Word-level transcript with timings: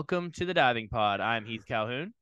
welcome 0.00 0.32
to 0.32 0.46
the 0.46 0.54
Diving 0.54 0.88
Pod. 0.88 1.20
I'm 1.20 1.44
Heath 1.44 1.66
Calhoun. 1.68 2.14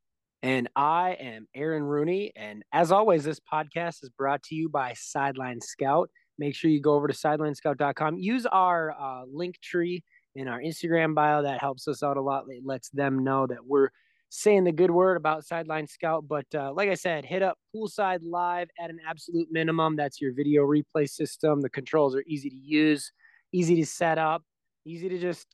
And 0.43 0.69
I 0.75 1.11
am 1.21 1.47
Aaron 1.55 1.85
Rooney. 1.85 2.33
And 2.35 2.65
as 2.73 2.91
always, 2.91 3.23
this 3.23 3.39
podcast 3.39 4.03
is 4.03 4.11
brought 4.19 4.43
to 4.47 4.57
you 4.57 4.69
by 4.69 4.95
Sideline 4.97 5.61
Scout. 5.61 6.11
Make 6.41 6.57
sure 6.57 6.73
you 6.73 6.81
go 6.81 6.95
over 6.95 7.07
to 7.07 7.15
sidelinescout.com. 7.15 8.19
Use 8.19 8.47
our 8.47 8.91
uh, 9.01 9.23
link 9.33 9.61
tree 9.61 10.03
in 10.35 10.49
our 10.49 10.59
Instagram 10.61 11.15
bio. 11.15 11.43
That 11.43 11.61
helps 11.61 11.87
us 11.87 12.03
out 12.03 12.17
a 12.17 12.21
lot. 12.21 12.47
It 12.49 12.67
lets 12.67 12.91
them 12.91 13.23
know 13.23 13.47
that 13.47 13.65
we're 13.65 13.91
saying 14.29 14.65
the 14.65 14.73
good 14.73 14.91
word 14.91 15.17
about 15.17 15.47
Sideline 15.47 15.87
Scout. 15.87 16.25
But 16.27 16.47
uh, 16.53 16.73
like 16.73 16.89
I 16.89 16.95
said, 16.95 17.25
hit 17.25 17.45
up 17.45 17.59
Poolside 17.73 18.23
Live 18.25 18.71
at 18.81 18.91
an 18.91 18.99
absolute 19.09 19.47
minimum. 19.53 19.95
That's 19.95 20.21
your 20.21 20.35
video 20.35 20.65
replay 20.65 21.09
system. 21.09 21.61
The 21.61 21.71
controls 21.71 22.17
are 22.17 22.25
easy 22.27 22.51
to 22.51 22.57
use, 22.57 23.13
easy 23.53 23.77
to 23.77 23.87
set 23.87 24.19
up, 24.19 24.43
easy 24.85 25.09
to 25.09 25.19
just 25.21 25.47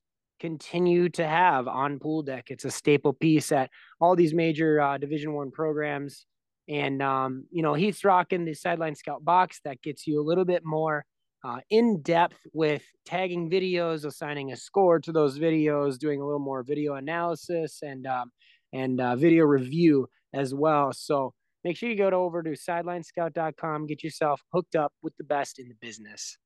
continue 0.45 1.09
to 1.09 1.27
have 1.27 1.66
on 1.66 1.98
pool 1.98 2.23
deck. 2.23 2.51
It's 2.51 2.66
a 2.66 2.71
staple 2.71 3.15
piece 3.15 3.51
at 3.51 3.71
all 3.98 4.15
these 4.15 4.34
major 4.34 4.79
uh, 4.79 4.98
Division 4.98 5.33
One 5.33 5.51
programs. 5.51 6.27
And 6.69 7.01
um, 7.01 7.47
you 7.51 7.62
know, 7.62 7.73
he's 7.73 8.05
rocking 8.05 8.45
the 8.45 8.53
Sideline 8.53 8.95
Scout 8.95 9.25
box 9.25 9.61
that 9.65 9.80
gets 9.80 10.07
you 10.07 10.20
a 10.20 10.27
little 10.29 10.45
bit 10.45 10.62
more 10.62 11.07
uh, 11.43 11.61
in 11.70 12.03
depth 12.03 12.37
with 12.53 12.83
tagging 13.07 13.51
videos, 13.51 14.05
assigning 14.05 14.53
a 14.53 14.57
score 14.57 15.01
to 15.01 15.12
those 15.12 15.39
videos, 15.39 15.98
doing 15.98 16.20
a 16.20 16.27
little 16.27 16.39
more 16.39 16.62
video 16.62 16.97
analysis 16.97 17.79
and 17.81 18.06
um, 18.06 18.31
and 18.75 19.01
uh, 19.01 19.17
video 19.17 19.45
review 19.47 20.06
as 20.34 20.55
well. 20.55 20.92
So 20.92 21.33
make 21.65 21.79
sure 21.79 21.89
you 21.89 21.97
go 21.97 22.11
to 22.11 22.17
over 22.17 22.42
to 22.42 22.51
sidelinescout.com, 22.51 23.87
get 23.87 24.05
yourself 24.05 24.42
hooked 24.53 24.77
up 24.77 24.92
with 25.03 25.17
the 25.17 25.25
best 25.25 25.59
in 25.59 25.69
the 25.69 25.77
business. 25.81 26.37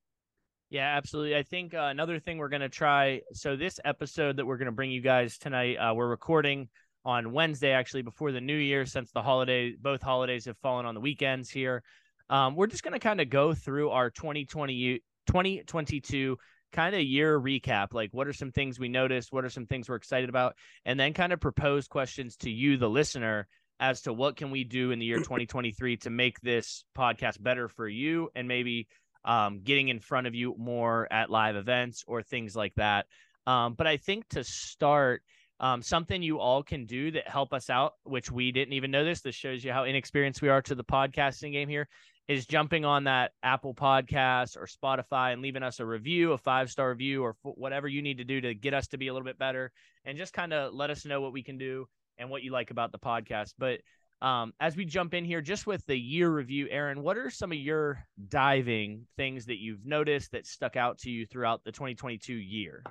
Yeah, 0.71 0.97
absolutely. 0.97 1.35
I 1.35 1.43
think 1.43 1.73
uh, 1.73 1.89
another 1.91 2.19
thing 2.19 2.37
we're 2.37 2.51
going 2.51 2.61
to 2.61 2.69
try. 2.69 3.23
So, 3.33 3.57
this 3.57 3.81
episode 3.85 4.37
that 4.37 4.45
we're 4.45 4.59
going 4.59 4.67
to 4.67 4.73
bring 4.73 4.91
you 4.91 5.01
guys 5.01 5.39
tonight, 5.39 5.77
uh, 5.77 5.95
we're 5.95 6.09
recording 6.09 6.69
on 7.07 7.33
Wednesday, 7.33 7.71
actually, 7.71 8.03
before 8.03 8.33
the 8.33 8.41
new 8.41 8.57
year, 8.57 8.85
since 8.85 9.11
the 9.13 9.23
holiday, 9.23 9.75
both 9.81 10.03
holidays 10.03 10.45
have 10.45 10.59
fallen 10.59 10.85
on 10.85 10.95
the 10.95 11.01
weekends 11.01 11.49
here. 11.49 11.83
Um, 12.29 12.55
we're 12.55 12.67
just 12.67 12.83
going 12.83 12.93
to 12.93 12.99
kind 12.99 13.21
of 13.21 13.31
go 13.31 13.55
through 13.55 13.91
our 13.91 14.11
2020, 14.11 15.01
2022 15.27 16.37
kind 16.73 16.95
of 16.95 17.01
year 17.01 17.41
recap. 17.41 17.95
Like, 17.95 18.11
what 18.13 18.29
are 18.29 18.35
some 18.35 18.53
things 18.53 18.79
we 18.79 18.91
noticed? 18.91 19.33
What 19.33 19.47
are 19.47 19.51
some 19.51 19.65
things 19.65 19.89
we're 19.89 19.97
excited 19.97 20.29
about? 20.29 20.55
And 20.85 21.01
then 21.01 21.15
kind 21.15 21.33
of 21.33 21.41
propose 21.41 21.89
questions 21.89 22.37
to 22.39 22.51
you, 22.51 22.77
the 22.77 22.91
listener, 22.91 23.49
as 23.81 24.03
to 24.03 24.13
what 24.13 24.37
can 24.37 24.51
we 24.51 24.65
do 24.65 24.91
in 24.91 24.99
the 24.99 25.07
year 25.07 25.19
2023 25.19 25.97
to 25.99 26.11
make 26.11 26.41
this 26.41 26.85
podcast 26.97 27.43
better 27.43 27.69
for 27.69 27.89
you 27.89 28.29
and 28.35 28.49
maybe 28.49 28.89
um, 29.25 29.61
getting 29.63 29.89
in 29.89 30.01
front 30.01 30.27
of 30.27 30.35
you 30.35 30.55
more 30.59 31.07
at 31.13 31.31
live 31.31 31.57
events 31.57 32.05
or 32.07 32.23
things 32.23 32.57
like 32.57 32.75
that. 32.77 33.07
Um, 33.47 33.75
but 33.75 33.87
I 33.87 33.97
think 33.97 34.29
to 34.31 34.45
start, 34.45 35.23
um, 35.61 35.83
something 35.83 36.23
you 36.23 36.39
all 36.39 36.63
can 36.63 36.87
do 36.87 37.11
that 37.13 37.27
help 37.27 37.53
us 37.53 37.69
out, 37.69 37.95
which 38.05 38.31
we 38.31 38.53
didn't 38.53 38.75
even 38.75 38.91
know 38.91 39.05
this. 39.05 39.21
This 39.21 39.35
shows 39.35 39.65
you 39.65 39.73
how 39.73 39.85
inexperienced 39.85 40.43
we 40.43 40.49
are 40.49 40.63
to 40.63 40.75
the 40.75 40.85
podcasting 40.85 41.53
game 41.53 41.69
here. 41.69 41.89
Is 42.29 42.45
jumping 42.45 42.85
on 42.85 43.05
that 43.05 43.33
Apple 43.43 43.75
Podcast 43.75 44.59
or 44.59 44.67
Spotify 44.67 45.33
and 45.33 45.41
leaving 45.41 45.63
us 45.63 45.81
a 45.81 45.87
review, 45.87 46.33
a 46.33 46.39
five 46.39 46.71
star 46.71 46.91
review, 46.91 47.23
or 47.25 47.37
whatever 47.43 47.89
you 47.89 48.03
need 48.03 48.19
to 48.19 48.25
do 48.25 48.39
to 48.43 48.55
get 48.55 48.75
us 48.75 48.87
to 48.89 48.99
be 48.99 49.09
a 49.09 49.15
little 49.15 49.25
bit 49.25 49.39
better, 49.39 49.73
and 50.05 50.19
just 50.19 50.35
kind 50.35 50.53
of 50.53 50.75
let 50.75 50.91
us 50.91 51.07
know 51.07 51.23
what 51.23 51.33
we 51.33 51.43
can 51.43 51.57
do 51.57 51.89
and 52.19 52.29
what 52.29 52.43
you 52.43 52.53
like 52.53 52.71
about 52.71 52.93
the 52.93 52.99
podcast. 52.99 53.55
But 53.57 53.81
um, 54.21 54.53
as 54.61 54.77
we 54.77 54.85
jump 54.85 55.15
in 55.15 55.25
here, 55.25 55.41
just 55.41 55.67
with 55.67 55.85
the 55.87 55.97
year 55.97 56.31
review, 56.31 56.67
Aaron, 56.71 57.03
what 57.03 57.17
are 57.17 57.31
some 57.31 57.53
of 57.53 57.59
your 57.59 58.05
diving 58.29 59.07
things 59.17 59.47
that 59.47 59.59
you've 59.59 59.85
noticed 59.85 60.33
that 60.33 60.47
stuck 60.47 60.77
out 60.77 60.99
to 60.99 61.11
you 61.11 61.27
throughout 61.27 61.63
the 61.65 61.73
2022 61.73 62.35
year? 62.35 62.83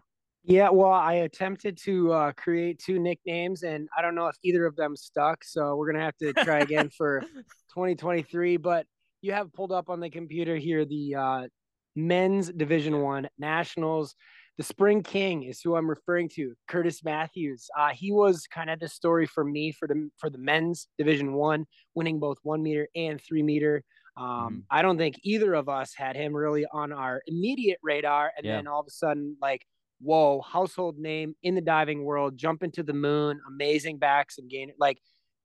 Yeah, 0.43 0.69
well, 0.69 0.93
I 0.93 1.15
attempted 1.15 1.77
to 1.83 2.13
uh, 2.13 2.31
create 2.31 2.79
two 2.79 2.99
nicknames, 2.99 3.63
and 3.63 3.89
I 3.97 4.01
don't 4.01 4.15
know 4.15 4.27
if 4.27 4.37
either 4.43 4.65
of 4.65 4.77
them 4.77 4.95
stuck. 4.95 5.43
So 5.43 5.75
we're 5.75 5.91
gonna 5.91 6.05
have 6.05 6.15
to 6.17 6.31
try 6.31 6.59
again 6.59 6.89
for 6.89 7.19
2023. 7.73 8.55
But 8.55 8.85
you 9.21 9.33
have 9.33 9.51
pulled 9.51 9.73
up 9.73 9.89
on 9.89 9.99
the 9.99 10.09
computer 10.09 10.55
here 10.55 10.85
the 10.85 11.15
uh, 11.15 11.47
men's 11.97 12.49
Division 12.49 13.01
One 13.01 13.27
Nationals 13.37 14.15
the 14.57 14.63
Spring 14.63 15.03
King 15.03 15.43
is 15.43 15.61
who 15.61 15.75
I'm 15.75 15.89
referring 15.89 16.29
to, 16.29 16.53
Curtis 16.67 17.03
Matthews. 17.03 17.69
Uh, 17.77 17.89
he 17.89 18.11
was 18.11 18.47
kind 18.47 18.69
of 18.69 18.79
the 18.79 18.87
story 18.87 19.27
for 19.27 19.43
me 19.43 19.71
for 19.71 19.87
the 19.87 20.09
for 20.17 20.29
the 20.29 20.39
men's 20.39 20.87
Division 20.97 21.33
One, 21.33 21.65
winning 21.93 22.19
both 22.19 22.39
one 22.41 22.63
meter 22.63 22.87
and 22.95 23.21
three 23.21 23.43
meter. 23.43 23.83
Um, 24.17 24.25
mm 24.25 24.61
I 24.71 24.81
don't 24.81 24.97
think 24.97 25.19
either 25.21 25.53
of 25.53 25.69
us 25.69 25.93
had 25.95 26.15
him 26.15 26.35
really 26.35 26.65
on 26.71 26.91
our 26.91 27.21
immediate 27.27 27.77
radar, 27.83 28.31
and 28.35 28.45
yeah. 28.45 28.55
then 28.55 28.67
all 28.67 28.79
of 28.79 28.87
a 28.87 28.91
sudden, 28.91 29.37
like, 29.39 29.63
whoa, 30.01 30.41
household 30.41 30.97
name 30.97 31.35
in 31.43 31.53
the 31.53 31.61
diving 31.61 32.03
world, 32.03 32.35
jumping 32.35 32.71
to 32.71 32.83
the 32.83 32.93
moon, 32.93 33.39
amazing 33.47 33.99
backs 33.99 34.39
and 34.39 34.49
gain 34.49 34.71
like. 34.79 34.97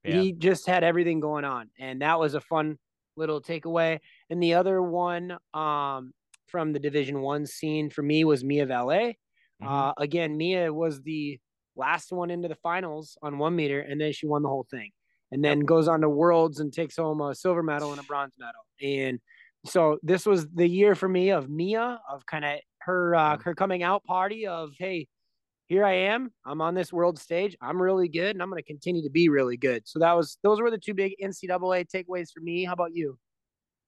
Yeah. 0.05 0.21
He 0.21 0.33
just 0.33 0.67
had 0.67 0.83
everything 0.83 1.21
going 1.21 1.45
on, 1.45 1.71
and 1.79 2.03
that 2.03 2.19
was 2.19 2.35
a 2.35 2.41
fun 2.41 2.77
little 3.17 3.41
takeaway. 3.41 4.01
And 4.31 4.43
the 4.43 4.55
other 4.55 4.83
one, 4.83 5.37
um, 5.55 6.13
from 6.53 6.73
the 6.73 6.79
Division 6.79 7.21
One 7.23 7.47
scene 7.47 7.91
for 7.91 8.03
me 8.03 8.23
was 8.25 8.45
Mia 8.45 8.67
Vallée. 8.67 9.15
Mm-hmm. 9.63 9.67
Uh, 9.67 9.93
again, 9.97 10.37
Mia 10.37 10.73
was 10.73 11.03
the 11.03 11.41
last 11.75 12.13
one 12.13 12.31
into 12.31 12.47
the 12.47 12.55
finals 12.57 13.17
on 13.23 13.39
one 13.39 13.57
meter, 13.57 13.81
and 13.81 14.01
then 14.01 14.13
she 14.13 14.27
won 14.27 14.43
the 14.43 14.49
whole 14.49 14.67
thing, 14.71 14.91
and 15.33 15.43
then 15.43 15.59
yep. 15.59 15.67
goes 15.67 15.89
on 15.89 16.03
to 16.03 16.09
Worlds 16.09 16.61
and 16.61 16.73
takes 16.73 16.97
home 16.97 17.21
a 17.23 17.35
silver 17.35 17.63
medal 17.63 17.91
and 17.91 18.01
a 18.01 18.05
bronze 18.05 18.35
medal. 18.39 18.61
And 18.81 19.19
so 19.65 19.99
this 20.03 20.27
was 20.27 20.47
the 20.51 20.69
year 20.69 20.95
for 20.95 21.09
me 21.09 21.31
of 21.31 21.49
Mia, 21.49 21.99
of 22.09 22.27
kind 22.27 22.45
of 22.45 22.61
her 22.83 23.15
uh, 23.15 23.39
her 23.39 23.55
coming 23.55 23.83
out 23.83 24.05
party 24.05 24.47
of 24.47 24.73
hey, 24.79 25.09
here 25.69 25.87
I 25.87 25.95
am. 25.95 26.31
I'm 26.45 26.61
on 26.61 26.75
this 26.75 26.93
world 26.93 27.19
stage. 27.19 27.57
I'm 27.63 27.81
really 27.81 28.09
good, 28.09 28.37
and 28.37 28.43
I'm 28.43 28.51
going 28.51 28.63
to 28.63 28.67
continue 28.67 29.03
to 29.05 29.11
be 29.11 29.31
really 29.31 29.57
good. 29.57 29.83
So 29.87 29.99
that 30.01 30.13
was 30.13 30.37
those 30.43 30.61
were 30.61 30.71
the 30.71 30.79
two 30.79 30.95
big 30.95 31.15
NCAA 31.23 31.87
takeaways 31.89 32.29
for 32.31 32.41
me. 32.41 32.65
How 32.65 32.75
about 32.75 32.95
you? 32.95 33.19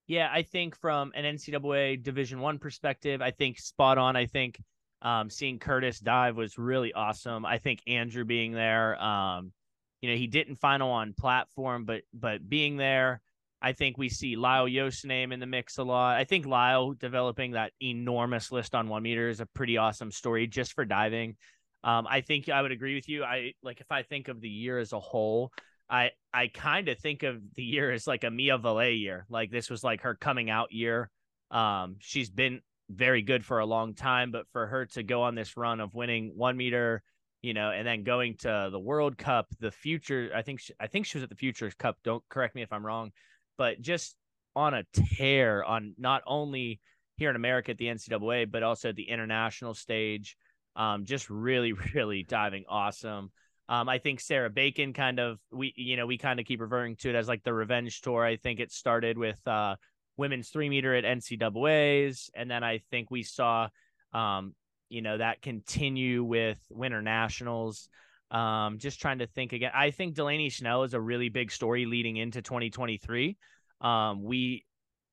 Yeah, 0.06 0.28
I 0.30 0.42
think 0.42 0.78
from 0.78 1.12
an 1.14 1.24
NCAA 1.24 2.02
Division 2.02 2.40
One 2.40 2.58
perspective, 2.58 3.22
I 3.22 3.30
think 3.30 3.58
spot 3.58 3.96
on. 3.96 4.16
I 4.16 4.26
think 4.26 4.60
um, 5.00 5.30
seeing 5.30 5.58
Curtis 5.58 5.98
dive 5.98 6.36
was 6.36 6.58
really 6.58 6.92
awesome. 6.92 7.46
I 7.46 7.58
think 7.58 7.80
Andrew 7.86 8.24
being 8.24 8.52
there, 8.52 9.02
um, 9.02 9.52
you 10.00 10.10
know, 10.10 10.16
he 10.16 10.26
didn't 10.26 10.56
final 10.56 10.90
on 10.90 11.14
platform, 11.14 11.84
but 11.84 12.02
but 12.12 12.46
being 12.48 12.76
there, 12.76 13.22
I 13.62 13.72
think 13.72 13.96
we 13.96 14.10
see 14.10 14.36
Lyle 14.36 14.68
Yost's 14.68 15.06
name 15.06 15.32
in 15.32 15.40
the 15.40 15.46
mix 15.46 15.78
a 15.78 15.84
lot. 15.84 16.16
I 16.16 16.24
think 16.24 16.44
Lyle 16.44 16.92
developing 16.92 17.52
that 17.52 17.72
enormous 17.80 18.52
list 18.52 18.74
on 18.74 18.88
one 18.88 19.02
meter 19.02 19.30
is 19.30 19.40
a 19.40 19.46
pretty 19.46 19.78
awesome 19.78 20.10
story 20.10 20.46
just 20.46 20.74
for 20.74 20.84
diving. 20.84 21.36
Um, 21.82 22.06
I 22.08 22.20
think 22.20 22.50
I 22.50 22.60
would 22.60 22.72
agree 22.72 22.94
with 22.94 23.08
you. 23.08 23.24
I 23.24 23.54
like 23.62 23.80
if 23.80 23.90
I 23.90 24.02
think 24.02 24.28
of 24.28 24.42
the 24.42 24.50
year 24.50 24.78
as 24.78 24.92
a 24.92 25.00
whole, 25.00 25.50
I 25.88 26.10
I 26.32 26.48
kind 26.48 26.88
of 26.88 26.98
think 26.98 27.22
of 27.22 27.40
the 27.54 27.62
year 27.62 27.92
as 27.92 28.06
like 28.06 28.24
a 28.24 28.30
Mia 28.30 28.58
Vallée 28.58 28.98
year. 28.98 29.26
Like 29.28 29.50
this 29.50 29.70
was 29.70 29.84
like 29.84 30.02
her 30.02 30.14
coming 30.14 30.50
out 30.50 30.72
year. 30.72 31.10
Um, 31.50 31.96
she's 31.98 32.30
been 32.30 32.60
very 32.90 33.22
good 33.22 33.44
for 33.44 33.60
a 33.60 33.66
long 33.66 33.94
time, 33.94 34.30
but 34.30 34.46
for 34.52 34.66
her 34.66 34.86
to 34.86 35.02
go 35.02 35.22
on 35.22 35.34
this 35.34 35.56
run 35.56 35.80
of 35.80 35.94
winning 35.94 36.32
one 36.34 36.56
meter, 36.56 37.02
you 37.42 37.54
know, 37.54 37.70
and 37.70 37.86
then 37.86 38.02
going 38.02 38.36
to 38.38 38.68
the 38.70 38.78
World 38.78 39.16
Cup, 39.16 39.46
the 39.60 39.70
future, 39.70 40.30
I 40.34 40.42
think 40.42 40.60
she, 40.60 40.72
I 40.80 40.86
think 40.86 41.06
she 41.06 41.18
was 41.18 41.22
at 41.22 41.28
the 41.28 41.36
Futures 41.36 41.74
Cup. 41.74 41.96
Don't 42.04 42.22
correct 42.28 42.54
me 42.54 42.62
if 42.62 42.72
I'm 42.72 42.84
wrong, 42.84 43.12
but 43.56 43.80
just 43.80 44.16
on 44.56 44.74
a 44.74 44.84
tear 44.92 45.64
on 45.64 45.94
not 45.98 46.22
only 46.26 46.80
here 47.16 47.30
in 47.30 47.36
America 47.36 47.72
at 47.72 47.78
the 47.78 47.86
NCAA, 47.86 48.50
but 48.50 48.62
also 48.62 48.90
at 48.90 48.96
the 48.96 49.08
international 49.08 49.74
stage. 49.74 50.36
Um, 50.76 51.04
just 51.04 51.30
really, 51.30 51.72
really 51.94 52.22
diving 52.24 52.64
awesome. 52.68 53.30
Um, 53.68 53.88
I 53.88 53.98
think 53.98 54.20
Sarah 54.20 54.50
Bacon 54.50 54.92
kind 54.92 55.18
of 55.18 55.38
we 55.50 55.72
you 55.76 55.96
know 55.96 56.06
we 56.06 56.18
kind 56.18 56.38
of 56.38 56.46
keep 56.46 56.60
referring 56.60 56.96
to 56.96 57.10
it 57.10 57.14
as 57.14 57.28
like 57.28 57.42
the 57.42 57.54
revenge 57.54 58.00
tour. 58.02 58.24
I 58.24 58.36
think 58.36 58.60
it 58.60 58.72
started 58.72 59.16
with 59.16 59.38
uh, 59.46 59.76
women's 60.16 60.50
three 60.50 60.68
meter 60.68 60.94
at 60.94 61.04
NCAA's, 61.04 62.30
and 62.34 62.50
then 62.50 62.62
I 62.62 62.78
think 62.90 63.10
we 63.10 63.22
saw 63.22 63.68
um, 64.12 64.54
you 64.88 65.02
know 65.02 65.18
that 65.18 65.42
continue 65.42 66.22
with 66.24 66.58
Winter 66.70 67.02
Nationals. 67.02 67.88
Um, 68.30 68.78
just 68.78 69.00
trying 69.00 69.18
to 69.18 69.26
think 69.26 69.52
again. 69.52 69.70
I 69.74 69.90
think 69.90 70.14
Delaney 70.14 70.48
Schnell 70.48 70.82
is 70.82 70.94
a 70.94 71.00
really 71.00 71.28
big 71.28 71.52
story 71.52 71.86
leading 71.86 72.16
into 72.16 72.42
2023. 72.42 73.36
Um, 73.80 74.22
we 74.22 74.64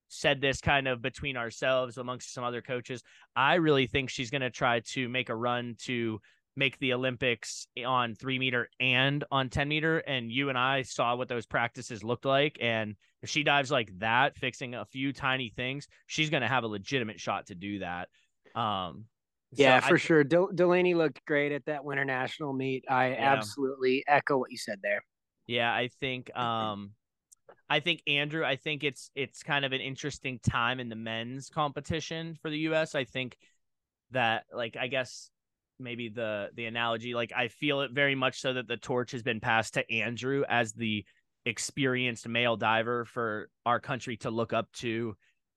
said 0.08 0.42
this 0.42 0.60
kind 0.60 0.88
of 0.88 1.02
between 1.02 1.38
ourselves 1.38 1.98
amongst 1.98 2.34
some 2.34 2.44
other 2.44 2.62
coaches. 2.62 3.04
I 3.36 3.56
really 3.56 3.88
think 3.88 4.10
she's 4.10 4.30
going 4.30 4.42
to 4.42 4.50
try 4.50 4.82
to 4.92 5.08
make 5.08 5.30
a 5.30 5.36
run 5.36 5.76
to 5.84 6.20
make 6.56 6.78
the 6.80 6.94
Olympics 6.94 7.68
on 7.86 8.16
three 8.16 8.40
meter 8.40 8.70
and 8.80 9.24
on 9.32 9.50
10 9.50 9.68
meter. 9.68 10.00
And 10.00 10.32
you 10.32 10.50
and 10.50 10.58
I 10.58 10.82
saw 10.82 11.16
what 11.16 11.30
those 11.30 11.46
practices 11.46 12.04
looked 12.04 12.26
like. 12.26 12.58
And 12.62 12.96
if 13.22 13.30
she 13.30 13.44
dives 13.44 13.72
like 13.72 13.92
that, 14.00 14.38
fixing 14.38 14.76
a 14.76 14.86
few 14.86 15.14
tiny 15.14 15.50
things, 15.50 15.88
she's 16.08 16.30
going 16.30 16.42
to 16.42 16.48
have 16.48 16.64
a 16.64 16.68
legitimate 16.68 17.20
shot 17.20 17.48
to 17.48 17.56
do 17.56 17.80
that. 17.80 18.10
Um, 18.56 19.06
yeah, 19.54 19.80
so 19.80 19.88
for 19.90 19.96
I, 19.96 19.98
sure. 19.98 20.24
Del- 20.24 20.52
Delaney 20.54 20.94
looked 20.94 21.26
great 21.26 21.52
at 21.52 21.66
that 21.66 21.84
winter 21.84 22.06
national 22.06 22.54
meet. 22.54 22.86
I 22.90 23.10
yeah. 23.10 23.34
absolutely 23.34 24.04
echo 24.08 24.38
what 24.38 24.52
you 24.52 24.58
said 24.58 24.80
there. 24.82 25.04
Yeah, 25.48 25.74
I 25.74 25.90
think, 26.00 26.36
um, 26.38 26.92
I 27.70 27.80
think 27.80 28.02
Andrew, 28.08 28.44
I 28.44 28.58
think 28.58 28.84
it's 28.84 29.12
it's 29.16 29.44
kind 29.44 29.64
of 29.64 29.72
an 29.72 29.80
interesting 29.82 30.40
time 30.40 30.80
in 30.80 30.90
the 30.90 30.96
men's 30.96 31.50
competition 31.50 32.38
for 32.42 32.50
the 32.50 32.60
US. 32.60 32.96
I 32.96 33.06
think 33.06 33.38
that 34.12 34.44
like 34.54 34.76
I 34.78 34.88
guess 34.88 35.30
maybe 35.82 36.10
the 36.10 36.50
the 36.56 36.66
analogy. 36.66 37.14
Like 37.14 37.32
I 37.36 37.48
feel 37.48 37.82
it 37.82 37.92
very 37.92 38.16
much 38.16 38.42
so 38.42 38.54
that 38.54 38.68
the 38.68 38.78
torch 38.78 39.12
has 39.12 39.24
been 39.24 39.40
passed 39.40 39.76
to 39.76 39.92
Andrew 39.92 40.44
as 40.48 40.74
the 40.74 41.06
experienced 41.46 42.28
male 42.28 42.56
diver 42.56 43.06
for 43.06 43.50
our 43.66 43.80
country 43.80 44.18
to 44.18 44.30
look 44.30 44.54
up 44.54 44.72
to 44.74 45.16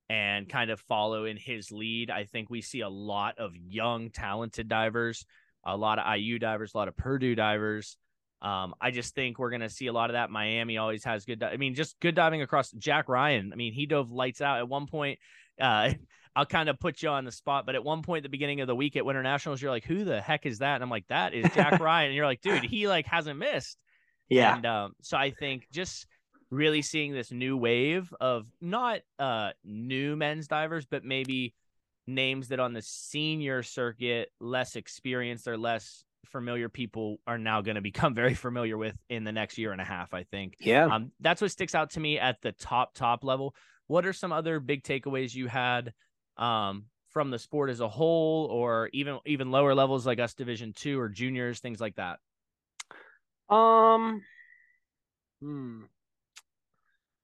and 0.08 0.48
kind 0.48 0.70
of 0.70 0.80
follow 0.80 1.24
in 1.24 1.36
his 1.36 1.70
lead. 1.70 2.10
I 2.10 2.24
think 2.24 2.50
we 2.50 2.60
see 2.60 2.80
a 2.80 2.88
lot 2.88 3.38
of 3.38 3.52
young, 3.56 4.10
talented 4.10 4.68
divers, 4.68 5.24
a 5.64 5.76
lot 5.76 5.98
of 5.98 6.16
IU 6.16 6.38
divers, 6.38 6.72
a 6.74 6.78
lot 6.78 6.88
of 6.88 6.96
Purdue 6.96 7.34
divers. 7.34 7.96
Um, 8.42 8.74
I 8.78 8.90
just 8.90 9.14
think 9.14 9.38
we're 9.38 9.50
going 9.50 9.62
to 9.62 9.70
see 9.70 9.86
a 9.86 9.92
lot 9.92 10.10
of 10.10 10.14
that. 10.14 10.30
Miami 10.30 10.76
always 10.76 11.04
has 11.04 11.24
good. 11.24 11.38
Di- 11.38 11.50
I 11.50 11.56
mean, 11.56 11.74
just 11.74 11.98
good 12.00 12.14
diving 12.14 12.42
across. 12.42 12.70
Jack 12.72 13.08
Ryan. 13.08 13.50
I 13.52 13.56
mean, 13.56 13.72
he 13.72 13.86
dove 13.86 14.10
lights 14.10 14.42
out 14.42 14.58
at 14.58 14.68
one 14.68 14.86
point. 14.86 15.18
Uh, 15.60 15.92
I'll 16.36 16.46
kind 16.46 16.68
of 16.68 16.80
put 16.80 17.00
you 17.00 17.10
on 17.10 17.24
the 17.24 17.30
spot, 17.30 17.64
but 17.64 17.76
at 17.76 17.84
one 17.84 18.02
point 18.02 18.18
at 18.18 18.22
the 18.24 18.28
beginning 18.28 18.60
of 18.60 18.66
the 18.66 18.74
week 18.74 18.96
at 18.96 19.06
Winter 19.06 19.22
Nationals, 19.22 19.62
you're 19.62 19.70
like, 19.70 19.84
"Who 19.84 20.04
the 20.04 20.20
heck 20.20 20.46
is 20.46 20.58
that?" 20.58 20.74
And 20.74 20.82
I'm 20.82 20.90
like, 20.90 21.06
"That 21.08 21.32
is 21.32 21.46
Jack 21.54 21.78
Ryan." 21.80 22.08
And 22.08 22.16
you're 22.16 22.26
like, 22.26 22.40
"Dude, 22.40 22.64
he 22.64 22.88
like 22.88 23.06
hasn't 23.06 23.38
missed." 23.38 23.78
Yeah. 24.28 24.56
And 24.56 24.66
um, 24.66 24.92
so 25.00 25.16
I 25.16 25.30
think 25.30 25.68
just 25.70 26.06
really 26.50 26.82
seeing 26.82 27.12
this 27.12 27.30
new 27.30 27.56
wave 27.56 28.12
of 28.20 28.46
not 28.60 29.00
uh 29.18 29.50
new 29.64 30.16
men's 30.16 30.48
divers, 30.48 30.86
but 30.86 31.04
maybe 31.04 31.54
names 32.06 32.48
that 32.48 32.60
on 32.60 32.72
the 32.72 32.82
senior 32.82 33.62
circuit, 33.62 34.30
less 34.40 34.76
experienced 34.76 35.46
or 35.46 35.56
less 35.56 36.04
familiar 36.26 36.68
people 36.68 37.18
are 37.26 37.38
now 37.38 37.60
going 37.60 37.76
to 37.76 37.80
become 37.80 38.14
very 38.22 38.34
familiar 38.34 38.76
with 38.76 38.96
in 39.08 39.24
the 39.24 39.32
next 39.32 39.58
year 39.58 39.72
and 39.72 39.80
a 39.80 39.84
half. 39.84 40.14
I 40.14 40.24
think. 40.24 40.56
Yeah. 40.60 40.86
Um, 40.86 41.12
that's 41.20 41.40
what 41.40 41.50
sticks 41.50 41.74
out 41.74 41.90
to 41.90 42.00
me 42.00 42.18
at 42.18 42.40
the 42.42 42.52
top 42.52 42.94
top 42.94 43.24
level. 43.24 43.54
What 43.86 44.06
are 44.06 44.12
some 44.12 44.32
other 44.32 44.60
big 44.60 44.82
takeaways 44.82 45.34
you 45.34 45.46
had 45.46 45.92
um, 46.36 46.86
from 47.10 47.30
the 47.30 47.38
sport 47.38 47.70
as 47.70 47.80
a 47.80 47.88
whole, 47.88 48.46
or 48.46 48.90
even 48.92 49.18
even 49.26 49.50
lower 49.50 49.74
levels 49.74 50.06
like 50.06 50.18
us 50.18 50.34
Division 50.34 50.72
two 50.74 50.98
or 50.98 51.08
juniors, 51.08 51.60
things 51.60 51.80
like 51.80 51.96
that? 51.96 52.18
Um, 53.54 54.22
hmm. 55.40 55.82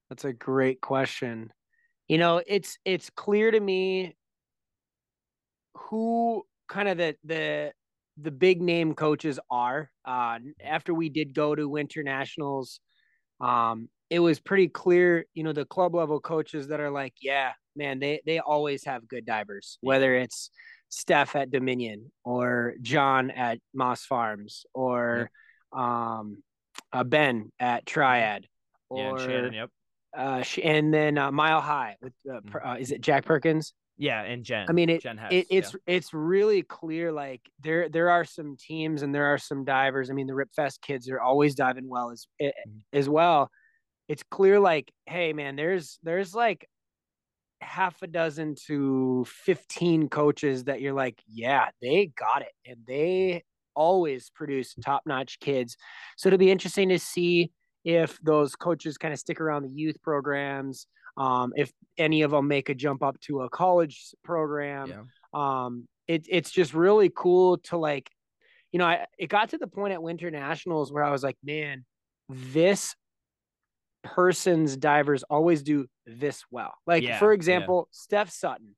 That's 0.09 0.25
a 0.25 0.33
great 0.33 0.81
question. 0.81 1.53
You 2.09 2.19
know, 2.19 2.43
it's 2.47 2.79
it's 2.85 3.11
clear 3.11 3.51
to 3.51 3.61
me 3.61 4.17
who 5.75 6.45
kind 6.69 6.89
of 6.89 6.99
the 6.99 7.17
the 7.25 7.73
the 8.21 8.31
big 8.31 8.61
name 8.61 8.95
coaches 8.95 9.39
are. 9.51 9.91
Uh, 10.05 10.39
after 10.63 10.93
we 10.93 11.09
did 11.09 11.35
go 11.35 11.55
to 11.55 11.77
internationals, 11.77 12.81
um, 13.41 13.89
it 14.11 14.19
was 14.19 14.41
pretty 14.41 14.69
clear. 14.69 15.25
You 15.35 15.45
know, 15.45 15.53
the 15.53 15.65
club 15.65 15.95
level 15.95 16.21
coaches 16.21 16.69
that 16.69 16.81
are 16.81 16.91
like, 16.91 17.15
yeah, 17.23 17.53
man, 17.77 18.01
they 18.01 18.21
they 18.27 18.41
always 18.41 18.85
have 18.85 19.09
good 19.09 19.25
divers, 19.25 19.79
whether 19.81 20.15
it's 20.15 20.51
Steph 20.91 21.37
at 21.37 21.51
Dominion 21.51 22.11
or 22.25 22.75
John 22.83 23.31
at 23.31 23.59
Moss 23.73 24.05
Farms 24.05 24.67
or 24.75 25.31
um, 25.73 26.43
uh, 26.93 27.05
Ben 27.05 27.53
at 27.59 27.87
Triad 27.87 28.47
or 28.89 28.99
yeah, 28.99 29.09
and 29.11 29.21
Shannon, 29.21 29.53
yep. 29.53 29.71
uh, 30.17 30.45
and 30.63 30.93
then 30.93 31.17
uh, 31.17 31.31
Mile 31.31 31.61
High 31.61 31.97
with 32.03 32.13
uh, 32.31 32.41
per- 32.51 32.65
uh, 32.65 32.77
is 32.77 32.91
it 32.91 33.01
Jack 33.01 33.25
Perkins? 33.25 33.73
Yeah, 33.97 34.23
and 34.23 34.45
Jen. 34.45 34.65
I 34.69 34.73
mean, 34.73 34.89
it, 34.89 35.03
Jen 35.03 35.19
Hess, 35.19 35.31
it 35.31 35.47
it's 35.51 35.75
yeah. 35.75 35.95
it's 35.95 36.15
really 36.15 36.63
clear. 36.63 37.13
Like 37.13 37.43
there 37.63 37.89
there 37.89 38.11
are 38.11 38.25
some 38.25 38.57
teams 38.59 39.03
and 39.03 39.15
there 39.15 39.27
are 39.27 39.39
some 39.39 39.65
divers. 39.65 40.11
I 40.11 40.15
mean, 40.15 40.27
the 40.27 40.33
Ripfest 40.33 40.81
kids 40.81 41.09
are 41.11 41.21
always 41.21 41.55
diving 41.55 41.87
well 41.89 42.11
as 42.11 42.27
eh, 42.41 42.51
as 42.93 43.09
well. 43.09 43.51
It's 44.11 44.25
clear, 44.29 44.59
like, 44.59 44.91
hey 45.07 45.33
man, 45.33 45.55
there's 45.55 46.01
there's 46.03 46.35
like 46.35 46.69
half 47.61 48.03
a 48.03 48.09
dozen 48.09 48.57
to 48.67 49.25
fifteen 49.29 50.09
coaches 50.09 50.65
that 50.65 50.81
you're 50.81 50.99
like, 51.05 51.23
yeah, 51.29 51.69
they 51.81 52.11
got 52.19 52.43
it, 52.43 52.53
and 52.67 52.79
they 52.89 53.45
always 53.77 54.31
produce 54.35 54.75
top 54.85 55.03
notch 55.07 55.39
kids. 55.39 55.77
So 56.17 56.29
it'll 56.29 56.39
be 56.39 56.51
interesting 56.51 56.89
to 56.89 56.99
see 56.99 57.53
if 57.85 58.19
those 58.21 58.57
coaches 58.57 58.99
kind 58.99 59.15
of 59.15 59.21
stick 59.21 59.41
around 59.41 59.63
the 59.63 59.71
youth 59.71 60.03
programs 60.03 60.87
um, 61.17 61.53
if 61.57 61.71
any 61.97 62.23
of 62.23 62.33
them 62.33 62.49
make 62.49 62.69
a 62.69 62.75
jump 62.75 63.03
up 63.03 63.19
to 63.21 63.43
a 63.43 63.49
college 63.49 64.13
program. 64.25 64.89
Yeah. 64.89 65.03
Um, 65.33 65.87
it, 66.09 66.27
it's 66.29 66.51
just 66.51 66.75
really 66.75 67.11
cool 67.15 67.59
to 67.59 67.77
like, 67.77 68.11
you 68.73 68.79
know, 68.79 68.87
I, 68.87 69.07
it 69.19 69.29
got 69.29 69.51
to 69.51 69.59
the 69.59 69.67
point 69.69 69.93
at 69.93 70.03
Winter 70.03 70.31
Nationals 70.31 70.93
where 70.93 71.05
I 71.05 71.11
was 71.11 71.23
like, 71.23 71.37
man, 71.45 71.85
this 72.29 72.95
person's 74.03 74.77
divers 74.77 75.23
always 75.25 75.63
do 75.63 75.87
this 76.07 76.45
well. 76.51 76.75
Like, 76.87 77.03
Yeah, 77.03 77.19
for 77.19 77.33
yeah. 77.33 77.35
example, 77.35 77.89
Steph 77.93 78.31
Sutton, 78.31 78.75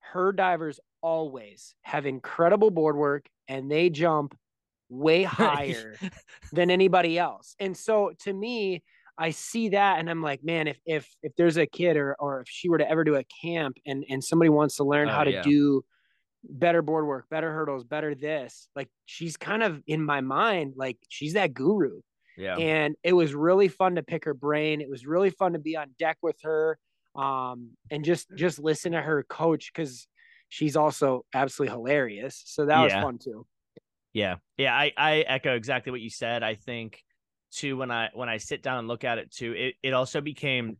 her 0.00 0.32
divers 0.32 0.80
always 1.02 1.74
have 1.82 2.06
incredible 2.06 2.70
board 2.70 2.96
work 2.96 3.26
and 3.48 3.70
they 3.70 3.90
jump 3.90 4.36
way 4.88 5.22
higher 5.38 5.96
than 6.52 6.70
anybody 6.70 7.18
else. 7.18 7.54
And 7.58 7.76
so 7.76 8.12
to 8.20 8.32
me, 8.32 8.82
I 9.16 9.30
see 9.30 9.70
that 9.70 9.98
and 9.98 10.08
I'm 10.08 10.22
like, 10.22 10.42
man, 10.42 10.66
if 10.66 10.80
if 10.86 11.06
if 11.22 11.34
there's 11.36 11.58
a 11.58 11.66
kid 11.66 11.96
or 11.96 12.16
or 12.18 12.40
if 12.40 12.48
she 12.48 12.68
were 12.70 12.78
to 12.78 12.88
ever 12.90 13.04
do 13.04 13.16
a 13.16 13.24
camp 13.42 13.76
and 13.86 14.04
and 14.08 14.24
somebody 14.24 14.48
wants 14.48 14.76
to 14.76 14.84
learn 14.84 15.08
Oh, 15.08 15.12
how 15.12 15.24
to 15.24 15.30
yeah. 15.32 15.42
do 15.42 15.84
better 16.42 16.80
board 16.80 17.06
work, 17.06 17.26
better 17.28 17.52
hurdles, 17.52 17.84
better 17.84 18.14
this, 18.14 18.68
like 18.74 18.88
she's 19.04 19.36
kind 19.36 19.62
of 19.62 19.82
in 19.86 20.02
my 20.02 20.22
mind, 20.22 20.72
like 20.76 20.96
she's 21.08 21.34
that 21.34 21.52
guru. 21.52 22.00
Yeah. 22.36 22.56
And 22.56 22.96
it 23.02 23.12
was 23.12 23.34
really 23.34 23.68
fun 23.68 23.96
to 23.96 24.02
pick 24.02 24.24
her 24.24 24.34
brain. 24.34 24.80
It 24.80 24.90
was 24.90 25.06
really 25.06 25.30
fun 25.30 25.52
to 25.54 25.58
be 25.58 25.76
on 25.76 25.94
deck 25.98 26.18
with 26.22 26.36
her 26.42 26.78
um 27.16 27.70
and 27.90 28.04
just 28.04 28.28
just 28.36 28.60
listen 28.60 28.92
to 28.92 29.00
her 29.00 29.24
coach 29.24 29.72
because 29.74 30.06
she's 30.48 30.76
also 30.76 31.24
absolutely 31.34 31.72
hilarious. 31.72 32.42
So 32.46 32.66
that 32.66 32.82
was 32.82 32.92
fun 32.92 33.18
too. 33.18 33.46
Yeah. 34.12 34.36
Yeah, 34.56 34.74
I, 34.74 34.92
I 34.96 35.18
echo 35.20 35.54
exactly 35.54 35.90
what 35.92 36.00
you 36.00 36.10
said. 36.10 36.42
I 36.42 36.54
think 36.54 37.02
too 37.52 37.76
when 37.76 37.90
I 37.90 38.10
when 38.14 38.28
I 38.28 38.36
sit 38.36 38.62
down 38.62 38.78
and 38.78 38.88
look 38.88 39.04
at 39.04 39.18
it 39.18 39.32
too, 39.32 39.52
it, 39.52 39.74
it 39.82 39.92
also 39.92 40.20
became 40.20 40.76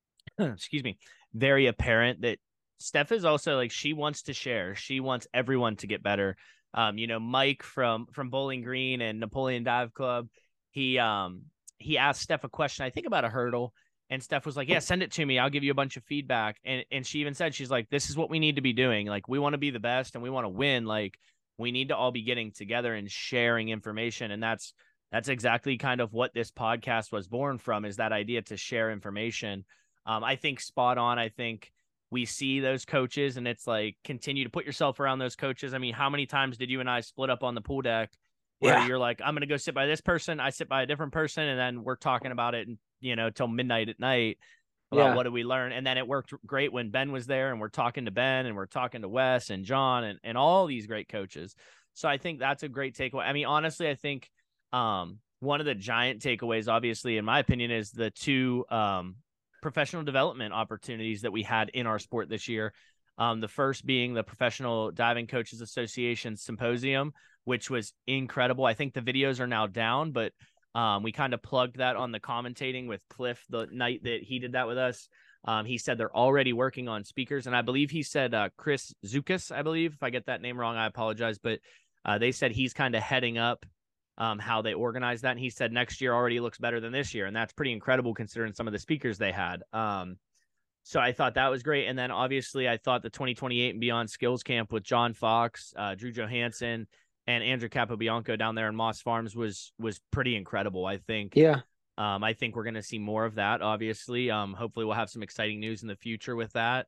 excuse 0.38 0.82
me, 0.82 0.98
very 1.34 1.66
apparent 1.66 2.22
that 2.22 2.38
Steph 2.78 3.12
is 3.12 3.24
also 3.24 3.56
like 3.56 3.70
she 3.70 3.92
wants 3.92 4.22
to 4.22 4.32
share. 4.32 4.74
She 4.74 5.00
wants 5.00 5.26
everyone 5.34 5.76
to 5.76 5.86
get 5.86 6.02
better. 6.02 6.36
Um, 6.72 6.98
you 6.98 7.06
know, 7.06 7.20
Mike 7.20 7.62
from 7.62 8.06
from 8.12 8.30
Bowling 8.30 8.62
Green 8.62 9.00
and 9.00 9.20
Napoleon 9.20 9.64
Dive 9.64 9.92
Club, 9.92 10.28
he 10.70 10.98
um 10.98 11.42
he 11.78 11.96
asked 11.98 12.20
Steph 12.20 12.44
a 12.44 12.48
question, 12.48 12.84
I 12.84 12.90
think 12.90 13.06
about 13.06 13.24
a 13.24 13.28
hurdle, 13.28 13.72
and 14.10 14.22
Steph 14.22 14.44
was 14.44 14.56
like, 14.56 14.68
"Yeah, 14.68 14.80
send 14.80 15.02
it 15.02 15.12
to 15.12 15.24
me. 15.24 15.38
I'll 15.38 15.50
give 15.50 15.64
you 15.64 15.70
a 15.70 15.74
bunch 15.74 15.96
of 15.96 16.04
feedback." 16.04 16.58
And 16.64 16.84
and 16.90 17.06
she 17.06 17.20
even 17.20 17.34
said 17.34 17.54
she's 17.54 17.70
like, 17.70 17.88
"This 17.90 18.10
is 18.10 18.16
what 18.16 18.30
we 18.30 18.38
need 18.38 18.56
to 18.56 18.62
be 18.62 18.72
doing. 18.72 19.06
Like 19.06 19.28
we 19.28 19.38
want 19.38 19.54
to 19.54 19.58
be 19.58 19.70
the 19.70 19.80
best 19.80 20.14
and 20.14 20.22
we 20.22 20.30
want 20.30 20.44
to 20.44 20.50
win. 20.50 20.84
Like 20.84 21.18
we 21.58 21.72
need 21.72 21.88
to 21.88 21.96
all 21.96 22.10
be 22.10 22.22
getting 22.22 22.52
together 22.52 22.94
and 22.94 23.10
sharing 23.10 23.68
information." 23.68 24.30
And 24.30 24.42
that's 24.42 24.74
that's 25.12 25.28
exactly 25.28 25.76
kind 25.78 26.00
of 26.00 26.12
what 26.12 26.34
this 26.34 26.50
podcast 26.50 27.12
was 27.12 27.28
born 27.28 27.58
from 27.58 27.84
is 27.84 27.96
that 27.96 28.12
idea 28.12 28.42
to 28.42 28.56
share 28.56 28.90
information. 28.90 29.64
Um, 30.06 30.22
I 30.24 30.36
think 30.36 30.60
spot 30.60 30.98
on. 30.98 31.18
I 31.18 31.28
think 31.28 31.72
we 32.10 32.24
see 32.24 32.60
those 32.60 32.84
coaches 32.84 33.36
and 33.36 33.46
it's 33.46 33.66
like 33.66 33.96
continue 34.04 34.44
to 34.44 34.50
put 34.50 34.66
yourself 34.66 34.98
around 35.00 35.18
those 35.18 35.36
coaches. 35.36 35.74
I 35.74 35.78
mean, 35.78 35.94
how 35.94 36.10
many 36.10 36.26
times 36.26 36.58
did 36.58 36.70
you 36.70 36.80
and 36.80 36.90
I 36.90 37.00
split 37.00 37.30
up 37.30 37.42
on 37.42 37.54
the 37.54 37.60
pool 37.60 37.82
deck 37.82 38.10
where 38.60 38.78
Yeah. 38.78 38.86
you're 38.86 38.98
like, 38.98 39.20
I'm 39.24 39.34
gonna 39.34 39.46
go 39.46 39.56
sit 39.56 39.74
by 39.74 39.86
this 39.86 40.00
person, 40.00 40.38
I 40.38 40.50
sit 40.50 40.68
by 40.68 40.82
a 40.82 40.86
different 40.86 41.12
person, 41.12 41.48
and 41.48 41.58
then 41.58 41.82
we're 41.82 41.96
talking 41.96 42.30
about 42.30 42.54
it, 42.54 42.68
and 42.68 42.78
you 43.00 43.16
know, 43.16 43.30
till 43.30 43.48
midnight 43.48 43.88
at 43.88 43.98
night 43.98 44.38
about 44.92 45.10
Yeah. 45.10 45.14
what 45.14 45.24
did 45.24 45.32
we 45.32 45.44
learn, 45.44 45.72
and 45.72 45.86
then 45.86 45.98
it 45.98 46.06
worked 46.06 46.32
great 46.46 46.72
when 46.72 46.90
Ben 46.90 47.10
was 47.12 47.26
there, 47.26 47.50
and 47.50 47.60
we're 47.60 47.68
talking 47.68 48.04
to 48.04 48.10
Ben, 48.10 48.46
and 48.46 48.54
we're 48.54 48.66
talking 48.66 49.02
to 49.02 49.08
Wes 49.08 49.50
and 49.50 49.64
John, 49.64 50.04
and 50.04 50.20
and 50.22 50.38
all 50.38 50.66
these 50.66 50.86
great 50.86 51.08
coaches. 51.08 51.54
So 51.94 52.08
I 52.08 52.18
think 52.18 52.38
that's 52.38 52.62
a 52.62 52.68
great 52.68 52.94
takeaway. 52.96 53.26
I 53.26 53.32
mean, 53.32 53.46
honestly, 53.46 53.88
I 53.88 53.94
think 53.96 54.30
um, 54.72 55.18
one 55.40 55.60
of 55.60 55.66
the 55.66 55.74
giant 55.74 56.22
takeaways, 56.22 56.68
obviously, 56.68 57.16
in 57.16 57.24
my 57.24 57.40
opinion, 57.40 57.70
is 57.70 57.90
the 57.90 58.10
two 58.10 58.64
um, 58.70 59.16
professional 59.62 60.02
development 60.04 60.52
opportunities 60.54 61.22
that 61.22 61.32
we 61.32 61.42
had 61.42 61.70
in 61.70 61.86
our 61.86 61.98
sport 61.98 62.28
this 62.28 62.46
year. 62.48 62.72
Um, 63.18 63.40
the 63.40 63.48
first 63.48 63.84
being 63.84 64.14
the 64.14 64.22
Professional 64.22 64.90
Diving 64.92 65.26
Coaches 65.26 65.60
Association 65.60 66.36
Symposium, 66.36 67.12
which 67.44 67.70
was 67.70 67.92
incredible. 68.06 68.64
I 68.64 68.74
think 68.74 68.94
the 68.94 69.00
videos 69.00 69.40
are 69.40 69.46
now 69.46 69.66
down, 69.66 70.12
but 70.12 70.32
um, 70.74 71.02
we 71.02 71.12
kind 71.12 71.34
of 71.34 71.42
plugged 71.42 71.78
that 71.78 71.96
on 71.96 72.12
the 72.12 72.20
commentating 72.20 72.86
with 72.86 73.00
Cliff 73.08 73.44
the 73.48 73.66
night 73.72 74.02
that 74.04 74.20
he 74.22 74.38
did 74.38 74.52
that 74.52 74.68
with 74.68 74.78
us. 74.78 75.08
Um, 75.44 75.64
he 75.64 75.78
said 75.78 75.96
they're 75.96 76.14
already 76.14 76.52
working 76.52 76.88
on 76.88 77.04
speakers, 77.04 77.46
and 77.46 77.56
I 77.56 77.62
believe 77.62 77.90
he 77.90 78.02
said 78.02 78.34
uh, 78.34 78.50
Chris 78.56 78.92
Zukas. 79.04 79.50
I 79.50 79.62
believe 79.62 79.94
if 79.94 80.02
I 80.02 80.10
get 80.10 80.26
that 80.26 80.42
name 80.42 80.58
wrong, 80.58 80.76
I 80.76 80.86
apologize, 80.86 81.38
but 81.38 81.60
uh, 82.04 82.18
they 82.18 82.32
said 82.32 82.52
he's 82.52 82.74
kind 82.74 82.94
of 82.94 83.02
heading 83.02 83.38
up 83.38 83.64
um, 84.18 84.38
how 84.38 84.60
they 84.60 84.74
organize 84.74 85.22
that. 85.22 85.32
And 85.32 85.40
he 85.40 85.48
said 85.50 85.72
next 85.72 86.00
year 86.00 86.12
already 86.12 86.40
looks 86.40 86.58
better 86.58 86.78
than 86.78 86.92
this 86.92 87.14
year, 87.14 87.26
and 87.26 87.34
that's 87.34 87.54
pretty 87.54 87.72
incredible 87.72 88.14
considering 88.14 88.52
some 88.52 88.66
of 88.66 88.72
the 88.72 88.78
speakers 88.78 89.16
they 89.16 89.32
had. 89.32 89.62
Um, 89.72 90.18
so 90.82 91.00
I 91.00 91.12
thought 91.12 91.34
that 91.34 91.50
was 91.50 91.62
great. 91.62 91.86
And 91.86 91.98
then 91.98 92.10
obviously 92.10 92.68
I 92.68 92.76
thought 92.76 93.02
the 93.02 93.10
2028 93.10 93.70
and 93.70 93.80
beyond 93.80 94.10
skills 94.10 94.42
camp 94.42 94.72
with 94.72 94.82
John 94.82 95.12
Fox, 95.12 95.72
uh, 95.76 95.94
Drew 95.94 96.12
Johansen, 96.12 96.86
and 97.26 97.44
Andrew 97.44 97.68
Capobianco 97.68 98.38
down 98.38 98.54
there 98.54 98.68
in 98.68 98.76
Moss 98.76 99.00
Farms 99.00 99.36
was 99.36 99.72
was 99.78 100.00
pretty 100.10 100.36
incredible. 100.36 100.86
I 100.86 100.98
think. 100.98 101.34
Yeah. 101.36 101.60
Um, 101.98 102.24
I 102.24 102.32
think 102.32 102.56
we're 102.56 102.64
going 102.64 102.74
to 102.74 102.82
see 102.82 102.98
more 102.98 103.26
of 103.26 103.34
that. 103.34 103.60
Obviously, 103.60 104.30
um, 104.30 104.54
hopefully 104.54 104.86
we'll 104.86 104.94
have 104.94 105.10
some 105.10 105.22
exciting 105.22 105.60
news 105.60 105.82
in 105.82 105.88
the 105.88 105.96
future 105.96 106.34
with 106.34 106.50
that. 106.54 106.86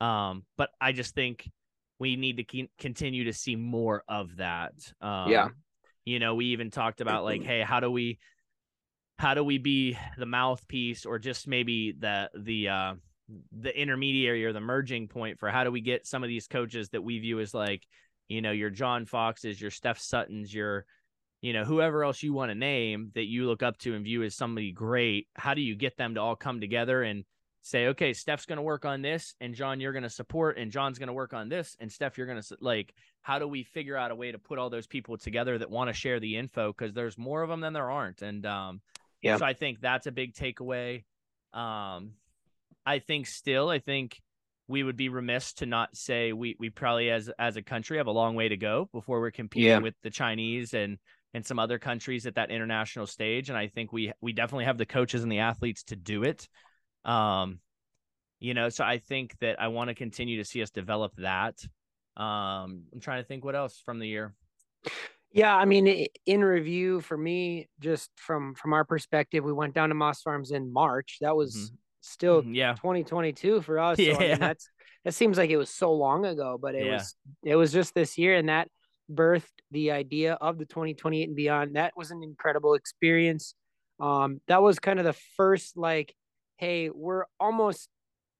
Um, 0.00 0.42
but 0.56 0.70
I 0.80 0.90
just 0.90 1.14
think 1.14 1.48
we 2.00 2.16
need 2.16 2.38
to 2.38 2.44
keep, 2.44 2.70
continue 2.76 3.24
to 3.24 3.32
see 3.32 3.54
more 3.54 4.02
of 4.08 4.36
that. 4.38 4.72
Um, 5.00 5.30
Yeah. 5.30 5.48
You 6.04 6.18
know, 6.18 6.34
we 6.34 6.46
even 6.46 6.72
talked 6.72 7.00
about 7.00 7.22
like, 7.22 7.42
hey, 7.44 7.60
how 7.60 7.78
do 7.78 7.88
we, 7.88 8.18
how 9.16 9.34
do 9.34 9.44
we 9.44 9.58
be 9.58 9.96
the 10.16 10.26
mouthpiece 10.26 11.06
or 11.06 11.20
just 11.20 11.46
maybe 11.46 11.92
the 11.92 12.28
the 12.34 12.68
uh, 12.68 12.94
the 13.52 13.80
intermediary 13.80 14.44
or 14.44 14.52
the 14.52 14.60
merging 14.60 15.06
point 15.06 15.38
for 15.38 15.50
how 15.50 15.62
do 15.62 15.70
we 15.70 15.82
get 15.82 16.06
some 16.06 16.24
of 16.24 16.28
these 16.28 16.48
coaches 16.48 16.88
that 16.88 17.02
we 17.02 17.18
view 17.20 17.38
as 17.38 17.54
like, 17.54 17.84
you 18.28 18.42
know, 18.42 18.52
your 18.52 18.70
John 18.70 19.06
Foxes, 19.06 19.60
your 19.60 19.70
Steph 19.70 19.98
Suttons, 19.98 20.52
your 20.52 20.84
you 21.40 21.52
know, 21.52 21.64
whoever 21.64 22.02
else 22.02 22.22
you 22.22 22.32
want 22.32 22.50
to 22.50 22.54
name 22.56 23.12
that 23.14 23.26
you 23.26 23.46
look 23.46 23.62
up 23.62 23.78
to 23.78 23.94
and 23.94 24.04
view 24.04 24.24
as 24.24 24.34
somebody 24.34 24.72
great, 24.72 25.28
how 25.34 25.54
do 25.54 25.60
you 25.60 25.76
get 25.76 25.96
them 25.96 26.14
to 26.14 26.20
all 26.20 26.34
come 26.34 26.60
together 26.60 27.02
and 27.02 27.24
say, 27.62 27.86
okay, 27.88 28.12
Steph's 28.12 28.46
going 28.46 28.56
to 28.56 28.62
work 28.62 28.84
on 28.84 29.02
this, 29.02 29.34
and 29.40 29.54
John, 29.54 29.80
you're 29.80 29.92
going 29.92 30.02
to 30.02 30.10
support, 30.10 30.58
and 30.58 30.72
John's 30.72 30.98
going 30.98 31.08
to 31.08 31.12
work 31.12 31.34
on 31.34 31.48
this, 31.48 31.76
and 31.78 31.92
Steph, 31.92 32.18
you're 32.18 32.26
going 32.26 32.40
to 32.40 32.56
like, 32.60 32.92
how 33.20 33.38
do 33.38 33.46
we 33.46 33.62
figure 33.62 33.96
out 33.96 34.10
a 34.10 34.16
way 34.16 34.32
to 34.32 34.38
put 34.38 34.58
all 34.58 34.70
those 34.70 34.86
people 34.86 35.16
together 35.16 35.58
that 35.58 35.70
want 35.70 35.88
to 35.88 35.94
share 35.94 36.18
the 36.18 36.36
info? 36.36 36.72
Because 36.72 36.92
there's 36.92 37.16
more 37.16 37.42
of 37.42 37.48
them 37.48 37.60
than 37.60 37.72
there 37.72 37.90
aren't, 37.90 38.22
and 38.22 38.44
um, 38.44 38.80
Yeah. 39.22 39.36
So 39.36 39.44
I 39.44 39.54
think 39.54 39.80
that's 39.80 40.06
a 40.06 40.12
big 40.12 40.34
takeaway. 40.34 41.04
Um, 41.52 42.12
I 42.86 43.00
think 43.00 43.26
still, 43.26 43.68
I 43.68 43.78
think 43.80 44.20
we 44.68 44.82
would 44.82 44.96
be 44.96 45.08
remiss 45.08 45.54
to 45.54 45.66
not 45.66 45.96
say 45.96 46.32
we 46.32 46.54
we 46.60 46.70
probably 46.70 47.10
as 47.10 47.30
as 47.38 47.56
a 47.56 47.62
country 47.62 47.96
have 47.96 48.06
a 48.06 48.12
long 48.12 48.34
way 48.34 48.48
to 48.48 48.56
go 48.56 48.88
before 48.92 49.20
we're 49.20 49.30
competing 49.30 49.68
Yeah. 49.68 49.78
with 49.78 49.94
the 50.02 50.10
Chinese 50.10 50.74
and 50.74 50.98
and 51.34 51.44
some 51.44 51.58
other 51.58 51.78
countries 51.78 52.26
at 52.26 52.36
that 52.36 52.50
international 52.50 53.06
stage. 53.06 53.48
And 53.48 53.58
I 53.58 53.66
think 53.68 53.92
we 53.92 54.12
we 54.20 54.32
definitely 54.32 54.66
have 54.66 54.78
the 54.78 54.86
coaches 54.86 55.22
and 55.22 55.32
the 55.32 55.40
athletes 55.40 55.82
to 55.84 55.96
do 55.96 56.22
it. 56.22 56.48
Um, 57.04 57.60
you 58.40 58.54
know, 58.54 58.68
so 58.68 58.84
I 58.84 58.98
think 58.98 59.36
that 59.40 59.60
I 59.60 59.68
want 59.68 59.88
to 59.88 59.94
continue 59.94 60.36
to 60.36 60.44
see 60.44 60.62
us 60.62 60.70
develop 60.70 61.12
that. 61.16 61.58
Um, 62.16 62.84
I'm 62.92 63.00
trying 63.00 63.22
to 63.22 63.26
think 63.26 63.44
what 63.44 63.56
else 63.56 63.80
from 63.84 63.98
the 63.98 64.06
year. 64.06 64.34
Yeah, 65.32 65.54
I 65.54 65.66
mean, 65.66 66.06
in 66.24 66.42
review 66.44 67.00
for 67.00 67.16
me, 67.16 67.68
just 67.80 68.10
from 68.16 68.54
from 68.54 68.72
our 68.72 68.84
perspective, 68.84 69.44
we 69.44 69.52
went 69.52 69.74
down 69.74 69.88
to 69.90 69.94
Moss 69.94 70.22
Farms 70.22 70.50
in 70.50 70.72
March. 70.72 71.18
That 71.20 71.36
was 71.36 71.72
still 72.00 72.42
Mhm, 72.42 72.54
yeah, 72.54 72.74
2022 72.74 73.62
for 73.62 73.78
us. 73.80 73.96
So, 73.98 74.04
I 74.04 74.18
mean, 74.18 74.28
Yeah. 74.28 74.36
that's 74.38 74.68
that 75.04 75.14
seems 75.14 75.38
like 75.38 75.50
it 75.50 75.56
was 75.56 75.70
so 75.70 75.92
long 75.92 76.26
ago, 76.26 76.58
but 76.60 76.74
it 76.74 76.84
Yeah. 76.84 76.94
was 76.94 77.16
it 77.44 77.56
was 77.56 77.72
just 77.72 77.94
this 77.94 78.18
year, 78.18 78.36
and 78.36 78.48
that 78.48 78.68
birthed 79.10 79.44
the 79.70 79.90
idea 79.90 80.34
of 80.34 80.58
the 80.58 80.66
2028 80.66 81.28
and 81.28 81.36
beyond. 81.36 81.76
That 81.76 81.94
was 81.96 82.10
an 82.10 82.22
incredible 82.22 82.74
experience. 82.74 83.54
Um, 84.00 84.40
that 84.48 84.62
was 84.62 84.78
kind 84.78 84.98
of 84.98 85.04
the 85.04 85.16
first 85.36 85.76
like, 85.76 86.14
hey, 86.56 86.90
we're 86.90 87.24
almost 87.40 87.88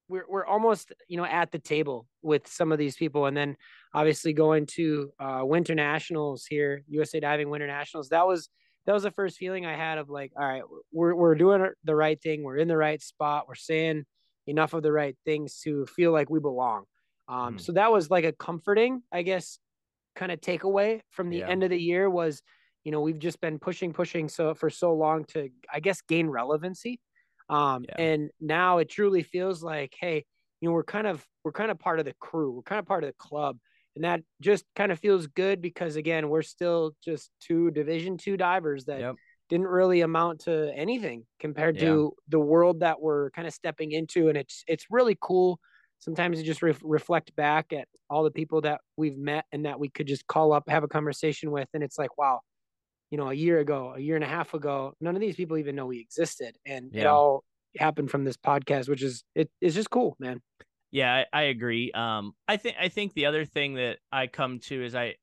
we're 0.08 0.24
we're 0.28 0.46
almost 0.46 0.92
you 1.08 1.16
know 1.16 1.24
at 1.24 1.52
the 1.52 1.58
table 1.58 2.06
with 2.22 2.46
some 2.46 2.72
of 2.72 2.78
these 2.78 2.96
people, 2.96 3.26
and 3.26 3.36
then 3.36 3.56
obviously 3.94 4.32
going 4.32 4.66
to 4.66 5.12
uh, 5.18 5.40
Winter 5.42 5.74
Nationals 5.74 6.46
here, 6.46 6.82
USA 6.88 7.20
Diving 7.20 7.50
Winter 7.50 7.66
Nationals. 7.66 8.10
That 8.10 8.26
was 8.26 8.48
that 8.88 8.94
was 8.94 9.04
the 9.04 9.12
first 9.12 9.38
feeling 9.38 9.66
I 9.66 9.76
had 9.76 9.98
of 9.98 10.10
like, 10.10 10.32
all 10.36 10.48
right, 10.48 10.64
we're 10.92 11.14
we're 11.14 11.36
doing 11.36 11.70
the 11.84 11.96
right 11.96 12.20
thing, 12.20 12.44
we're 12.44 12.58
in 12.58 12.68
the 12.68 12.78
right 12.78 13.02
spot, 13.02 13.48
we're 13.48 13.54
saying 13.56 14.06
enough 14.48 14.74
of 14.74 14.82
the 14.82 14.92
right 14.92 15.16
things 15.26 15.60
to 15.62 15.86
feel 15.86 16.12
like 16.12 16.30
we 16.30 16.40
belong. 16.40 16.86
Um, 17.28 17.58
Mhm. 17.58 17.60
So 17.60 17.72
that 17.74 17.92
was 17.92 18.10
like 18.10 18.24
a 18.26 18.32
comforting, 18.32 19.04
I 19.12 19.22
guess, 19.22 19.60
kind 20.16 20.32
of 20.32 20.40
takeaway 20.40 21.02
from 21.10 21.30
the 21.30 21.44
Yeah. 21.44 21.48
end 21.48 21.62
of 21.62 21.70
the 21.70 21.80
year 21.80 22.10
was, 22.10 22.42
you 22.84 22.92
know, 22.92 23.00
we've 23.00 23.18
just 23.18 23.40
been 23.40 23.58
pushing, 23.58 23.92
pushing 23.92 24.28
so 24.28 24.54
for 24.54 24.70
so 24.70 24.94
long 24.94 25.24
to, 25.26 25.50
I 25.72 25.80
guess, 25.80 26.00
gain 26.02 26.28
relevancy. 26.28 27.00
Um, 27.48 27.88
Yeah. 27.88 27.98
and 27.98 28.30
now 28.40 28.78
it 28.78 28.88
truly 28.90 29.22
feels 29.22 29.62
like, 29.62 29.94
hey, 30.00 30.24
you 30.60 30.68
know, 30.68 30.72
we're 30.74 30.84
kind 30.84 31.06
of 31.06 31.26
we're 31.44 31.52
kind 31.52 31.70
of 31.70 31.78
part 31.78 31.98
of 32.00 32.04
the 32.04 32.14
crew, 32.14 32.52
we're 32.52 32.62
kind 32.62 32.78
of 32.80 32.86
part 32.86 33.04
of 33.04 33.08
the 33.10 33.14
club, 33.14 33.58
and 33.96 34.04
that 34.04 34.20
just 34.40 34.64
kind 34.76 34.92
of 34.92 34.98
feels 34.98 35.26
good 35.26 35.60
because 35.60 35.96
again, 35.96 36.28
we're 36.28 36.42
still 36.42 36.92
just 37.04 37.30
two 37.40 37.70
Division 37.70 38.16
two 38.16 38.36
divers 38.36 38.84
that 38.86 39.00
Yep. 39.00 39.16
didn't 39.48 39.66
really 39.66 40.02
amount 40.02 40.40
to 40.40 40.72
anything 40.74 41.26
compared 41.40 41.76
Yeah. 41.76 41.86
to 41.86 42.14
the 42.28 42.38
world 42.38 42.80
that 42.80 43.00
we're 43.00 43.30
kind 43.30 43.48
of 43.48 43.54
stepping 43.54 43.92
into, 43.92 44.28
and 44.28 44.36
it's 44.38 44.62
it's 44.66 44.86
really 44.90 45.16
cool. 45.20 45.58
Sometimes 46.00 46.38
you 46.38 46.44
just 46.44 46.62
re- 46.62 46.74
reflect 46.82 47.34
back 47.34 47.72
at 47.72 47.88
all 48.08 48.22
the 48.22 48.30
people 48.30 48.60
that 48.60 48.80
we've 48.96 49.18
met 49.18 49.44
and 49.52 49.64
that 49.64 49.80
we 49.80 49.88
could 49.88 50.06
just 50.06 50.26
call 50.28 50.52
up, 50.52 50.68
have 50.68 50.84
a 50.84 50.88
conversation 50.88 51.50
with, 51.50 51.68
and 51.74 51.82
it's 51.82 51.98
like, 51.98 52.16
wow, 52.16 52.40
you 53.10 53.18
know, 53.18 53.30
a 53.30 53.34
year 53.34 53.58
ago, 53.58 53.94
a 53.96 53.98
year 54.00 54.14
and 54.14 54.22
a 54.24 54.28
half 54.28 54.54
ago, 54.54 54.94
none 55.00 55.16
of 55.16 55.20
these 55.20 55.34
people 55.36 55.56
even 55.56 55.74
know 55.74 55.86
we 55.86 55.98
existed, 55.98 56.56
and 56.64 56.94
it 56.94 57.06
all 57.06 57.42
happened 57.78 58.10
from 58.10 58.24
this 58.24 58.36
podcast, 58.36 58.88
which 58.88 59.02
is 59.02 59.24
it 59.34 59.50
is 59.60 59.74
just 59.74 59.90
cool, 59.90 60.14
man. 60.20 60.40
Yeah, 60.90 61.24
I, 61.32 61.38
I 61.38 61.42
agree. 61.44 61.92
Um, 61.92 62.32
I 62.46 62.56
think 62.56 62.76
I 62.80 62.88
think 62.88 63.14
the 63.14 63.26
other 63.26 63.44
thing 63.44 63.74
that 63.74 63.98
I 64.10 64.26
come 64.26 64.58
to 64.60 64.84
is 64.84 64.94
I 64.94 65.16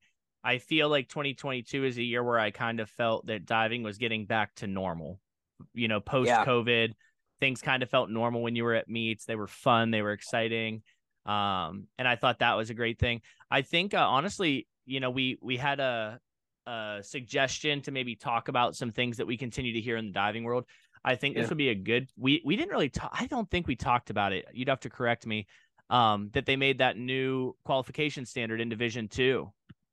I 0.44 0.60
feel 0.60 0.90
like 0.90 1.10
2022 1.10 1.86
is 1.86 1.98
a 1.98 2.04
year 2.04 2.24
where 2.24 2.40
I 2.40 2.52
kind 2.52 2.80
of 2.80 2.90
felt 2.90 3.26
that 3.28 3.46
diving 3.46 3.82
was 3.82 3.98
getting 3.98 4.26
back 4.26 4.54
to 4.56 4.68
normal. 4.68 5.20
You 5.74 5.88
know, 5.88 6.00
post 6.00 6.30
COVID, 6.30 6.94
things 7.40 7.62
kind 7.62 7.82
of 7.82 7.90
felt 7.90 8.10
normal 8.10 8.44
when 8.44 8.56
you 8.56 8.64
were 8.64 8.76
at 8.76 8.88
meets. 8.88 9.26
They 9.26 9.36
were 9.36 9.48
fun, 9.48 9.92
they 9.92 10.02
were 10.02 10.12
exciting. 10.12 10.84
Um, 11.26 11.88
and 11.98 12.08
I 12.08 12.16
thought 12.16 12.40
that 12.40 12.56
was 12.56 12.70
a 12.70 12.76
great 12.76 13.00
thing. 13.00 13.22
I 13.50 13.64
think 13.64 13.96
uh, 13.96 14.08
honestly, 14.08 14.68
you 14.86 15.00
know, 15.00 15.10
we 15.10 15.40
we 15.42 15.58
had 15.58 15.80
a 15.80 16.20
a 16.68 17.00
suggestion 17.02 17.82
to 17.82 17.92
maybe 17.92 18.16
talk 18.16 18.48
about 18.48 18.76
some 18.76 18.92
things 18.92 19.18
that 19.18 19.28
we 19.28 19.38
continue 19.38 19.74
to 19.74 19.82
hear 19.82 19.98
in 19.98 20.08
the 20.08 20.12
diving 20.12 20.44
world. 20.44 20.66
I 21.06 21.16
think 21.16 21.36
this 21.36 21.50
would 21.50 21.58
be 21.58 21.70
a 21.70 21.76
good. 21.76 22.10
We 22.18 22.42
we 22.44 22.56
didn't 22.56 22.72
really 22.72 22.90
talk. 22.90 23.12
I 23.14 23.28
don't 23.28 23.50
think 23.50 23.68
we 23.68 23.76
talked 23.76 24.10
about 24.10 24.34
it. 24.34 24.46
You'd 24.54 24.70
have 24.70 24.80
to 24.82 24.90
correct 24.90 25.26
me. 25.26 25.48
Um, 25.92 26.32
that 26.34 26.48
they 26.48 26.56
made 26.56 26.80
that 26.80 26.98
new 26.98 27.56
qualification 27.64 28.26
standard 28.26 28.60
in 28.60 28.70
Division 28.70 29.08
Two. 29.08 29.52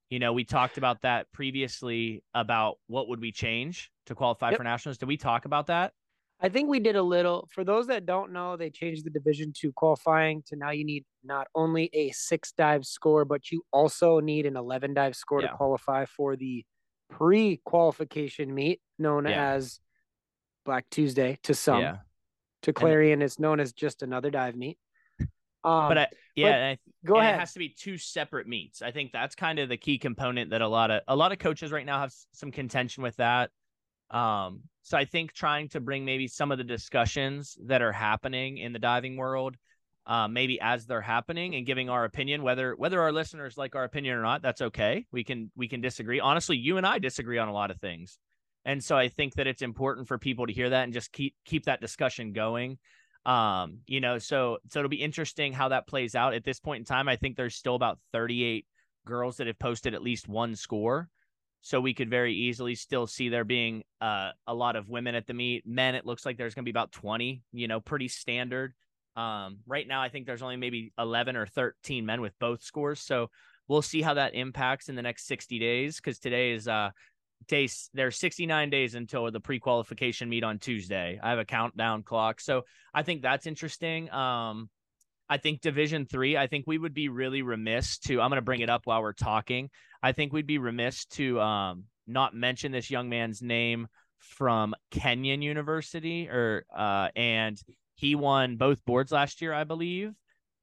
You 0.08 0.18
know, 0.18 0.32
we 0.32 0.44
talked 0.44 0.78
about 0.78 1.02
that 1.02 1.30
previously 1.32 2.22
about 2.34 2.78
what 2.86 3.08
would 3.08 3.20
we 3.20 3.30
change 3.32 3.90
to 4.06 4.14
qualify 4.14 4.50
Yep. 4.50 4.56
for 4.58 4.64
nationals. 4.64 4.98
Did 4.98 5.06
we 5.08 5.16
talk 5.18 5.44
about 5.44 5.66
that? 5.66 5.92
I 6.40 6.48
think 6.48 6.68
we 6.68 6.80
did 6.80 6.96
a 6.96 7.02
little. 7.02 7.46
For 7.52 7.62
those 7.62 7.86
that 7.88 8.04
don't 8.06 8.32
know, 8.32 8.56
they 8.56 8.68
changed 8.70 9.04
the 9.04 9.10
division 9.10 9.52
two 9.54 9.70
qualifying 9.72 10.42
to 10.46 10.56
now 10.56 10.70
you 10.70 10.84
need 10.84 11.04
not 11.22 11.46
only 11.54 11.88
a 11.92 12.10
six 12.12 12.52
dive 12.52 12.84
score, 12.86 13.24
but 13.26 13.50
you 13.52 13.62
also 13.72 14.18
need 14.18 14.46
an 14.46 14.56
11 14.56 14.94
dive 14.94 15.14
score 15.14 15.42
Yeah. 15.42 15.48
to 15.48 15.54
qualify 15.56 16.04
for 16.06 16.36
the 16.36 16.64
pre 17.10 17.58
qualification 17.64 18.54
meet 18.54 18.80
known 18.98 19.26
Yeah. 19.26 19.52
as 19.52 19.78
Black 20.64 20.86
Tuesday 20.90 21.38
to 21.44 21.54
some. 21.54 21.80
yeah, 21.80 21.96
To 22.62 22.72
Clarion, 22.72 23.22
it's 23.22 23.38
known 23.38 23.60
as 23.60 23.72
just 23.72 24.02
another 24.02 24.30
dive 24.30 24.56
meet. 24.56 24.78
Um, 25.64 25.86
but 25.86 25.96
I, 25.96 26.08
yeah, 26.34 26.48
and 26.48 26.64
I, 26.64 26.78
go 27.06 27.18
ahead. 27.18 27.36
It 27.36 27.38
has 27.38 27.52
to 27.52 27.60
be 27.60 27.68
two 27.68 27.96
separate 27.96 28.48
meets. 28.48 28.82
I 28.82 28.90
think 28.90 29.12
that's 29.12 29.36
kind 29.36 29.60
of 29.60 29.68
the 29.68 29.76
key 29.76 29.96
component 29.96 30.50
that 30.50 30.60
a 30.60 30.66
lot 30.66 30.90
of 30.90 31.02
a 31.06 31.14
lot 31.14 31.30
of 31.30 31.38
coaches 31.38 31.70
right 31.70 31.86
now 31.86 32.00
have 32.00 32.12
some 32.32 32.50
contention 32.50 33.04
with 33.04 33.14
that. 33.18 33.50
Um, 34.10 34.62
so 34.82 34.98
I 34.98 35.04
think 35.04 35.32
trying 35.32 35.68
to 35.68 35.80
bring 35.80 36.04
maybe 36.04 36.26
some 36.26 36.50
of 36.50 36.58
the 36.58 36.64
discussions 36.64 37.56
that 37.66 37.80
are 37.80 37.92
happening 37.92 38.58
in 38.58 38.72
the 38.72 38.80
diving 38.80 39.16
world, 39.16 39.56
uh, 40.06 40.26
maybe 40.26 40.60
as 40.60 40.84
they're 40.84 41.00
happening, 41.00 41.54
and 41.54 41.64
giving 41.64 41.88
our 41.88 42.04
opinion, 42.04 42.42
whether 42.42 42.74
whether 42.74 43.00
our 43.00 43.12
listeners 43.12 43.56
like 43.56 43.76
our 43.76 43.84
opinion 43.84 44.16
or 44.16 44.22
not, 44.22 44.42
that's 44.42 44.62
okay. 44.62 45.06
We 45.12 45.22
can 45.22 45.52
we 45.54 45.68
can 45.68 45.80
disagree. 45.80 46.18
Honestly, 46.18 46.56
you 46.56 46.76
and 46.76 46.86
I 46.86 46.98
disagree 46.98 47.38
on 47.38 47.46
a 47.46 47.52
lot 47.52 47.70
of 47.70 47.78
things, 47.78 48.18
and 48.64 48.82
so 48.82 48.96
I 48.96 49.08
think 49.08 49.34
that 49.34 49.46
it's 49.46 49.62
important 49.62 50.08
for 50.08 50.18
people 50.18 50.46
to 50.46 50.52
hear 50.52 50.70
that 50.70 50.84
and 50.84 50.92
just 50.92 51.12
keep 51.12 51.34
keep 51.44 51.64
that 51.64 51.80
discussion 51.80 52.32
going. 52.32 52.78
Um 53.24 53.78
you 53.86 54.00
know 54.00 54.18
so 54.18 54.58
so 54.70 54.80
it'll 54.80 54.88
be 54.88 55.02
interesting 55.02 55.52
how 55.52 55.68
that 55.68 55.86
plays 55.86 56.14
out. 56.14 56.34
At 56.34 56.44
this 56.44 56.60
point 56.60 56.80
in 56.80 56.84
time 56.84 57.08
i 57.08 57.16
think 57.16 57.36
there's 57.36 57.54
still 57.54 57.74
about 57.74 57.98
38 58.12 58.66
girls 59.06 59.36
that 59.36 59.46
have 59.46 59.58
posted 59.58 59.94
at 59.94 60.02
least 60.02 60.28
one 60.28 60.54
score. 60.54 61.08
So 61.60 61.80
we 61.80 61.94
could 61.94 62.10
very 62.10 62.34
easily 62.34 62.74
still 62.74 63.06
see 63.06 63.28
there 63.28 63.44
being 63.44 63.84
uh, 64.00 64.30
a 64.48 64.54
lot 64.54 64.74
of 64.74 64.88
women 64.88 65.14
at 65.14 65.28
the 65.28 65.34
meet. 65.34 65.64
Men 65.64 65.94
it 65.94 66.04
looks 66.04 66.26
like 66.26 66.36
there's 66.36 66.54
going 66.54 66.64
to 66.64 66.72
be 66.72 66.74
about 66.74 66.92
20 66.92 67.42
you 67.52 67.68
know 67.68 67.80
pretty 67.80 68.08
standard. 68.08 68.74
Um 69.14 69.58
right 69.66 69.86
now 69.86 70.00
i 70.00 70.08
think 70.08 70.26
there's 70.26 70.42
only 70.42 70.56
maybe 70.56 70.92
11 70.98 71.36
or 71.36 71.46
13 71.46 72.06
men 72.06 72.20
with 72.20 72.38
both 72.38 72.62
scores. 72.62 73.00
So 73.00 73.30
we'll 73.68 73.82
see 73.82 74.02
how 74.02 74.14
that 74.14 74.34
impacts 74.34 74.88
in 74.88 74.96
the 74.96 75.02
next 75.02 75.26
60 75.26 75.58
days 75.58 75.96
because 75.96 76.18
today 76.18 76.52
is 76.52 76.68
uh 76.68 76.90
days 77.46 77.90
there's 77.94 78.18
69 78.18 78.70
days 78.70 78.94
until 78.94 79.30
the 79.30 79.40
pre-qualification 79.40 80.28
meet 80.28 80.44
on 80.44 80.58
Tuesday. 80.58 81.18
I 81.22 81.30
have 81.30 81.38
a 81.38 81.44
countdown 81.44 82.02
clock. 82.02 82.40
So 82.40 82.62
I 82.94 83.02
think 83.02 83.22
that's 83.22 83.46
interesting. 83.46 84.10
Um 84.10 84.68
I 85.28 85.38
think 85.38 85.60
division 85.62 86.04
3, 86.04 86.36
I 86.36 86.46
think 86.46 86.66
we 86.66 86.76
would 86.76 86.92
be 86.92 87.08
really 87.08 87.42
remiss 87.42 87.98
to 88.00 88.20
I'm 88.20 88.28
going 88.28 88.36
to 88.36 88.42
bring 88.42 88.60
it 88.60 88.68
up 88.68 88.82
while 88.84 89.00
we're 89.00 89.12
talking. 89.14 89.70
I 90.02 90.12
think 90.12 90.32
we'd 90.32 90.46
be 90.46 90.58
remiss 90.58 91.06
to 91.06 91.40
um 91.40 91.84
not 92.06 92.34
mention 92.34 92.72
this 92.72 92.90
young 92.90 93.08
man's 93.08 93.42
name 93.42 93.88
from 94.18 94.74
Kenyon 94.90 95.42
University 95.42 96.28
or 96.28 96.64
uh 96.74 97.08
and 97.16 97.60
he 97.94 98.14
won 98.14 98.56
both 98.56 98.84
boards 98.84 99.12
last 99.12 99.40
year, 99.40 99.52
I 99.52 99.64
believe. 99.64 100.12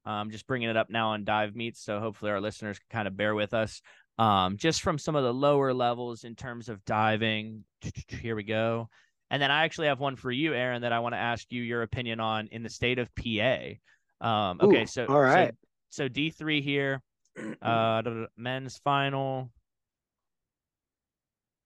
I'm 0.04 0.30
just 0.30 0.46
bringing 0.46 0.68
it 0.68 0.76
up 0.76 0.88
now 0.90 1.10
on 1.10 1.24
dive 1.24 1.54
meets, 1.54 1.80
so 1.80 2.00
hopefully 2.00 2.30
our 2.30 2.40
listeners 2.40 2.78
can 2.78 2.86
kind 2.90 3.08
of 3.08 3.16
bear 3.16 3.34
with 3.34 3.54
us 3.54 3.82
um, 4.20 4.58
just 4.58 4.82
from 4.82 4.98
some 4.98 5.16
of 5.16 5.24
the 5.24 5.32
lower 5.32 5.72
levels 5.72 6.24
in 6.24 6.36
terms 6.36 6.68
of 6.68 6.84
diving. 6.84 7.64
Here 8.08 8.36
we 8.36 8.42
go. 8.42 8.90
And 9.30 9.40
then 9.40 9.50
I 9.50 9.64
actually 9.64 9.86
have 9.86 9.98
one 9.98 10.16
for 10.16 10.30
you, 10.30 10.52
Aaron, 10.52 10.82
that 10.82 10.92
I 10.92 10.98
want 10.98 11.14
to 11.14 11.18
ask 11.18 11.46
you 11.50 11.62
your 11.62 11.82
opinion 11.82 12.20
on 12.20 12.48
in 12.52 12.62
the 12.62 12.68
state 12.68 12.98
of 12.98 13.08
PA. 13.14 13.76
Um, 14.20 14.60
okay, 14.60 14.82
Ooh, 14.82 14.86
so 14.86 15.06
all 15.06 15.20
right. 15.20 15.54
so, 15.90 16.04
so 16.04 16.08
D 16.08 16.30
three 16.30 16.60
here. 16.60 17.02
Uh, 17.62 18.02
men's 18.36 18.78
final. 18.84 19.50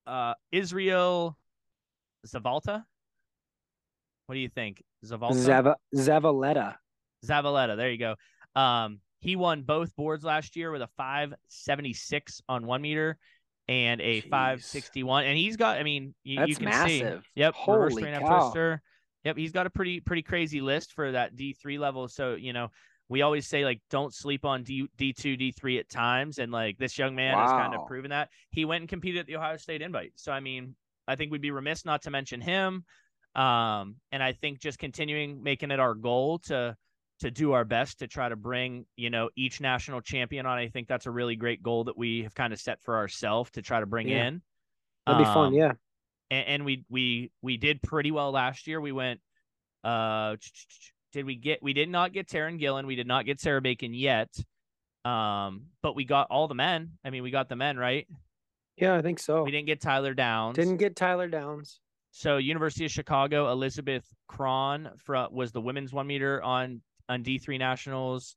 Uh, 0.07 0.35
Israel 0.53 1.37
Zavalta. 2.27 2.85
What 4.27 4.35
do 4.35 4.41
you 4.41 4.49
think, 4.49 4.85
Zavalta? 5.05 5.35
Zava 5.35 5.77
Zavaleta. 5.97 6.75
Zavaleta. 7.25 7.77
There 7.77 7.91
you 7.91 7.99
go. 7.99 8.15
Um, 8.55 9.01
he 9.25 9.37
won 9.37 9.63
both 9.63 9.97
boards 9.97 10.23
last 10.23 10.55
year 10.55 10.71
with 10.71 10.83
a 10.83 10.89
576 10.99 12.43
on 12.47 12.67
one 12.67 12.83
meter 12.83 13.17
and 13.69 14.01
a 14.03 14.21
Jeez. 14.21 14.29
561. 14.29 15.25
And 15.25 15.39
he's 15.39 15.57
got, 15.57 15.79
I 15.79 15.83
mean, 15.83 16.15
you, 16.25 16.45
you 16.45 16.55
can 16.55 16.67
massive. 16.67 17.23
see. 17.23 17.31
Yep. 17.37 17.55
Holy 17.55 18.03
cow. 18.03 18.41
Twister. 18.41 18.83
Yep. 19.25 19.39
He's 19.39 19.53
got 19.53 19.67
a 19.67 19.71
pretty, 19.71 20.01
pretty 20.01 20.21
crazy 20.21 20.61
list 20.61 20.93
for 20.93 21.13
that 21.13 21.35
D3 21.35 21.79
level. 21.79 22.07
So, 22.07 22.35
you 22.35 22.53
know, 22.53 22.69
we 23.09 23.23
always 23.23 23.47
say 23.47 23.65
like 23.65 23.81
don't 23.89 24.13
sleep 24.13 24.45
on 24.45 24.63
D 24.63 24.89
D2 24.99 25.55
D3 25.55 25.81
at 25.81 25.89
times 25.89 26.39
and 26.39 26.53
like 26.53 26.77
this 26.79 26.99
young 26.99 27.15
man 27.15 27.35
wow. 27.35 27.43
has 27.43 27.51
kind 27.51 27.75
of 27.75 27.87
proven 27.87 28.11
that. 28.11 28.29
He 28.51 28.67
went 28.67 28.83
and 28.83 28.89
competed 28.89 29.21
at 29.21 29.27
the 29.27 29.37
Ohio 29.37 29.57
State 29.57 29.81
Invite. 29.81 30.13
So 30.17 30.33
I 30.33 30.41
mean, 30.41 30.75
I 31.09 31.17
think 31.17 31.33
we'd 31.33 31.41
be 31.41 31.51
remiss 31.51 31.85
not 31.85 32.03
to 32.03 32.11
mention 32.11 32.41
him. 32.41 32.85
Um 33.35 33.97
and 34.13 34.23
I 34.23 34.33
think 34.33 34.61
just 34.61 34.79
continuing 34.79 35.43
making 35.43 35.71
it 35.71 35.81
our 35.81 35.95
goal 35.95 36.39
to 36.41 36.77
to 37.25 37.31
do 37.31 37.53
our 37.53 37.65
best 37.65 38.01
to 38.01 38.07
try 38.07 38.29
to 38.29 38.37
bring, 38.37 38.85
you 38.97 39.09
know, 39.09 39.31
each 39.35 39.59
national 39.59 40.03
champion 40.03 40.45
on. 40.45 40.59
I 40.59 40.69
think 40.69 40.89
that's 40.89 41.07
a 41.07 41.11
really 41.11 41.37
great 41.37 41.63
goal 41.63 41.85
that 41.85 41.97
we 41.97 42.23
have 42.25 42.35
kind 42.35 42.53
of 42.53 42.61
set 42.61 42.83
for 42.83 42.97
ourselves 42.97 43.51
to 43.53 43.63
try 43.63 43.81
to 43.81 43.87
bring 43.87 44.09
yeah. 44.09 44.27
in. 44.27 44.43
That'd 45.07 45.23
be 45.23 45.29
um, 45.29 45.35
fun, 45.35 45.55
yeah. 45.55 45.73
And, 46.31 46.47
and 46.47 46.65
we 46.65 46.85
we 46.91 47.31
we 47.41 47.57
did 47.57 47.83
pretty 47.83 48.11
well 48.11 48.31
last 48.31 48.67
year. 48.67 48.79
We 48.81 48.93
went 48.93 49.21
uh 49.85 50.37
did 51.15 51.25
we 51.25 51.37
get? 51.37 51.63
We 51.63 51.73
did 51.73 51.89
not 51.89 52.13
get 52.13 52.29
Taryn 52.29 52.59
Gillen. 52.59 52.87
We 52.87 52.97
did 52.97 53.07
not 53.07 53.25
get 53.25 53.41
Sarah 53.41 53.63
Bacon 53.63 53.95
yet. 53.95 54.29
Um, 55.05 55.67
but 55.83 55.95
we 55.95 56.05
got 56.05 56.27
all 56.31 56.49
the 56.49 56.55
men. 56.55 56.93
I 57.05 57.11
mean, 57.11 57.23
we 57.23 57.31
got 57.31 57.49
the 57.49 57.57
men, 57.57 57.79
right? 57.79 58.07
Yeah, 58.77 58.97
I 58.97 59.03
think 59.03 59.19
so. 59.19 59.45
We 59.45 59.51
didn't 59.51 59.67
get 59.67 59.81
Tyler 59.81 60.13
Downs. 60.13 60.57
Didn't 60.57 60.79
get 60.79 60.97
Tyler 60.97 61.29
Downs. 61.29 61.81
So 62.11 62.39
University 62.39 62.85
of 62.85 62.91
Chicago, 62.91 63.51
Elizabeth 63.53 64.05
Cron 64.29 64.91
was 65.31 65.53
the 65.53 65.61
women's 65.61 65.93
one 65.93 66.07
meter 66.07 66.43
on 66.43 66.83
on 67.09 67.23
D 67.23 67.39
three 67.39 67.59
nationals, 67.59 68.37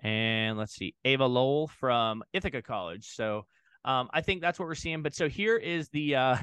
and 0.00 0.58
let's 0.58 0.74
see, 0.74 0.94
Ava 1.04 1.26
Lowell 1.26 1.68
from 1.68 2.22
Ithaca 2.32 2.62
College. 2.62 3.06
So 3.06 3.46
um, 3.84 4.08
I 4.12 4.20
think 4.20 4.40
that's 4.40 4.58
what 4.58 4.66
we're 4.66 4.74
seeing. 4.74 5.02
But 5.02 5.14
so 5.14 5.28
here 5.28 5.56
is 5.56 5.88
the 5.90 6.16
uh, 6.16 6.36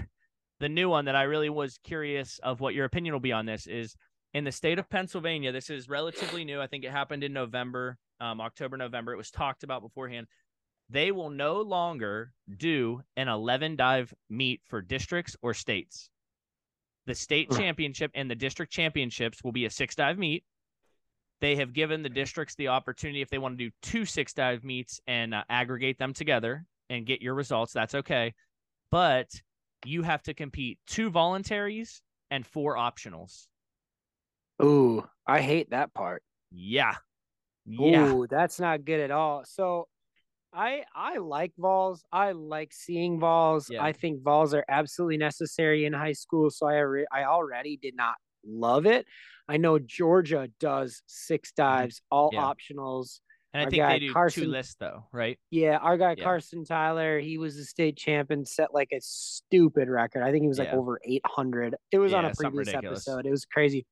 the 0.60 0.70
new 0.70 0.90
one 0.90 1.06
that 1.06 1.16
I 1.16 1.24
really 1.24 1.50
was 1.50 1.80
curious 1.84 2.40
of 2.44 2.60
what 2.60 2.74
your 2.74 2.86
opinion 2.86 3.14
will 3.14 3.20
be 3.20 3.32
on 3.32 3.46
this 3.46 3.68
is 3.68 3.96
in 4.34 4.44
the 4.44 4.52
state 4.52 4.80
of 4.80 4.90
Pennsylvania, 4.90 5.52
this 5.52 5.70
is 5.70 5.90
relatively 5.90 6.46
new. 6.46 6.62
I 6.62 6.68
think 6.68 6.84
it 6.84 6.92
happened 6.92 7.24
in 7.24 7.34
November, 7.34 7.98
um, 8.20 8.40
October, 8.40 8.78
November. 8.78 9.12
It 9.12 9.18
was 9.18 9.32
talked 9.32 9.64
about 9.64 9.82
beforehand. 9.82 10.28
They 10.90 11.12
will 11.12 11.30
no 11.30 11.62
longer 11.62 12.34
do 12.58 13.02
an 13.18 13.28
11 13.28 13.76
dive 13.76 14.14
meet 14.30 14.62
for 14.66 14.82
districts 14.82 15.36
or 15.42 15.54
states. 15.54 16.10
The 17.08 17.16
state 17.16 17.50
championship 17.52 18.12
and 18.14 18.30
the 18.30 18.36
district 18.36 18.72
championships 18.72 19.44
will 19.44 19.52
be 19.52 19.66
a 19.66 19.70
six 19.70 19.96
dive 19.96 20.18
meet. 20.18 20.44
They 21.42 21.56
have 21.56 21.74
given 21.74 22.04
the 22.04 22.10
districts 22.10 22.56
the 22.56 22.70
opportunity 22.70 23.22
if 23.22 23.30
they 23.30 23.40
want 23.40 23.58
to 23.58 23.66
do 23.66 23.72
two 23.82 24.06
six 24.06 24.34
dive 24.34 24.64
meets 24.64 25.02
and 25.08 25.34
uh, 25.34 25.44
aggregate 25.50 25.98
them 25.98 26.14
together 26.14 26.66
and 26.90 27.06
get 27.06 27.22
your 27.22 27.34
results. 27.34 27.74
That's 27.74 27.96
okay. 27.96 28.34
But 28.92 29.30
you 29.84 30.04
have 30.04 30.22
to 30.24 30.34
compete 30.34 30.78
two 30.86 31.10
voluntaries 31.10 32.02
and 32.30 32.46
four 32.46 32.76
optionals. 32.76 33.48
Ooh, 34.64 35.04
I 35.26 35.42
hate 35.42 35.72
that 35.72 35.94
part. 35.94 36.22
Yeah. 36.52 36.96
Yeah. 37.66 38.14
Ooh, 38.14 38.28
that's 38.30 38.60
not 38.60 38.86
good 38.86 39.00
at 39.00 39.10
all. 39.12 39.44
So 39.46 39.88
I 40.54 40.84
I 40.96 41.18
like 41.18 41.54
vols. 41.58 42.04
I 42.12 42.34
like 42.34 42.74
seeing 42.74 43.20
vols. 43.20 43.70
Yeah. 43.70 43.84
I 43.84 43.94
think 43.94 44.22
vols 44.22 44.54
are 44.54 44.66
absolutely 44.68 45.18
necessary 45.18 45.86
in 45.86 45.94
high 45.94 46.12
school. 46.14 46.50
So 46.50 46.68
I 46.68 46.80
re- 46.80 47.08
I 47.12 47.24
already 47.24 47.78
did 47.78 47.96
not 47.96 48.16
love 48.46 48.86
it. 48.86 49.06
I 49.48 49.58
know 49.58 49.80
Georgia 49.80 50.50
does 50.60 51.02
six 51.08 51.52
mm-hmm. 51.52 51.62
dives, 51.62 52.02
all 52.10 52.30
yeah. 52.34 52.42
optionals. 52.42 53.20
And 53.54 53.62
I 53.62 53.66
our 53.66 53.72
think 53.72 53.84
they 53.84 54.08
do 54.08 54.14
Carson, 54.14 54.44
two 54.44 54.50
lists 54.50 54.76
though, 54.80 55.06
right? 55.12 55.38
Yeah, 55.50 55.78
our 55.78 55.98
guy 55.98 56.16
yeah. 56.18 56.24
Carson 56.24 56.64
Tyler, 56.64 57.20
he 57.20 57.38
was 57.38 57.58
a 57.58 57.66
state 57.66 57.98
champion, 57.98 58.46
set 58.46 58.74
like 58.74 58.90
a 58.94 59.00
stupid 59.02 59.90
record. 59.90 60.24
I 60.24 60.32
think 60.32 60.44
he 60.44 60.48
was 60.48 60.60
like 60.60 60.70
yeah. 60.70 60.78
over 60.78 61.02
800. 61.04 61.76
It 61.92 62.00
was 62.00 62.14
on 62.14 62.24
a 62.24 62.34
previous 62.34 62.74
episode. 62.74 63.26
It 63.26 63.32
was 63.32 63.44
crazy. 63.44 63.86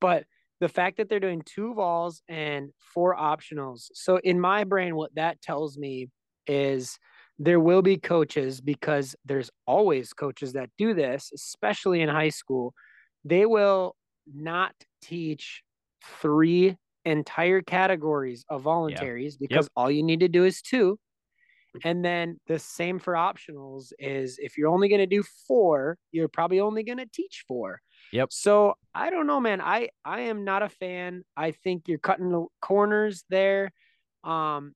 But 0.00 0.24
the 0.60 0.68
fact 0.68 0.96
that 0.96 1.08
they're 1.08 1.20
doing 1.20 1.42
two 1.44 1.74
vols 1.74 2.22
and 2.28 2.70
four 2.78 3.16
optionals. 3.16 3.88
So 3.94 4.16
in 4.16 4.40
my 4.40 4.64
brain, 4.64 4.96
what 4.96 5.14
that 5.14 5.40
tells 5.40 5.78
me 5.78 6.08
is 6.48 6.98
there 7.38 7.60
will 7.60 7.82
be 7.82 7.96
coaches 7.96 8.60
because 8.60 9.14
there's 9.24 9.50
always 9.66 10.12
coaches 10.12 10.54
that 10.54 10.70
do 10.76 10.94
this, 10.94 11.30
especially 11.32 12.00
in 12.00 12.08
high 12.08 12.30
school. 12.30 12.74
They 13.28 13.46
will 13.46 13.94
not 14.26 14.74
teach 15.02 15.62
three 16.20 16.76
entire 17.04 17.62
categories 17.62 18.44
of 18.48 18.62
voluntaries 18.62 19.34
yep. 19.34 19.48
because 19.48 19.64
yep. 19.66 19.72
all 19.76 19.90
you 19.90 20.02
need 20.02 20.20
to 20.20 20.28
do 20.28 20.44
is 20.44 20.62
two. 20.62 20.98
And 21.84 22.04
then 22.04 22.40
the 22.46 22.58
same 22.58 22.98
for 22.98 23.12
optionals 23.12 23.92
is 23.98 24.38
if 24.40 24.56
you're 24.56 24.70
only 24.70 24.88
going 24.88 25.00
to 25.00 25.06
do 25.06 25.22
four, 25.46 25.98
you're 26.10 26.28
probably 26.28 26.60
only 26.60 26.82
going 26.82 26.98
to 26.98 27.06
teach 27.12 27.44
four. 27.46 27.80
Yep. 28.12 28.32
So 28.32 28.74
I 28.94 29.10
don't 29.10 29.26
know, 29.26 29.38
man. 29.38 29.60
I 29.60 29.90
I 30.04 30.22
am 30.22 30.44
not 30.44 30.62
a 30.62 30.68
fan. 30.68 31.24
I 31.36 31.50
think 31.50 31.82
you're 31.86 31.98
cutting 31.98 32.30
the 32.30 32.46
corners 32.62 33.24
there. 33.28 33.70
Um, 34.24 34.72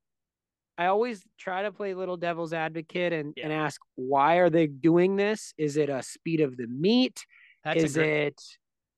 I 0.76 0.86
always 0.86 1.22
try 1.38 1.62
to 1.62 1.72
play 1.72 1.94
little 1.94 2.16
devil's 2.16 2.52
advocate 2.52 3.12
and, 3.12 3.32
yeah. 3.36 3.44
and 3.44 3.52
ask 3.52 3.80
why 3.94 4.36
are 4.36 4.50
they 4.50 4.66
doing 4.66 5.16
this? 5.16 5.54
Is 5.56 5.76
it 5.76 5.88
a 5.88 6.02
speed 6.02 6.40
of 6.40 6.56
the 6.56 6.66
meet? 6.66 7.24
That's 7.64 7.82
is 7.82 7.94
great... 7.94 8.26
it 8.26 8.42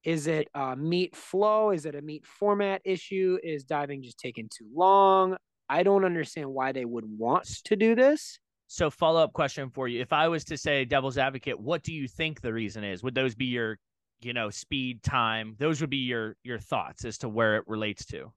is 0.04 0.26
it 0.26 0.48
a 0.54 0.76
meet 0.76 1.16
flow? 1.16 1.70
Is 1.70 1.86
it 1.86 1.94
a 1.94 2.02
meet 2.02 2.26
format 2.26 2.82
issue? 2.84 3.38
Is 3.42 3.64
diving 3.64 4.02
just 4.02 4.18
taking 4.18 4.48
too 4.54 4.68
long? 4.74 5.36
I 5.68 5.82
don't 5.82 6.04
understand 6.04 6.50
why 6.50 6.72
they 6.72 6.84
would 6.84 7.04
want 7.06 7.46
to 7.64 7.76
do 7.76 7.94
this. 7.94 8.38
So 8.66 8.90
follow 8.90 9.22
up 9.22 9.32
question 9.32 9.70
for 9.70 9.88
you. 9.88 10.00
If 10.00 10.12
I 10.12 10.28
was 10.28 10.44
to 10.46 10.58
say 10.58 10.84
devil's 10.84 11.16
advocate, 11.16 11.58
what 11.58 11.82
do 11.82 11.92
you 11.94 12.06
think 12.06 12.40
the 12.40 12.52
reason 12.52 12.84
is? 12.84 13.02
Would 13.02 13.14
those 13.14 13.34
be 13.34 13.46
your 13.46 13.78
you 14.24 14.32
know, 14.32 14.50
speed, 14.50 15.02
time. 15.02 15.54
Those 15.58 15.80
would 15.80 15.90
be 15.90 15.98
your 15.98 16.36
your 16.42 16.58
thoughts 16.58 17.04
as 17.04 17.18
to 17.18 17.28
where 17.28 17.56
it 17.56 17.64
relates 17.66 18.04
to. 18.06 18.32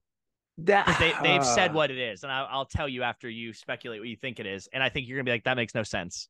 That 0.60 0.98
they 1.00 1.14
they've 1.24 1.42
uh, 1.42 1.44
said 1.44 1.74
what 1.74 1.92
it 1.92 1.98
is, 1.98 2.24
and 2.24 2.32
I, 2.32 2.46
I'll 2.50 2.66
tell 2.66 2.90
you 2.90 3.04
after 3.04 3.30
you 3.30 3.54
speculate 3.54 4.00
what 4.00 4.10
you 4.10 4.16
think 4.16 4.40
it 4.40 4.46
is, 4.46 4.68
and 4.74 4.84
I 4.84 4.90
think 4.90 5.08
you're 5.08 5.18
gonna 5.18 5.26
be 5.26 5.32
like, 5.32 5.44
that 5.46 5.56
makes 5.56 5.74
no 5.74 5.84
sense. 5.84 6.28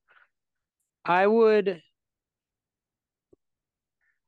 I 1.05 1.25
would. 1.27 1.81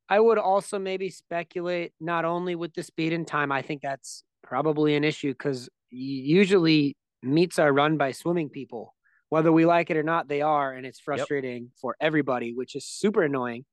I 0.10 0.20
would 0.20 0.38
also 0.40 0.80
maybe 0.80 1.10
speculate 1.10 1.94
not 2.00 2.26
only 2.26 2.56
with 2.56 2.74
the 2.74 2.84
speed 2.84 3.14
and 3.14 3.28
time. 3.28 3.52
I 3.52 3.62
think 3.62 3.82
that's 3.82 4.24
probably 4.44 4.96
an 4.96 5.04
issue 5.04 5.32
because 5.32 5.70
usually 5.92 6.98
meets 7.22 7.60
are 7.60 7.72
run 7.72 7.98
by 7.98 8.12
swimming 8.12 8.50
people, 8.50 8.96
whether 9.30 9.52
we 9.52 9.66
like 9.66 9.92
it 9.92 9.98
or 9.98 10.04
not. 10.04 10.28
They 10.28 10.42
are, 10.42 10.74
and 10.74 10.86
it's 10.86 11.00
frustrating 11.00 11.64
yep. 11.64 11.72
for 11.80 11.96
everybody, 12.02 12.54
which 12.54 12.76
is 12.76 12.86
super 12.86 13.24
annoying. 13.24 13.66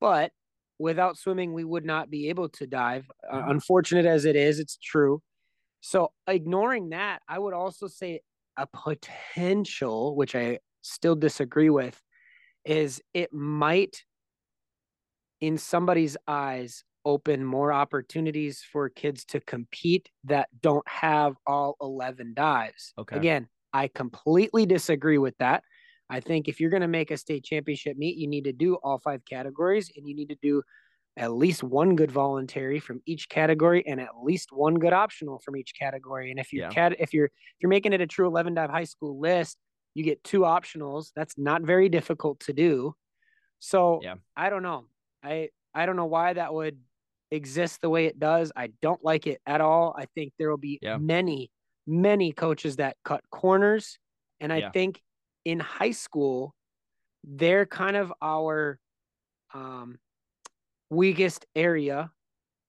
But 0.00 0.32
without 0.78 1.18
swimming, 1.18 1.52
we 1.52 1.64
would 1.64 1.84
not 1.84 2.10
be 2.10 2.28
able 2.28 2.48
to 2.50 2.66
dive. 2.66 3.06
Uh, 3.30 3.36
mm-hmm. 3.36 3.50
unfortunate 3.50 4.06
as 4.06 4.24
it 4.24 4.36
is, 4.36 4.58
it's 4.58 4.76
true. 4.76 5.22
So, 5.80 6.12
ignoring 6.26 6.90
that, 6.90 7.20
I 7.28 7.38
would 7.38 7.54
also 7.54 7.86
say 7.86 8.20
a 8.56 8.66
potential, 8.66 10.16
which 10.16 10.34
I 10.34 10.58
still 10.82 11.14
disagree 11.14 11.70
with, 11.70 12.00
is 12.64 13.00
it 13.14 13.32
might, 13.32 14.02
in 15.40 15.58
somebody's 15.58 16.16
eyes, 16.26 16.84
open 17.04 17.44
more 17.44 17.72
opportunities 17.72 18.62
for 18.72 18.88
kids 18.88 19.24
to 19.24 19.40
compete 19.40 20.10
that 20.24 20.48
don't 20.60 20.86
have 20.88 21.34
all 21.46 21.76
11 21.80 22.34
dives. 22.34 22.92
Okay. 22.98 23.16
Again, 23.16 23.48
I 23.72 23.88
completely 23.88 24.66
disagree 24.66 25.18
with 25.18 25.36
that. 25.38 25.62
I 26.10 26.20
think 26.20 26.48
if 26.48 26.60
you're 26.60 26.70
going 26.70 26.82
to 26.82 26.88
make 26.88 27.10
a 27.10 27.16
state 27.16 27.44
championship 27.44 27.96
meet, 27.96 28.16
you 28.16 28.28
need 28.28 28.44
to 28.44 28.52
do 28.52 28.76
all 28.76 28.98
five 28.98 29.22
categories 29.28 29.90
and 29.96 30.08
you 30.08 30.14
need 30.14 30.30
to 30.30 30.38
do 30.42 30.62
at 31.16 31.32
least 31.32 31.62
one 31.62 31.96
good 31.96 32.10
voluntary 32.10 32.78
from 32.78 33.00
each 33.04 33.28
category 33.28 33.84
and 33.86 34.00
at 34.00 34.10
least 34.22 34.50
one 34.52 34.74
good 34.74 34.92
optional 34.92 35.38
from 35.40 35.56
each 35.56 35.72
category. 35.78 36.30
And 36.30 36.38
if 36.38 36.52
you 36.52 36.60
yeah. 36.60 36.68
cat 36.68 36.94
if 36.98 37.12
you're 37.12 37.26
if 37.26 37.56
you're 37.60 37.68
making 37.68 37.92
it 37.92 38.00
a 38.00 38.06
true 38.06 38.26
11 38.26 38.54
dive 38.54 38.70
high 38.70 38.84
school 38.84 39.18
list, 39.18 39.58
you 39.94 40.04
get 40.04 40.22
two 40.22 40.40
optionals. 40.40 41.10
That's 41.16 41.36
not 41.36 41.62
very 41.62 41.88
difficult 41.88 42.40
to 42.40 42.52
do. 42.52 42.94
So 43.58 44.00
yeah. 44.02 44.14
I 44.36 44.48
don't 44.48 44.62
know. 44.62 44.84
I 45.22 45.48
I 45.74 45.86
don't 45.86 45.96
know 45.96 46.06
why 46.06 46.32
that 46.32 46.52
would 46.52 46.78
exist 47.30 47.80
the 47.82 47.90
way 47.90 48.06
it 48.06 48.18
does. 48.18 48.52
I 48.56 48.70
don't 48.80 49.02
like 49.04 49.26
it 49.26 49.40
at 49.46 49.60
all. 49.60 49.94
I 49.96 50.06
think 50.14 50.32
there 50.38 50.50
will 50.50 50.56
be 50.56 50.78
yeah. 50.80 50.96
many 50.96 51.50
many 51.86 52.32
coaches 52.32 52.76
that 52.76 52.96
cut 53.04 53.22
corners 53.30 53.98
and 54.40 54.52
I 54.52 54.58
yeah. 54.58 54.70
think 54.70 55.00
in 55.44 55.60
high 55.60 55.92
school, 55.92 56.54
they're 57.24 57.66
kind 57.66 57.96
of 57.96 58.12
our 58.20 58.78
um, 59.54 59.98
weakest 60.90 61.46
area 61.56 62.10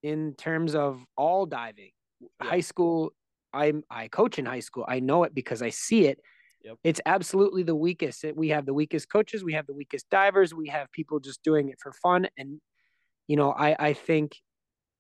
in 0.02 0.34
terms 0.36 0.76
of 0.76 1.04
all 1.18 1.46
diving. 1.46 1.92
Yeah. 2.22 2.50
High 2.50 2.62
school 2.62 3.14
I'm 3.54 3.84
I 3.90 4.08
coach 4.08 4.40
in 4.40 4.46
high 4.46 4.60
school. 4.60 4.86
I 4.88 5.00
know 5.00 5.24
it 5.24 5.34
because 5.34 5.62
I 5.62 5.70
see 5.70 6.06
it. 6.06 6.20
Yep. 6.64 6.78
It's 6.84 7.02
absolutely 7.06 7.64
the 7.64 7.76
weakest. 7.76 8.26
We 8.36 8.50
have 8.50 8.66
the 8.66 8.74
weakest 8.74 9.10
coaches. 9.10 9.44
We 9.44 9.54
have 9.54 9.68
the 9.68 9.74
weakest 9.74 10.10
divers. 10.10 10.54
We 10.54 10.68
have 10.70 10.92
people 10.92 11.20
just 11.20 11.42
doing 11.44 11.70
it 11.70 11.80
for 11.82 11.94
fun. 11.94 12.28
And 12.38 12.60
you 13.28 13.38
know, 13.38 13.52
I 13.54 13.76
I 13.80 13.94
think 13.94 14.38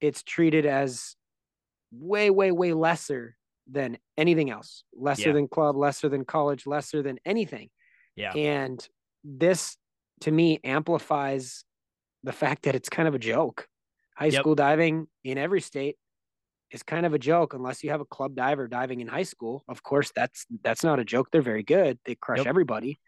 it's 0.01 0.23
treated 0.23 0.65
as 0.65 1.15
way 1.91 2.29
way 2.29 2.51
way 2.51 2.73
lesser 2.73 3.37
than 3.67 3.97
anything 4.17 4.49
else. 4.49 4.83
Lesser 4.93 5.29
Yeah. 5.29 5.33
than 5.33 5.47
club. 5.47 5.75
Lesser 5.77 6.09
than 6.09 6.25
college. 6.25 6.65
Lesser 6.65 7.01
than 7.03 7.19
anything. 7.25 7.69
Yeah. 8.15 8.33
And 8.33 8.87
this 9.23 9.77
to 10.21 10.31
me 10.31 10.59
amplifies 10.63 11.63
the 12.23 12.33
fact 12.33 12.63
that 12.63 12.75
it's 12.75 12.89
kind 12.89 13.07
of 13.07 13.15
a 13.15 13.19
joke. 13.19 13.67
High 14.17 14.27
Yep. 14.27 14.41
school 14.41 14.55
diving 14.55 15.07
in 15.23 15.37
every 15.37 15.61
state 15.61 15.97
is 16.71 16.83
kind 16.83 17.05
of 17.05 17.13
a 17.13 17.19
joke 17.19 17.53
unless 17.53 17.83
you 17.83 17.89
have 17.89 18.01
a 18.01 18.05
club 18.05 18.35
diver 18.35 18.67
diving 18.67 18.99
in 19.01 19.07
high 19.07 19.23
school. 19.23 19.63
Of 19.67 19.83
course, 19.83 20.11
that's 20.15 20.45
that's 20.63 20.83
not 20.83 20.99
a 20.99 21.05
joke. 21.05 21.29
They're 21.31 21.41
very 21.41 21.63
good. 21.63 21.99
They 22.05 22.15
crush 22.15 22.39
Yep. 22.39 22.47
everybody. 22.47 22.99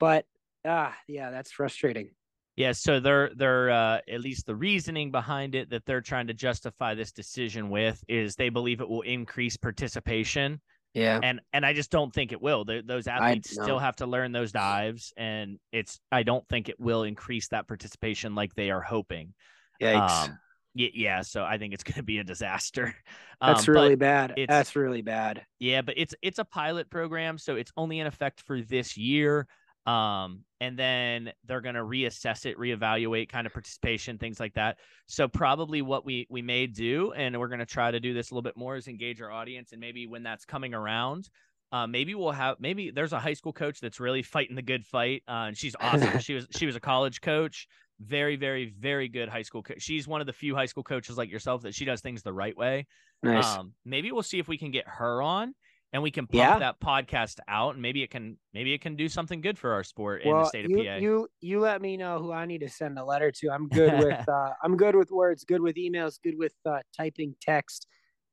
But 0.00 0.26
ah, 0.64 0.96
yeah, 1.08 1.30
that's 1.30 1.52
frustrating. 1.52 2.10
Yeah, 2.56 2.72
so 2.72 3.00
they're 3.00 3.30
they're 3.34 3.70
uh, 3.70 3.98
at 4.08 4.20
least 4.20 4.46
the 4.46 4.54
reasoning 4.54 5.10
behind 5.10 5.54
it 5.54 5.70
that 5.70 5.84
they're 5.86 6.00
trying 6.00 6.28
to 6.28 6.34
justify 6.34 6.94
this 6.94 7.10
decision 7.10 7.68
with 7.68 8.02
is 8.08 8.36
they 8.36 8.48
believe 8.48 8.80
it 8.80 8.88
will 8.88 9.02
increase 9.02 9.56
participation, 9.56 10.60
Yeah. 10.94 11.18
and 11.20 11.40
and 11.52 11.66
I 11.66 11.72
just 11.72 11.90
don't 11.90 12.14
think 12.14 12.30
it 12.30 12.40
will. 12.40 12.64
Th 12.64 12.86
those 12.86 13.08
athletes 13.08 13.50
still 13.50 13.80
have 13.80 13.96
to 13.96 14.06
learn 14.06 14.30
those 14.30 14.52
dives, 14.52 15.12
and 15.16 15.58
it's 15.72 15.98
I 16.12 16.22
don't 16.22 16.46
think 16.48 16.68
it 16.68 16.78
will 16.78 17.02
increase 17.02 17.48
that 17.48 17.66
participation 17.66 18.36
like 18.36 18.54
they 18.54 18.70
are 18.70 18.80
hoping. 18.82 19.34
Yikes. 19.82 20.28
Um, 20.28 20.38
yeah, 20.74 20.88
yeah, 20.94 21.22
so 21.22 21.44
I 21.44 21.58
think 21.58 21.74
it's 21.74 21.84
going 21.84 21.96
to 21.96 22.02
be 22.02 22.18
a 22.18 22.24
disaster. 22.24 22.94
that's 23.44 23.68
Um, 23.68 23.74
really 23.74 23.94
bad. 23.96 24.38
That's 24.46 24.76
really 24.76 25.02
bad. 25.02 25.46
Yeah, 25.58 25.82
but 25.82 25.94
it's 25.96 26.14
it's 26.22 26.38
a 26.38 26.44
pilot 26.44 26.90
program, 26.90 27.38
so 27.38 27.56
it's 27.56 27.72
only 27.76 28.00
in 28.00 28.06
effect 28.06 28.40
for 28.42 28.60
this 28.60 28.96
year. 28.96 29.46
Um, 29.86 30.44
and 30.60 30.78
then 30.78 31.32
they're 31.44 31.60
gonna 31.60 31.82
reassess 31.82 32.46
it, 32.46 32.56
reevaluate 32.58 33.28
kind 33.28 33.46
of 33.46 33.52
participation, 33.52 34.16
things 34.18 34.40
like 34.40 34.54
that. 34.54 34.78
So 35.06 35.28
probably 35.28 35.82
what 35.82 36.06
we 36.06 36.26
we 36.30 36.40
may 36.42 36.66
do, 36.66 37.12
and 37.12 37.38
we're 37.38 37.48
gonna 37.48 37.66
try 37.66 37.90
to 37.90 38.00
do 38.00 38.14
this 38.14 38.30
a 38.30 38.34
little 38.34 38.42
bit 38.42 38.56
more, 38.56 38.76
is 38.76 38.88
engage 38.88 39.20
our 39.20 39.30
audience, 39.30 39.72
and 39.72 39.80
maybe 39.80 40.06
when 40.06 40.22
that's 40.22 40.46
coming 40.46 40.72
around, 40.74 41.28
uh, 41.72 41.86
maybe 41.86 42.14
we'll 42.14 42.30
have 42.32 42.56
maybe 42.60 42.90
there's 42.90 43.12
a 43.12 43.20
high 43.20 43.34
school 43.34 43.52
coach 43.52 43.80
that's 43.80 44.00
really 44.00 44.22
fighting 44.22 44.56
the 44.56 44.62
good 44.62 44.86
fight, 44.86 45.22
uh, 45.28 45.46
and 45.48 45.56
she's 45.58 45.76
awesome. 45.80 46.18
she 46.18 46.34
was 46.34 46.46
she 46.50 46.64
was 46.66 46.76
a 46.76 46.80
college 46.80 47.20
coach, 47.20 47.66
very 48.00 48.36
very 48.36 48.74
very 48.78 49.08
good 49.08 49.28
high 49.28 49.42
school. 49.42 49.62
Co- 49.62 49.74
she's 49.78 50.06
one 50.08 50.20
of 50.20 50.26
the 50.26 50.32
few 50.32 50.54
high 50.54 50.66
school 50.66 50.82
coaches 50.82 51.16
like 51.16 51.30
yourself 51.30 51.62
that 51.62 51.74
she 51.74 51.84
does 51.84 52.00
things 52.00 52.22
the 52.22 52.32
right 52.32 52.56
way. 52.56 52.86
Nice. 53.22 53.56
Um, 53.56 53.72
maybe 53.84 54.10
we'll 54.12 54.22
see 54.22 54.38
if 54.38 54.48
we 54.48 54.58
can 54.58 54.70
get 54.70 54.84
her 54.86 55.22
on 55.22 55.54
and 55.92 56.02
we 56.02 56.10
can 56.10 56.26
pump 56.26 56.34
Yeah. 56.38 56.58
that 56.58 56.80
podcast 56.80 57.38
out 57.46 57.74
and 57.74 57.82
maybe 57.82 58.02
it 58.02 58.10
can 58.10 58.36
maybe 58.52 58.72
it 58.74 58.80
can 58.80 58.96
do 58.96 59.08
something 59.08 59.40
good 59.40 59.58
for 59.58 59.72
our 59.72 59.84
sport 59.84 60.22
in 60.22 60.32
the 60.32 60.44
state 60.44 60.64
of 60.64 60.70
you, 60.72 60.78
PA. 60.84 60.96
you 60.96 61.28
you 61.40 61.60
let 61.60 61.80
me 61.80 61.96
know 61.96 62.18
who 62.18 62.32
I 62.32 62.46
need 62.46 62.62
to 62.62 62.68
send 62.68 62.98
a 62.98 63.04
letter 63.04 63.30
to. 63.30 63.48
I'm 63.50 63.68
good 63.68 63.92
with 64.04 64.28
uh, 64.28 64.50
I'm 64.62 64.76
good 64.76 64.96
with 64.96 65.10
words, 65.10 65.44
good 65.44 65.60
with 65.60 65.76
emails, 65.76 66.18
good 66.22 66.36
with 66.36 66.54
uh, 66.66 66.80
typing 66.96 67.34
text. 67.40 67.86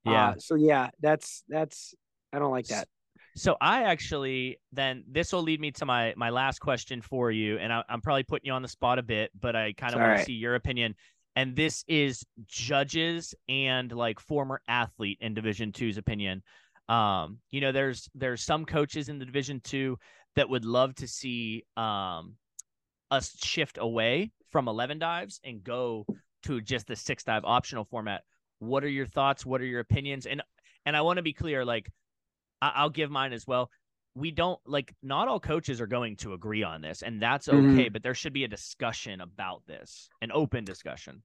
yeah. 0.06 0.30
Uh, 0.30 0.36
so 0.40 0.56
yeah, 0.56 0.90
that's 1.02 1.44
that's 1.48 1.94
I 2.34 2.40
don't 2.40 2.52
like 2.52 2.68
that. 2.68 2.88
So 3.36 3.56
I 3.62 3.84
actually 3.84 4.60
then 4.72 5.04
this 5.08 5.32
will 5.32 5.42
lead 5.44 5.60
me 5.60 5.72
to 5.72 5.86
my 5.86 6.14
my 6.18 6.30
last 6.30 6.60
question 6.60 7.02
for 7.02 7.32
you, 7.32 7.58
and 7.58 7.72
I, 7.72 7.84
I'm 7.90 8.02
probably 8.02 8.24
putting 8.24 8.48
you 8.48 8.54
on 8.54 8.62
the 8.62 8.68
spot 8.68 9.00
a 9.00 9.04
bit, 9.04 9.32
but 9.40 9.56
I 9.56 9.74
kind 9.74 9.96
of 9.96 10.02
want 10.02 10.14
to 10.14 10.18
see 10.18 10.34
your 10.34 10.56
opinion. 10.56 10.96
And 11.36 11.56
this 11.56 11.86
is 11.88 12.26
judges 12.46 13.34
and 13.48 13.92
like 13.92 14.20
former 14.20 14.62
athlete 14.68 15.18
in 15.22 15.34
Division 15.34 15.72
Two's 15.72 15.98
opinion. 15.98 16.44
Um, 16.90 17.40
you 17.52 17.62
know, 17.62 17.72
there's 17.72 18.10
there's 18.16 18.44
some 18.44 18.66
coaches 18.66 19.08
in 19.08 19.18
the 19.18 19.26
Division 19.26 19.62
Two 19.64 19.98
that 20.36 20.50
would 20.50 20.66
love 20.66 20.96
to 20.96 21.08
see 21.08 21.64
um 21.78 22.36
us 23.12 23.38
shift 23.44 23.78
away 23.80 24.32
from 24.50 24.68
11 24.68 25.00
dives 25.00 25.40
and 25.44 25.64
go 25.64 26.06
to 26.44 26.62
just 26.62 26.88
the 26.88 26.96
six 26.96 27.24
dive 27.24 27.44
optional 27.46 27.86
format. 27.86 28.24
What 28.60 28.84
are 28.84 28.90
your 28.90 29.06
thoughts? 29.06 29.46
What 29.46 29.62
are 29.62 29.66
your 29.66 29.80
opinions? 29.80 30.26
And 30.26 30.42
and 30.86 30.98
I 30.98 31.02
want 31.02 31.18
to 31.18 31.24
be 31.24 31.34
clear, 31.34 31.64
like 31.64 31.90
I- 32.62 32.74
I'll 32.76 32.90
give 32.90 33.10
mine 33.12 33.34
as 33.34 33.46
well. 33.48 33.70
We 34.14 34.32
don't 34.32 34.60
like 34.66 34.94
not 35.02 35.28
all 35.28 35.40
coaches 35.40 35.80
are 35.80 35.88
going 35.88 36.18
to 36.18 36.34
agree 36.34 36.64
on 36.64 36.82
this, 36.82 37.02
and 37.02 37.22
that's 37.22 37.48
okay. 37.48 37.58
Mhm. 37.90 37.94
But 37.94 38.04
there 38.04 38.14
should 38.14 38.34
be 38.34 38.44
a 38.44 38.48
discussion 38.48 39.22
about 39.22 39.66
this, 39.66 40.10
an 40.22 40.32
open 40.34 40.66
discussion. 40.66 41.24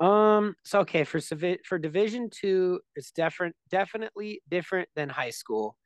Um. 0.00 0.56
So 0.64 0.80
okay, 0.80 1.04
for 1.04 1.20
for 1.64 1.78
Division 1.78 2.30
Two, 2.30 2.80
it's 2.96 3.10
different, 3.12 3.54
definitely 3.70 4.40
different 4.48 4.88
than 4.96 5.08
high 5.10 5.30
school. 5.30 5.76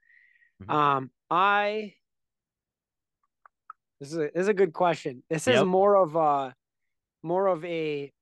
Mhm. 0.62 0.70
Um. 0.72 1.10
I. 1.30 1.94
This 4.00 4.12
is 4.12 4.18
a, 4.18 4.20
this 4.20 4.30
is 4.42 4.48
a 4.48 4.54
good 4.54 4.72
question. 4.72 5.24
This 5.28 5.48
is 5.48 5.64
more 5.64 5.96
of 5.96 6.14
a, 6.14 6.54
more 7.24 7.48
of 7.48 7.64
a, 7.64 8.12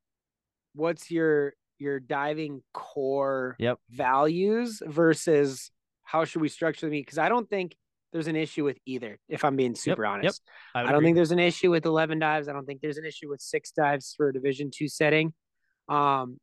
what's 0.74 1.10
your 1.10 1.52
your 1.78 2.00
diving 2.00 2.62
core 2.72 3.56
Yep. 3.58 3.78
values 3.90 4.80
versus 4.86 5.70
how 6.06 6.24
should 6.24 6.40
we 6.40 6.48
structure 6.48 6.86
the 6.86 6.90
meet? 6.90 7.04
Because 7.04 7.18
I 7.18 7.28
don't 7.28 7.48
think 7.50 7.76
there's 8.12 8.28
an 8.28 8.36
issue 8.36 8.64
with 8.64 8.78
either. 8.86 9.18
If 9.28 9.44
I'm 9.44 9.56
being 9.56 9.74
super 9.74 10.04
yep. 10.04 10.12
honest. 10.12 10.42
would 10.74 10.86
I 10.86 10.92
don't 10.92 11.02
think 11.02 11.16
there's 11.16 11.32
an 11.32 11.38
issue 11.38 11.70
with 11.70 11.84
11 11.84 12.20
dives. 12.20 12.48
I 12.48 12.52
don't 12.52 12.64
think 12.64 12.80
there's 12.80 12.96
an 12.96 13.04
issue 13.04 13.28
with 13.28 13.40
six 13.40 13.72
dives 13.72 14.14
for 14.16 14.28
a 14.28 14.32
Division 14.32 14.70
two 14.72 14.88
setting. 14.88 15.34
Um, 15.88 16.38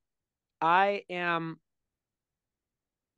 I 0.62 1.04
am 1.10 1.58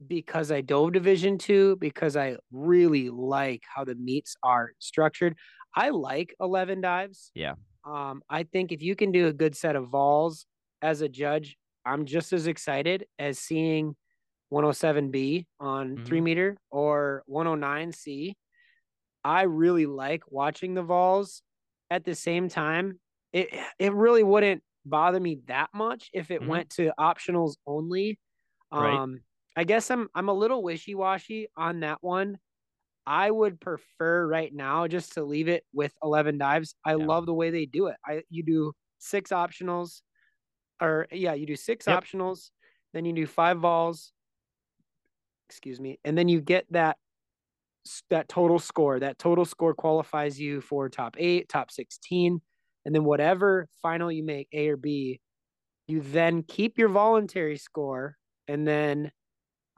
because 0.08 0.52
I 0.52 0.62
dove 0.62 0.94
Division 0.94 1.38
two 1.38 1.76
because 1.78 2.16
I 2.16 2.38
really 2.52 3.10
like 3.10 3.64
how 3.68 3.84
the 3.84 3.96
meets 3.96 4.36
are 4.44 4.72
structured. 4.80 5.36
I 5.76 5.90
like 5.90 6.36
11 6.40 6.82
dives. 6.82 7.32
Yeah. 7.34 7.56
Um, 7.84 8.22
I 8.30 8.44
think 8.44 8.72
if 8.72 8.82
you 8.82 8.96
can 8.96 9.12
do 9.12 9.28
a 9.28 9.34
good 9.34 9.56
set 9.56 9.76
of 9.76 9.90
vols 9.90 10.46
as 10.82 11.02
a 11.02 11.10
judge, 11.10 11.58
I'm 11.86 12.06
just 12.06 12.34
as 12.34 12.48
excited 12.48 13.06
as 13.20 13.40
seeing 13.40 13.96
107B 14.56 15.48
on 15.60 16.00
three 16.06 16.22
Mhm. 16.22 16.22
meter 16.22 16.58
or 16.72 17.24
109C. 17.28 18.36
I 19.24 19.44
really 19.44 19.86
like 19.88 20.24
watching 20.32 20.74
the 20.76 20.84
vols. 20.84 21.42
At 21.92 22.06
the 22.06 22.16
same 22.16 22.50
time, 22.50 23.00
it 23.34 23.50
it 23.80 23.94
really 23.94 24.24
wouldn't 24.24 24.64
bother 24.86 25.20
me 25.20 25.42
that 25.48 25.70
much 25.74 26.10
if 26.14 26.32
it 26.32 26.44
Mhm. 26.44 26.46
went 26.46 26.72
to 26.72 26.94
optionals 27.00 27.56
only. 27.68 28.20
Right. 28.78 29.04
Um, 29.04 29.24
I 29.58 29.66
guess 29.66 29.92
I'm 29.92 30.10
I'm 30.16 30.30
a 30.30 30.34
little 30.34 30.64
wishy 30.64 30.96
washy 30.96 31.50
on 31.58 31.82
that 31.82 32.00
one. 32.04 32.40
I 33.08 33.30
would 33.32 33.62
prefer 33.62 34.28
right 34.28 34.54
now 34.54 34.88
just 34.88 35.14
to 35.14 35.24
leave 35.24 35.48
it 35.48 35.66
with 35.74 35.94
11 36.04 36.38
dives. 36.40 36.76
I 36.86 36.96
Yeah. 36.98 37.10
love 37.10 37.26
the 37.28 37.34
way 37.34 37.52
they 37.52 37.66
do 37.68 37.88
it. 37.88 37.98
I 38.06 38.24
you 38.30 38.44
do 38.44 38.74
six 39.00 39.32
optionals, 39.32 40.02
or 40.82 41.08
yeah, 41.12 41.34
you 41.34 41.46
do 41.48 41.56
six 41.58 41.86
Yep. 41.86 42.02
optionals, 42.02 42.52
then 42.94 43.06
you 43.06 43.14
do 43.14 43.28
five 43.28 43.60
vols. 43.60 44.14
Excuse 45.50 45.80
me, 45.80 46.00
and 46.04 46.18
then 46.18 46.28
you 46.28 46.42
get 46.42 46.66
that 46.72 46.98
that 48.10 48.28
total 48.28 48.60
score. 48.60 49.00
That 49.00 49.20
total 49.20 49.46
score 49.46 49.74
qualifies 49.74 50.40
you 50.40 50.62
for 50.62 50.90
top 50.90 51.16
eight, 51.20 51.50
top 51.50 51.72
16, 51.72 52.42
and 52.86 52.96
then 52.96 53.04
whatever 53.04 53.68
final 53.82 54.12
you 54.12 54.24
make, 54.24 54.48
A 54.54 54.70
or 54.70 54.78
B, 54.78 55.22
you 55.88 56.02
then 56.02 56.44
keep 56.44 56.78
your 56.78 56.90
voluntary 56.90 57.58
score 57.58 58.18
and 58.48 58.68
then 58.68 59.12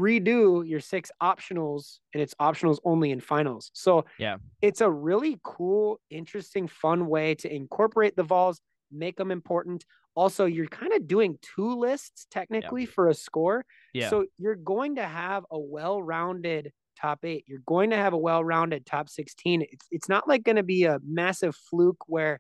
redo 0.02 0.68
your 0.68 0.80
six 0.82 1.12
optionals, 1.22 2.00
and 2.14 2.22
it's 2.24 2.36
optionals 2.36 2.80
only 2.86 3.12
in 3.12 3.20
finals. 3.22 3.72
So 3.74 4.06
Yeah. 4.18 4.38
it's 4.62 4.82
a 4.82 4.90
really 4.92 5.40
cool, 5.44 6.00
interesting, 6.10 6.68
fun 6.68 7.08
way 7.08 7.36
to 7.36 7.54
incorporate 7.54 8.16
the 8.16 8.24
vols, 8.24 8.62
make 8.92 9.18
them 9.18 9.32
important. 9.32 9.86
Also, 10.18 10.46
you're 10.46 10.68
kind 10.68 10.94
of 10.94 11.08
doing 11.08 11.38
two 11.42 11.76
lists 11.80 12.26
technically 12.32 12.86
for 12.88 13.08
a 13.08 13.14
score. 13.14 13.66
Yeah. 13.94 14.10
So 14.10 14.26
you're 14.38 14.56
going 14.56 14.96
to 14.96 15.06
have 15.06 15.46
a 15.52 15.60
well-rounded 15.60 16.72
top 17.00 17.24
eight. 17.24 17.46
You're 17.48 17.62
going 17.68 17.92
to 17.92 17.98
have 17.98 18.14
a 18.14 18.18
well-rounded 18.18 18.86
top 18.88 19.10
16. 19.10 19.62
It's 19.62 19.86
it's 19.92 20.10
not 20.10 20.28
like 20.28 20.44
going 20.44 20.56
to 20.56 20.64
be 20.64 20.86
a 20.86 21.00
massive 21.04 21.56
fluke 21.56 22.04
where 22.08 22.40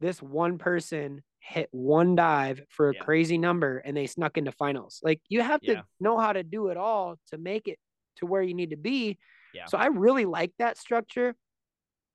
this 0.00 0.20
one 0.22 0.58
person 0.58 1.22
hit 1.40 1.68
one 1.72 2.16
dive 2.16 2.62
for 2.68 2.90
a 2.90 2.94
Yeah. 2.94 3.04
crazy 3.04 3.38
number 3.38 3.78
and 3.78 3.96
they 3.96 4.06
snuck 4.06 4.36
into 4.36 4.52
finals. 4.52 5.00
Like 5.02 5.20
you 5.28 5.42
have 5.42 5.64
to 5.64 5.72
Yeah. 5.72 5.82
know 6.00 6.18
how 6.18 6.32
to 6.32 6.42
do 6.42 6.68
it 6.68 6.76
all 6.76 7.16
to 7.28 7.38
make 7.38 7.68
it 7.68 7.78
to 8.16 8.26
where 8.26 8.42
you 8.42 8.54
need 8.54 8.70
to 8.70 8.76
be. 8.76 9.18
Yeah. 9.54 9.66
So 9.68 9.78
I 9.78 9.86
really 9.86 10.24
like 10.24 10.52
that 10.58 10.76
structure. 10.78 11.36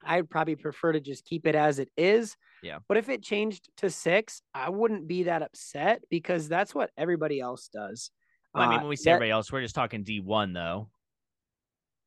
I'd 0.03 0.29
probably 0.29 0.55
prefer 0.55 0.91
to 0.93 0.99
just 0.99 1.25
keep 1.25 1.45
it 1.47 1.55
as 1.55 1.79
it 1.79 1.89
is. 1.97 2.35
Yeah. 2.63 2.79
But 2.87 2.97
if 2.97 3.09
it 3.09 3.23
changed 3.23 3.69
to 3.77 3.89
six, 3.89 4.41
I 4.53 4.69
wouldn't 4.69 5.07
be 5.07 5.23
that 5.23 5.41
upset 5.41 6.01
because 6.09 6.47
that's 6.47 6.73
what 6.75 6.91
everybody 6.97 7.39
else 7.39 7.69
does. 7.73 8.11
Well, 8.53 8.63
I 8.63 8.67
mean, 8.69 8.79
Uh, 8.79 8.81
when 8.81 8.89
we 8.89 8.95
say 8.95 9.05
that- 9.11 9.15
everybody 9.15 9.31
else, 9.31 9.51
we're 9.51 9.61
just 9.61 9.75
talking 9.75 10.03
D1 10.03 10.53
though. 10.53 10.89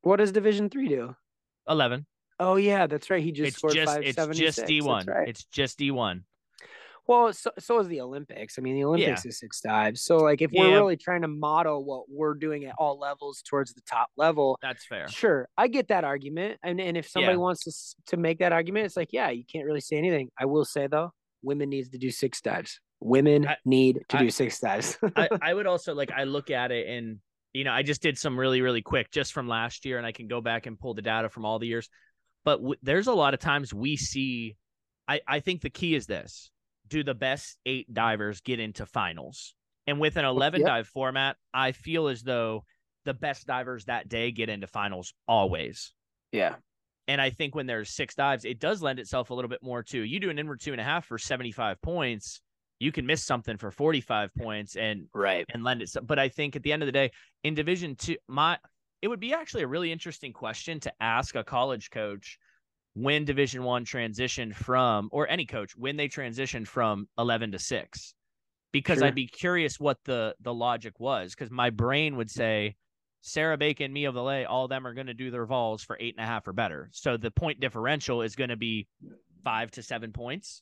what 0.03 0.17
does 0.17 0.33
Division 0.33 0.69
Three 0.69 0.89
do? 0.89 1.17
11. 1.69 2.07
Oh 2.39 2.57
yeah, 2.57 2.87
that's 2.87 3.09
right. 3.11 3.23
He 3.23 3.33
just 3.33 3.49
it's 3.49 3.57
scored 3.59 3.75
just 3.75 3.93
five 3.95 4.03
it's 4.03 4.17
just. 4.39 4.59
D1. 4.67 5.07
That's 5.07 5.09
right. 5.09 5.29
It's 5.29 5.45
just 5.45 5.79
D1. 5.79 6.25
Well, 7.07 7.33
so 7.33 7.51
so 7.59 7.79
is 7.81 7.88
the 7.88 8.01
Olympics. 8.01 8.59
I 8.59 8.62
mean, 8.62 8.77
the 8.77 8.85
Olympics 8.85 9.27
is 9.27 9.38
six 9.38 9.61
dives. 9.61 10.03
So 10.03 10.17
like 10.17 10.40
if 10.40 10.51
we're 10.53 10.71
really 10.71 10.97
trying 10.97 11.23
to 11.23 11.29
model 11.29 11.85
what 11.85 12.05
we're 12.09 12.35
doing 12.35 12.64
at 12.64 12.75
all 12.79 12.99
levels 12.99 13.43
towards 13.43 13.75
the 13.75 13.83
top 13.83 14.09
level, 14.17 14.59
That's 14.62 14.87
fair. 14.87 15.07
sure, 15.09 15.49
I 15.59 15.69
get 15.69 15.88
that 15.88 16.05
argument. 16.05 16.59
And 16.62 16.81
and 16.81 16.97
if 16.97 17.09
somebody 17.09 17.35
Yeah. 17.35 17.40
wants 17.40 17.64
to 17.64 17.73
to 18.12 18.17
make 18.17 18.38
that 18.38 18.53
argument, 18.53 18.87
it's 18.87 18.97
like, 18.97 19.12
yeah, 19.12 19.29
you 19.31 19.45
can't 19.45 19.67
really 19.67 19.81
say 19.83 19.97
anything. 19.97 20.31
I 20.38 20.47
will 20.47 20.64
say 20.64 20.87
though, 20.87 21.11
women 21.43 21.69
needs 21.69 21.90
to 21.90 21.99
do 21.99 22.11
six 22.11 22.40
dives. 22.40 22.81
Women 23.01 23.47
I- 23.49 23.57
need 23.67 24.01
to 24.09 24.17
I- 24.17 24.21
do 24.21 24.31
six 24.31 24.59
dives. 24.61 24.97
I, 25.14 25.29
I 25.43 25.53
would 25.53 25.67
also 25.67 25.95
like 25.95 26.11
I 26.11 26.25
look 26.25 26.51
at 26.51 26.73
it 26.73 26.88
and 26.88 27.19
you 27.53 27.64
know 27.64 27.73
I 27.73 27.83
just 27.83 28.01
did 28.01 28.17
some 28.17 28.38
really 28.40 28.62
really 28.62 28.81
quick 28.83 29.11
just 29.11 29.35
from 29.35 29.47
last 29.47 29.85
year 29.85 29.99
and 29.99 30.07
I 30.07 30.12
can 30.12 30.27
go 30.27 30.40
back 30.40 30.64
and 30.64 30.79
pull 30.79 30.95
the 30.95 31.03
data 31.03 31.29
from 31.29 31.45
all 31.45 31.59
the 31.59 31.67
years, 31.67 31.90
but 32.47 32.57
w- 32.57 32.81
there's 32.83 33.09
a 33.09 33.12
lot 33.14 33.35
of 33.35 33.40
times 33.40 33.75
we 33.75 33.97
see. 33.97 34.57
I 35.07 35.21
I 35.29 35.40
think 35.40 35.61
the 35.61 35.69
key 35.69 35.95
is 35.95 36.07
this: 36.07 36.51
do 36.88 37.03
the 37.03 37.14
best 37.14 37.59
eight 37.66 37.92
divers 37.92 38.40
get 38.40 38.61
into 38.61 38.87
finals? 38.87 39.55
And 39.87 40.01
with 40.01 40.16
an 40.16 40.25
eleven 40.25 40.61
Yep. 40.61 40.66
dive 40.66 40.88
format, 40.88 41.37
I 41.53 41.73
feel 41.73 42.09
as 42.09 42.23
though 42.23 42.64
the 43.05 43.14
best 43.14 43.47
divers 43.47 43.85
that 43.85 44.09
day 44.09 44.31
get 44.31 44.49
into 44.49 44.66
finals 44.66 45.12
always. 45.29 45.92
yeah. 46.33 46.57
And 47.07 47.20
I 47.20 47.29
think 47.29 47.55
when 47.55 47.66
there's 47.66 47.90
six 47.90 48.14
dives, 48.14 48.47
it 48.47 48.59
does 48.59 48.81
lend 48.81 48.99
itself 48.99 49.29
a 49.29 49.35
little 49.35 49.51
bit 49.51 49.62
more 49.62 49.83
to 49.83 50.01
you 50.01 50.18
do 50.20 50.31
an 50.31 50.38
inward 50.38 50.61
two 50.61 50.73
and 50.73 50.81
a 50.81 50.85
half 50.85 51.05
for 51.05 51.18
75 51.18 51.79
points. 51.83 52.40
You 52.81 52.92
can 52.92 53.05
miss 53.05 53.23
something 53.23 53.59
for 53.59 53.70
45 53.70 54.31
points 54.35 54.75
and 54.77 55.09
Right. 55.12 55.44
and 55.53 55.62
lend 55.62 55.83
it. 55.83 55.90
But 56.03 56.18
I 56.18 56.31
think 56.31 56.57
at 56.57 56.62
the 56.62 56.73
end 56.73 56.83
of 56.83 56.87
the 56.87 56.92
day, 56.92 57.11
in 57.42 57.55
Division 57.55 57.94
Two, 57.94 58.16
my 58.27 58.59
it 59.03 59.09
would 59.09 59.20
be 59.20 59.35
actually 59.35 59.64
a 59.64 59.66
really 59.66 59.92
interesting 59.92 60.33
question 60.33 60.81
to 60.81 60.92
ask 60.99 61.35
a 61.35 61.44
college 61.44 61.90
coach 61.90 62.38
when 62.95 63.25
Division 63.25 63.63
One 63.63 63.85
transitioned 63.85 64.55
from, 64.55 65.09
or 65.13 65.29
any 65.29 65.47
coach 65.47 65.77
when 65.77 65.97
they 65.97 66.09
transitioned 66.09 66.67
from 66.67 67.09
11 67.19 67.53
to 67.53 67.59
six, 67.59 68.15
because 68.73 68.99
Sure. 68.99 69.07
I'd 69.07 69.15
be 69.15 69.27
curious 69.27 69.79
what 69.79 69.99
the 70.05 70.35
the 70.41 70.55
logic 70.55 70.99
was. 70.99 71.35
Because 71.35 71.51
my 71.51 71.71
brain 71.71 72.17
would 72.17 72.31
say. 72.31 72.77
Sarah 73.27 73.57
Bacon, 73.57 73.91
Mia 73.91 74.13
Vallée, 74.13 74.45
all 74.47 74.65
of 74.65 74.69
them 74.69 74.87
are 74.87 74.93
going 74.93 75.07
to 75.07 75.15
do 75.15 75.31
their 75.31 75.47
vols 75.47 75.83
for 75.83 75.97
eight 75.99 76.15
and 76.15 76.23
a 76.23 76.27
half 76.29 76.47
or 76.47 76.53
better. 76.53 76.91
So 76.93 77.17
the 77.17 77.31
point 77.31 77.59
differential 77.59 78.21
is 78.21 78.37
going 78.37 78.51
to 78.51 78.57
be 78.57 78.87
five 79.43 79.71
to 79.71 79.83
seven 79.83 80.13
points. 80.13 80.61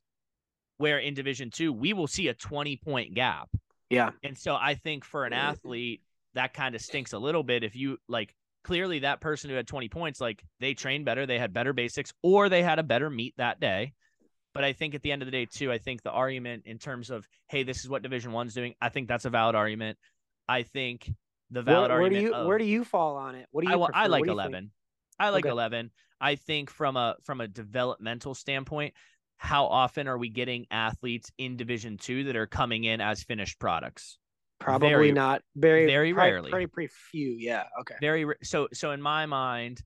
Where 0.76 1.00
in 1.00 1.14
Division 1.14 1.50
Two, 1.50 1.72
we 1.72 1.92
will 1.92 2.06
see 2.06 2.28
a 2.28 2.34
20 2.34 2.76
point 2.76 3.14
gap. 3.14 3.48
Yeah. 3.90 4.10
And 4.22 4.38
so 4.38 4.54
I 4.54 4.76
think 4.76 5.04
for 5.04 5.24
an 5.24 5.32
athlete, 5.32 6.02
that 6.34 6.54
kind 6.54 6.76
of 6.76 6.80
stinks 6.80 7.12
a 7.12 7.18
little 7.18 7.42
bit. 7.42 7.64
If 7.64 7.74
you 7.74 7.98
like, 8.08 8.32
clearly 8.64 9.00
that 9.00 9.20
person 9.20 9.50
who 9.50 9.56
had 9.56 9.66
20 9.66 9.88
points, 9.88 10.20
like 10.20 10.42
they 10.60 10.74
trained 10.74 11.04
better, 11.04 11.26
they 11.26 11.38
had 11.38 11.52
better 11.52 11.72
basics, 11.72 12.12
or 12.22 12.48
they 12.48 12.62
had 12.62 12.78
a 12.78 12.82
better 12.82 13.10
meet 13.10 13.34
that 13.36 13.60
day. 13.60 13.92
But 14.54 14.64
I 14.64 14.72
think 14.74 14.94
at 14.94 15.02
the 15.02 15.10
end 15.12 15.22
of 15.22 15.26
the 15.26 15.32
day, 15.32 15.46
too, 15.46 15.72
I 15.72 15.78
think 15.78 16.02
the 16.02 16.10
argument 16.10 16.64
in 16.66 16.78
terms 16.78 17.10
of, 17.10 17.26
hey, 17.48 17.62
this 17.62 17.84
is 17.84 17.88
what 17.88 18.02
Division 18.02 18.32
One's 18.32 18.54
doing, 18.54 18.74
I 18.80 18.90
think 18.90 19.08
that's 19.08 19.24
a 19.24 19.30
valid 19.30 19.54
argument. 19.54 19.98
I 20.48 20.62
think 20.62 21.10
the 21.50 21.62
valid 21.62 21.90
Where, 21.90 22.00
where 22.00 22.10
do 22.10 22.16
argument. 22.16 22.34
you 22.34 22.40
of- 22.40 22.46
where 22.46 22.58
do 22.58 22.64
you 22.64 22.84
fall 22.84 23.16
on 23.16 23.34
it? 23.34 23.46
What 23.50 23.64
do 23.64 23.70
I, 23.70 23.74
you? 23.74 23.78
prefer? 23.84 23.92
I 23.98 24.06
like 24.08 24.24
do 24.24 24.30
11. 24.30 24.70
I 25.18 25.30
like 25.30 25.44
Okay. 25.46 25.50
11. 25.52 25.90
I 26.20 26.36
think 26.36 26.70
from 26.70 26.96
a 26.96 27.16
from 27.24 27.40
a 27.40 27.48
developmental 27.48 28.34
standpoint, 28.34 28.94
how 29.38 29.66
often 29.66 30.06
are 30.06 30.18
we 30.18 30.28
getting 30.28 30.66
athletes 30.70 31.30
in 31.38 31.56
Division 31.56 31.96
2 31.98 32.24
that 32.24 32.36
are 32.36 32.46
coming 32.46 32.84
in 32.84 33.00
as 33.00 33.22
finished 33.24 33.58
products? 33.58 34.18
Probably 34.62 34.88
Very- 34.88 35.12
not. 35.12 35.42
Very 35.56 35.86
very 35.86 36.12
probably- 36.12 36.30
rarely. 36.32 36.50
Pretty 36.50 36.66
pretty 36.66 36.92
few. 37.10 37.30
Yeah. 37.38 37.64
Okay. 37.80 37.94
Very 38.00 38.26
so 38.42 38.68
so 38.72 38.92
in 38.92 39.02
my 39.02 39.26
mind 39.26 39.82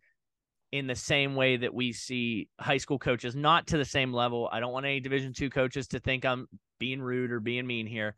in 0.72 0.86
the 0.86 0.94
same 0.96 1.34
way 1.36 1.56
that 1.56 1.72
we 1.72 1.92
see 1.92 2.48
high 2.60 2.76
school 2.78 2.98
coaches 2.98 3.34
not 3.36 3.68
to 3.68 3.78
the 3.78 3.84
same 3.84 4.12
level. 4.12 4.48
I 4.52 4.60
don't 4.60 4.72
want 4.72 4.84
any 4.84 5.00
Division 5.00 5.32
2 5.32 5.48
coaches 5.48 5.86
to 5.88 6.00
think 6.00 6.24
I'm 6.24 6.48
being 6.78 7.00
rude 7.00 7.30
or 7.32 7.40
being 7.40 7.66
mean 7.66 7.86
here. 7.86 8.14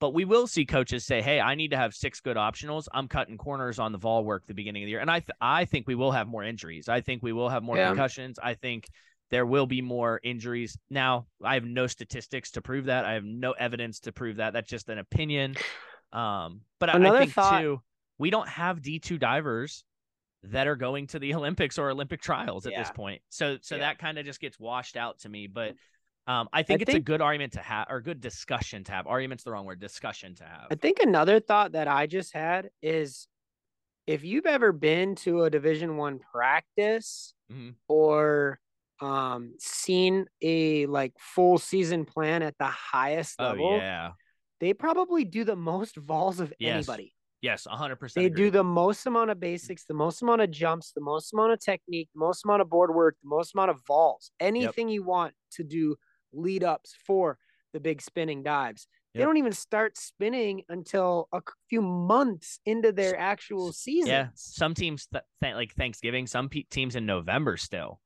But 0.00 0.14
we 0.14 0.24
will 0.24 0.46
see 0.46 0.64
coaches 0.64 1.04
say, 1.04 1.20
"Hey, 1.20 1.40
I 1.40 1.54
need 1.56 1.72
to 1.72 1.76
have 1.76 1.92
six 1.92 2.20
good 2.20 2.38
optionals. 2.38 2.86
I'm 2.94 3.06
cutting 3.08 3.36
corners 3.36 3.78
on 3.78 3.92
the 3.92 3.98
vol 3.98 4.24
work 4.24 4.44
at 4.44 4.48
the 4.48 4.54
beginning 4.54 4.82
of 4.82 4.86
the 4.86 4.92
year." 4.92 5.00
And 5.00 5.10
I 5.10 5.18
th- 5.20 5.36
I 5.40 5.66
think 5.66 5.86
we 5.86 5.94
will 5.94 6.12
have 6.12 6.26
more 6.26 6.42
injuries. 6.42 6.88
I 6.88 7.02
think 7.02 7.22
we 7.22 7.32
will 7.34 7.50
have 7.50 7.62
more 7.62 7.76
Yeah. 7.76 7.88
concussions. 7.88 8.38
I 8.38 8.54
think 8.54 8.86
there 9.30 9.44
will 9.44 9.66
be 9.66 9.82
more 9.82 10.18
injuries. 10.24 10.78
Now, 10.88 11.26
I 11.44 11.54
have 11.54 11.64
no 11.64 11.86
statistics 11.86 12.50
to 12.52 12.62
prove 12.62 12.86
that. 12.86 13.04
I 13.04 13.12
have 13.12 13.24
no 13.24 13.52
evidence 13.52 14.00
to 14.00 14.12
prove 14.12 14.36
that. 14.36 14.52
That's 14.54 14.70
just 14.70 14.88
an 14.88 14.98
opinion. 14.98 15.54
Um, 16.12 16.62
but 16.78 16.88
I- 16.90 16.92
I, 16.94 16.96
Another 16.96 17.18
think 17.20 17.32
thought- 17.32 17.60
too, 17.60 17.82
we 18.18 18.30
don't 18.30 18.48
have 18.48 18.80
D2 18.82 19.18
divers 19.18 19.84
that 20.42 20.66
are 20.66 20.76
going 20.76 21.06
to 21.08 21.18
the 21.18 21.34
Olympics 21.34 21.78
or 21.78 21.90
Olympic 21.90 22.20
trials 22.20 22.66
at 22.66 22.72
this 22.74 22.90
point. 22.90 23.22
So 23.28 23.58
so 23.60 23.76
Yeah. 23.76 23.80
that 23.82 23.98
kind 23.98 24.18
of 24.18 24.24
just 24.24 24.40
gets 24.40 24.58
washed 24.58 24.96
out 24.96 25.20
to 25.20 25.28
me. 25.28 25.46
But 25.46 25.74
um, 26.26 26.48
I 26.52 26.62
think 26.62 26.82
it's 26.82 26.94
a 26.94 27.00
good 27.00 27.20
argument 27.20 27.54
to 27.54 27.60
have 27.60 27.86
or 27.90 28.00
good 28.00 28.20
discussion 28.20 28.84
to 28.84 28.92
have. 28.92 29.06
Argument's 29.06 29.42
the 29.44 29.50
wrong 29.52 29.64
word, 29.66 29.80
discussion 29.80 30.34
to 30.36 30.44
have. 30.44 30.66
I 30.70 30.74
think 30.76 30.98
another 31.00 31.40
thought 31.40 31.72
that 31.72 31.88
I 31.88 32.06
just 32.06 32.32
had 32.34 32.70
is 32.82 33.26
if 34.06 34.24
you've 34.24 34.46
ever 34.46 34.72
been 34.72 35.14
to 35.16 35.44
a 35.44 35.50
Division 35.50 35.96
One 35.96 36.18
practice 36.32 37.34
Mhm. 37.52 37.74
or 37.88 38.60
um 39.00 39.54
seen 39.58 40.26
a 40.42 40.84
like 40.86 41.14
full 41.18 41.56
season 41.58 42.04
plan 42.04 42.42
at 42.42 42.56
the 42.58 42.66
highest 42.66 43.36
Oh 43.38 43.44
level, 43.48 43.76
yeah. 43.78 44.12
They 44.60 44.72
probably 44.72 45.24
do 45.24 45.44
the 45.44 45.56
most 45.56 45.96
vols 45.96 46.40
of 46.40 46.52
Yes. 46.58 46.74
anybody. 46.88 47.14
Yes, 47.42 47.66
hundred 47.68 47.96
percent. 47.96 48.22
They 48.22 48.28
do 48.28 48.50
the 48.50 48.62
most 48.62 49.06
amount 49.06 49.30
of 49.30 49.40
basics, 49.40 49.84
the 49.86 49.94
most 49.94 50.20
amount 50.20 50.42
of 50.42 50.50
jumps, 50.50 50.92
the 50.92 51.00
most 51.00 51.32
amount 51.32 51.52
of 51.52 51.60
technique, 51.60 52.10
the 52.14 52.20
most 52.20 52.44
amount 52.44 52.60
of 52.60 52.68
board 52.68 52.94
work, 52.94 53.16
the 53.22 53.28
most 53.30 53.54
amount 53.54 53.70
of 53.70 53.80
vols. 53.86 54.30
Anything 54.38 54.90
you 54.90 55.02
want 55.02 55.32
to 55.52 55.64
do 55.64 55.96
lead 56.32 56.62
ups 56.62 56.94
for 57.06 57.38
the 57.72 57.80
big 57.80 58.02
spinning 58.02 58.42
dives. 58.42 58.86
They 59.14 59.22
don't 59.24 59.38
even 59.38 59.52
start 59.52 59.96
spinning 59.98 60.62
until 60.68 61.28
a 61.32 61.40
few 61.68 61.82
months 61.82 62.60
into 62.64 62.92
their 62.92 63.18
actual 63.18 63.72
season. 63.72 64.08
Yeah, 64.10 64.28
some 64.34 64.72
teams 64.72 65.06
th- 65.06 65.24
th- 65.42 65.54
like 65.56 65.74
Thanksgiving. 65.74 66.28
Some 66.28 66.48
pe- 66.48 66.62
teams 66.70 66.94
in 66.94 67.06
November 67.06 67.56
still. 67.56 68.00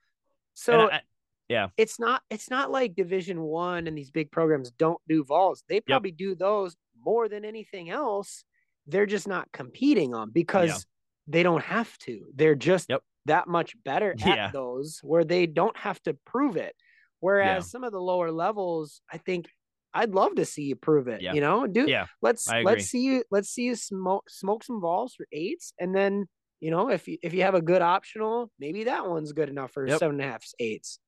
So 0.55 0.89
And 0.89 1.03
I- 1.51 1.69
it's 1.77 1.99
not 2.01 2.23
it's 2.31 2.51
not 2.51 2.71
like 2.71 2.95
Division 2.95 3.41
One 3.41 3.87
and 3.87 3.97
these 3.97 4.11
big 4.11 4.31
programs 4.31 4.71
don't 4.73 5.01
do 5.09 5.25
vols. 5.25 5.63
They 5.69 5.81
probably 5.81 6.11
do 6.13 6.35
those 6.35 6.77
more 7.05 7.29
than 7.29 7.45
anything 7.45 7.91
else. 7.91 8.45
They're 8.87 9.07
just 9.07 9.29
not 9.29 9.51
competing 9.53 10.15
on 10.15 10.31
because 10.31 10.87
they 11.27 11.43
don't 11.43 11.63
have 11.65 11.97
to. 11.99 12.27
They're 12.35 12.55
just 12.55 12.89
Yep. 12.91 13.03
that 13.27 13.49
much 13.49 13.75
better 13.85 14.13
at 14.21 14.27
Yeah. 14.27 14.51
those 14.51 15.01
where 15.03 15.25
they 15.25 15.47
don't 15.47 15.77
have 15.77 16.01
to 16.03 16.15
prove 16.27 16.57
it. 16.57 16.75
Whereas 17.21 17.65
Yeah. 17.65 17.69
some 17.69 17.85
of 17.85 17.93
the 17.93 18.01
lower 18.01 18.31
levels, 18.31 19.01
I 19.11 19.19
think 19.19 19.47
I'd 19.95 20.11
love 20.15 20.35
to 20.37 20.45
see 20.45 20.65
you 20.65 20.77
prove 20.77 21.09
it. 21.09 21.23
Yeah. 21.23 21.33
You 21.35 21.41
know, 21.41 21.67
do 21.67 21.87
yeah, 21.89 22.07
let's 22.21 22.49
let's 22.51 22.87
see 22.87 23.03
you 23.05 23.25
let's 23.31 23.49
see 23.49 23.63
you 23.65 23.77
smoke 23.77 24.29
smoke 24.29 24.65
some 24.65 24.81
balls 24.81 25.15
for 25.15 25.27
eights, 25.33 25.73
and 25.79 25.95
then 25.95 26.27
you 26.61 26.71
know 26.71 26.91
if 26.91 27.07
you 27.07 27.17
if 27.23 27.33
you 27.33 27.43
have 27.43 27.55
a 27.55 27.63
good 27.63 27.81
optional, 27.81 28.51
maybe 28.59 28.85
that 28.85 29.07
one's 29.09 29.33
good 29.33 29.49
enough 29.49 29.71
for 29.73 29.87
Yep. 29.87 29.99
seven 30.01 30.21
and 30.21 30.29
a 30.29 30.33
half 30.33 30.45
eights. 30.59 30.99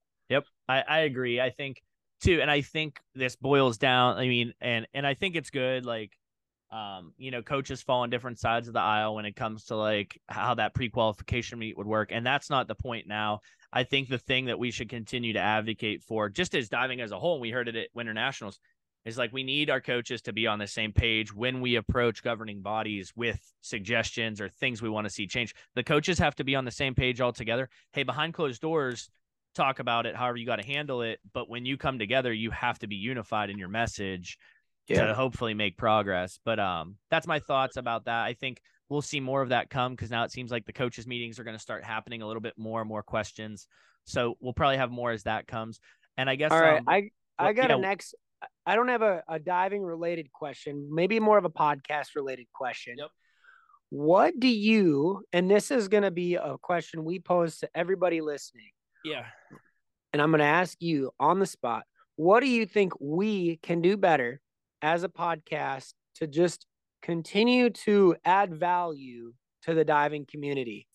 I, 0.68 0.82
I 0.82 0.98
agree. 1.00 1.40
I 1.40 1.50
think 1.50 1.82
too, 2.20 2.40
and 2.40 2.50
I 2.50 2.62
think 2.62 2.98
this 3.14 3.36
boils 3.36 3.78
down. 3.78 4.16
I 4.16 4.28
mean, 4.28 4.52
and 4.60 4.86
and 4.94 5.06
I 5.06 5.14
think 5.14 5.36
it's 5.36 5.50
good. 5.50 5.84
Like, 5.84 6.12
um, 6.70 7.12
you 7.18 7.30
know, 7.30 7.42
coaches 7.42 7.82
fall 7.82 8.02
on 8.02 8.10
different 8.10 8.38
sides 8.38 8.68
of 8.68 8.74
the 8.74 8.80
aisle 8.80 9.14
when 9.14 9.24
it 9.26 9.36
comes 9.36 9.64
to 9.66 9.76
like 9.76 10.20
how 10.28 10.54
that 10.54 10.74
pre-qualification 10.74 11.58
meet 11.58 11.76
would 11.76 11.86
work, 11.86 12.10
and 12.12 12.26
that's 12.26 12.50
not 12.50 12.68
the 12.68 12.74
point 12.74 13.06
now. 13.06 13.40
I 13.72 13.84
think 13.84 14.08
the 14.08 14.18
thing 14.18 14.46
that 14.46 14.58
we 14.58 14.70
should 14.70 14.88
continue 14.88 15.34
to 15.34 15.38
advocate 15.38 16.02
for, 16.02 16.28
just 16.28 16.54
as 16.54 16.68
diving 16.68 17.00
as 17.00 17.12
a 17.12 17.18
whole, 17.18 17.40
we 17.40 17.50
heard 17.50 17.68
it 17.68 17.76
at 17.76 17.88
Winter 17.94 18.14
Nationals, 18.14 18.58
is 19.04 19.18
like 19.18 19.32
we 19.32 19.44
need 19.44 19.70
our 19.70 19.80
coaches 19.80 20.22
to 20.22 20.32
be 20.32 20.46
on 20.46 20.58
the 20.58 20.66
same 20.66 20.92
page 20.92 21.34
when 21.34 21.60
we 21.60 21.76
approach 21.76 22.22
governing 22.22 22.62
bodies 22.62 23.12
with 23.14 23.40
suggestions 23.60 24.40
or 24.40 24.48
things 24.48 24.80
we 24.80 24.88
want 24.88 25.06
to 25.06 25.12
see 25.12 25.26
change. 25.26 25.54
The 25.74 25.84
coaches 25.84 26.18
have 26.18 26.34
to 26.36 26.44
be 26.44 26.56
on 26.56 26.64
the 26.64 26.70
same 26.70 26.94
page 26.94 27.20
altogether. 27.20 27.68
Hey, 27.92 28.02
behind 28.02 28.34
closed 28.34 28.62
doors, 28.62 29.10
talk 29.57 29.79
about 29.79 30.07
it 30.07 30.14
however 30.14 30.37
you 30.37 30.47
got 30.47 30.57
to 30.57 30.66
handle 30.66 31.03
it. 31.03 31.21
But 31.33 31.49
when 31.49 31.64
you 31.64 31.77
come 31.77 31.99
together, 31.99 32.33
you 32.33 32.51
have 32.51 32.79
to 32.81 32.87
be 32.87 32.97
unified 32.97 33.51
in 33.51 33.59
your 33.59 33.69
message 33.69 34.38
to 34.88 35.14
hopefully 35.14 35.55
make 35.55 35.77
progress. 35.77 36.38
But 36.45 36.61
um, 36.61 36.97
that's 37.11 37.27
my 37.27 37.40
thoughts 37.40 37.77
about 37.77 38.05
that. 38.05 38.25
I 38.25 38.35
think 38.35 38.61
we'll 38.88 39.03
see 39.03 39.21
more 39.21 39.42
of 39.42 39.49
that 39.49 39.71
come 39.71 39.92
because 39.92 40.11
now 40.11 40.25
it 40.25 40.31
seems 40.31 40.51
like 40.51 40.64
the 40.64 40.73
coaches 40.73 41.07
meetings 41.07 41.38
are 41.38 41.45
going 41.45 41.57
to 41.57 41.62
start 41.62 41.85
happening 41.85 42.23
a 42.23 42.27
little 42.27 42.42
bit 42.42 42.55
more 42.57 42.81
and 42.81 42.88
more 42.88 43.03
questions. 43.03 43.66
So 44.05 44.37
we'll 44.40 44.53
probably 44.53 44.77
have 44.77 44.90
more 44.90 45.11
as 45.11 45.25
that 45.25 45.49
comes. 45.49 45.81
And 46.16 46.31
I 46.31 46.37
guess 46.37 46.53
All 46.53 46.61
right, 46.61 46.79
um, 46.79 46.85
I 46.88 47.11
I 47.38 47.53
got 47.53 47.71
yeah. 47.71 47.77
a 47.77 47.79
next. 47.79 48.14
I 48.64 48.77
don't 48.77 48.88
have 48.88 49.03
a, 49.03 49.23
a 49.29 49.38
diving 49.38 49.83
related 49.83 50.33
question. 50.33 50.88
Maybe 50.92 51.19
more 51.21 51.38
of 51.38 51.45
a 51.45 51.51
podcast 51.51 52.14
related 52.14 52.47
question. 52.55 52.97
Yep. 52.99 53.09
What 53.90 54.38
do 54.38 54.49
you? 54.49 55.23
And 55.33 55.51
this 55.51 55.71
is 55.71 55.88
going 55.88 56.03
to 56.03 56.11
be 56.11 56.35
a 56.35 56.57
question 56.61 57.05
we 57.05 57.19
pose 57.19 57.59
to 57.59 57.71
everybody 57.75 58.21
listening. 58.21 58.71
Yeah, 59.07 59.27
And 60.12 60.21
I'm 60.23 60.31
going 60.31 60.38
to 60.40 60.45
ask 60.45 60.77
you 60.81 61.11
on 61.21 61.38
the 61.38 61.47
spot. 61.47 61.85
What 62.16 62.40
do 62.40 62.49
you 62.49 62.66
think 62.66 62.92
we 63.01 63.57
can 63.59 63.81
do 63.81 63.97
better 63.97 64.40
as 64.83 65.05
a 65.05 65.09
podcast 65.09 65.92
to 66.16 66.27
just 66.27 66.66
continue 67.03 67.71
to 67.71 68.16
add 68.25 68.55
value 68.55 69.33
to 69.62 69.75
the 69.75 69.85
diving 69.85 70.27
community? 70.27 70.88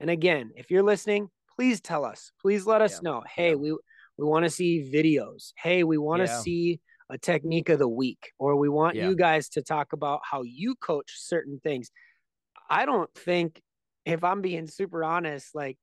And 0.00 0.10
again, 0.10 0.50
if 0.56 0.70
you're 0.70 0.82
listening, 0.82 1.28
please 1.54 1.80
tell 1.80 2.04
us. 2.04 2.32
Please 2.40 2.66
let 2.66 2.80
us 2.82 2.94
Yeah. 2.94 3.00
know. 3.10 3.22
Hey, 3.34 3.50
Yeah. 3.50 3.56
we 3.56 3.76
we 4.16 4.24
want 4.26 4.44
to 4.44 4.50
see 4.50 4.88
videos. 4.94 5.52
Hey, 5.56 5.82
we 5.82 5.98
want 5.98 6.20
to 6.20 6.26
Yeah. 6.26 6.38
see 6.40 6.80
a 7.10 7.18
technique 7.18 7.68
of 7.68 7.80
the 7.80 7.88
week, 7.88 8.30
or 8.38 8.56
we 8.56 8.68
want 8.68 8.96
you 8.96 9.16
guys 9.16 9.48
to 9.50 9.62
talk 9.62 9.92
about 9.92 10.20
how 10.22 10.42
you 10.42 10.76
coach 10.76 11.12
certain 11.16 11.58
things. 11.60 11.90
I 12.70 12.86
don't 12.86 13.12
think, 13.14 13.60
if 14.04 14.22
I'm 14.22 14.40
being 14.40 14.68
super 14.68 15.02
honest, 15.02 15.52
like 15.54 15.78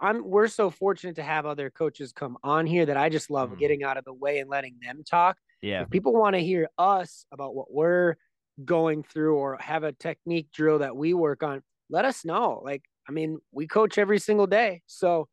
I'm, 0.00 0.22
we're 0.24 0.48
so 0.48 0.70
fortunate 0.70 1.16
to 1.16 1.22
have 1.22 1.44
other 1.46 1.70
coaches 1.70 2.12
come 2.12 2.38
on 2.44 2.66
here 2.66 2.86
that 2.86 2.96
I 2.96 3.08
just 3.08 3.30
love 3.30 3.50
Mhm. 3.50 3.58
getting 3.58 3.82
out 3.82 3.96
of 3.96 4.04
the 4.04 4.12
way 4.12 4.38
and 4.38 4.48
letting 4.48 4.76
them 4.80 5.02
talk. 5.04 5.36
Yeah. 5.60 5.82
If 5.82 5.90
people 5.90 6.12
want 6.12 6.34
to 6.34 6.40
hear 6.42 6.68
us 6.78 7.26
about 7.32 7.54
what 7.54 7.72
we're 7.72 8.16
going 8.64 9.02
through 9.02 9.36
or 9.36 9.56
have 9.60 9.82
a 9.82 9.92
technique 9.92 10.50
drill 10.52 10.78
that 10.78 10.96
we 10.96 11.14
work 11.14 11.42
on, 11.42 11.62
let 11.90 12.04
us 12.04 12.24
know. 12.24 12.60
Like, 12.64 12.82
I 13.08 13.12
mean, 13.12 13.38
we 13.52 13.66
coach 13.66 13.98
every 13.98 14.18
single 14.18 14.46
day. 14.46 14.82
So, 14.86 15.28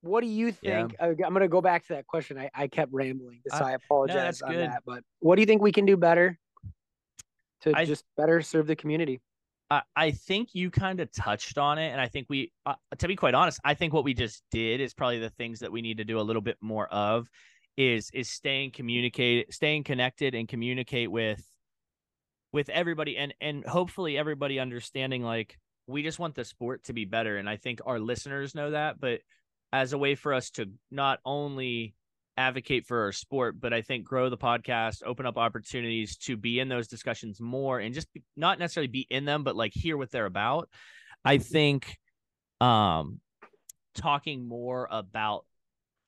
what 0.00 0.22
do 0.22 0.26
you 0.26 0.50
think? 0.50 0.96
I- 0.98 1.08
I'm 1.08 1.14
going 1.16 1.40
to 1.40 1.48
go 1.48 1.60
back 1.60 1.86
to 1.86 1.92
that 1.94 2.06
question. 2.06 2.38
I, 2.38 2.50
I 2.54 2.66
kept 2.66 2.92
rambling, 2.92 3.40
so 3.48 3.64
I- 3.64 3.70
I 3.70 3.72
apologize 3.74 4.16
that's 4.16 4.42
on 4.42 4.52
good. 4.52 4.68
that. 4.70 4.82
But 4.84 5.04
what 5.20 5.36
do 5.36 5.42
you 5.42 5.46
think 5.46 5.62
we 5.62 5.70
can 5.72 5.86
do 5.86 5.96
better 5.96 6.38
to 7.62 7.72
I- 7.76 7.84
just 7.84 8.04
better 8.16 8.40
serve 8.42 8.66
the 8.66 8.74
community? 8.76 9.20
I, 9.96 10.10
think 10.10 10.50
you 10.54 10.70
kind 10.70 11.00
of 11.00 11.10
touched 11.12 11.58
on 11.58 11.78
it, 11.78 11.88
and 11.90 12.00
I 12.00 12.08
think 12.08 12.26
we, 12.28 12.52
uh, 12.66 12.74
to 12.98 13.08
be 13.08 13.16
quite 13.16 13.34
honest, 13.34 13.60
I 13.64 13.74
think 13.74 13.92
what 13.92 14.04
we 14.04 14.14
just 14.14 14.42
did 14.50 14.80
is 14.80 14.94
probably 14.94 15.18
the 15.18 15.30
things 15.30 15.60
that 15.60 15.72
we 15.72 15.82
need 15.82 15.98
to 15.98 16.04
do 16.04 16.18
a 16.18 16.22
little 16.22 16.42
bit 16.42 16.56
more 16.60 16.88
of, 16.88 17.28
is 17.76 18.10
is 18.12 18.28
staying 18.28 18.72
communicate, 18.72 19.52
staying 19.54 19.84
connected, 19.84 20.34
and 20.34 20.48
communicate 20.48 21.10
with, 21.10 21.42
with 22.52 22.68
everybody, 22.68 23.16
and 23.16 23.34
and 23.40 23.64
hopefully 23.64 24.18
everybody 24.18 24.58
understanding 24.58 25.22
like 25.22 25.58
we 25.86 26.02
just 26.02 26.18
want 26.18 26.34
the 26.34 26.44
sport 26.44 26.84
to 26.84 26.92
be 26.92 27.04
better, 27.04 27.36
and 27.36 27.48
I 27.48 27.56
think 27.56 27.80
our 27.86 27.98
listeners 27.98 28.54
know 28.54 28.72
that, 28.72 29.00
but 29.00 29.20
as 29.72 29.92
a 29.92 29.98
way 29.98 30.14
for 30.14 30.34
us 30.34 30.50
to 30.50 30.66
not 30.90 31.18
only 31.24 31.94
advocate 32.36 32.86
for 32.86 33.02
our 33.02 33.12
sport, 33.12 33.60
but 33.60 33.72
I 33.72 33.82
think 33.82 34.04
grow 34.04 34.30
the 34.30 34.38
podcast, 34.38 35.02
open 35.04 35.26
up 35.26 35.36
opportunities 35.36 36.16
to 36.18 36.36
be 36.36 36.60
in 36.60 36.68
those 36.68 36.88
discussions 36.88 37.40
more 37.40 37.78
and 37.78 37.94
just 37.94 38.12
be, 38.12 38.22
not 38.36 38.58
necessarily 38.58 38.88
be 38.88 39.06
in 39.10 39.24
them, 39.24 39.44
but 39.44 39.56
like 39.56 39.72
hear 39.74 39.96
what 39.96 40.10
they're 40.10 40.26
about. 40.26 40.68
I 41.24 41.38
think 41.38 41.98
um 42.60 43.20
talking 43.94 44.46
more 44.46 44.88
about 44.90 45.44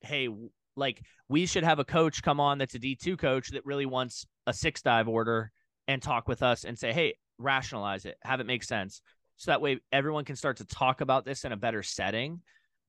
hey, 0.01 0.29
like 0.77 1.01
we 1.29 1.47
should 1.47 1.65
have 1.65 1.79
a 1.79 1.85
coach 1.85 2.23
come 2.23 2.41
on 2.41 2.59
that's 2.59 2.75
a 2.75 2.79
D2 2.79 3.19
coach 3.19 3.51
that 3.51 3.65
really 3.65 3.87
wants 3.87 4.27
a 4.47 4.53
six 4.53 4.83
dive 4.83 5.09
order 5.09 5.51
and 5.89 6.03
talk 6.03 6.29
with 6.29 6.43
us 6.43 6.65
and 6.65 6.79
say, 6.79 6.93
"Hey, 6.93 7.15
rationalize 7.39 8.07
it, 8.07 8.17
have 8.23 8.41
it 8.41 8.47
make 8.47 8.65
sense." 8.65 9.03
So 9.37 9.51
that 9.51 9.61
way 9.61 9.81
everyone 9.93 10.25
can 10.25 10.37
start 10.37 10.59
to 10.59 10.65
talk 10.65 11.01
about 11.01 11.25
this 11.25 11.45
in 11.45 11.53
a 11.53 11.57
better 11.57 11.83
setting 11.83 12.41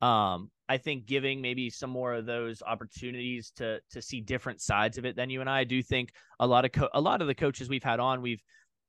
um 0.02 0.52
i 0.70 0.78
think 0.78 1.06
giving 1.06 1.42
maybe 1.42 1.70
some 1.70 1.90
more 1.90 2.14
of 2.14 2.26
those 2.26 2.62
opportunities 2.64 3.52
to 3.56 3.80
to 3.90 4.02
see 4.02 4.22
different 4.22 4.62
sides 4.62 4.98
of 4.98 5.06
it 5.06 5.16
than 5.16 5.30
you 5.30 5.42
and 5.42 5.50
i 5.50 5.64
do 5.64 5.82
think 5.82 6.12
a 6.40 6.48
lot 6.48 6.66
of 6.66 6.72
co- 6.72 6.90
a 6.94 7.02
lot 7.02 7.22
of 7.22 7.28
the 7.28 7.36
coaches 7.36 7.70
we've 7.70 7.84
had 7.84 8.00
on 8.00 8.22
we've 8.22 8.42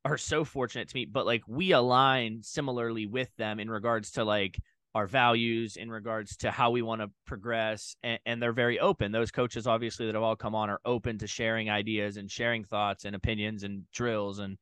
are 0.04 0.18
so 0.18 0.44
fortunate 0.44 0.88
to 0.88 0.96
meet 0.96 1.12
but 1.12 1.26
like 1.26 1.42
we 1.46 1.72
align 1.72 2.40
similarly 2.42 3.06
with 3.06 3.34
them 3.36 3.58
in 3.58 3.68
regards 3.68 4.12
to 4.12 4.24
like 4.24 4.58
our 4.94 5.06
values 5.06 5.76
in 5.76 5.90
regards 5.90 6.38
to 6.38 6.50
how 6.50 6.70
we 6.70 6.80
want 6.80 7.02
to 7.02 7.10
progress 7.26 7.96
and, 8.02 8.18
and 8.24 8.42
they're 8.42 8.54
very 8.54 8.80
open. 8.80 9.12
Those 9.12 9.30
coaches 9.30 9.66
obviously 9.66 10.06
that 10.06 10.14
have 10.14 10.24
all 10.24 10.36
come 10.36 10.54
on 10.54 10.70
are 10.70 10.80
open 10.86 11.18
to 11.18 11.26
sharing 11.26 11.68
ideas 11.68 12.16
and 12.16 12.30
sharing 12.30 12.64
thoughts 12.64 13.04
and 13.04 13.14
opinions 13.14 13.62
and 13.62 13.82
drills 13.92 14.38
and 14.38 14.56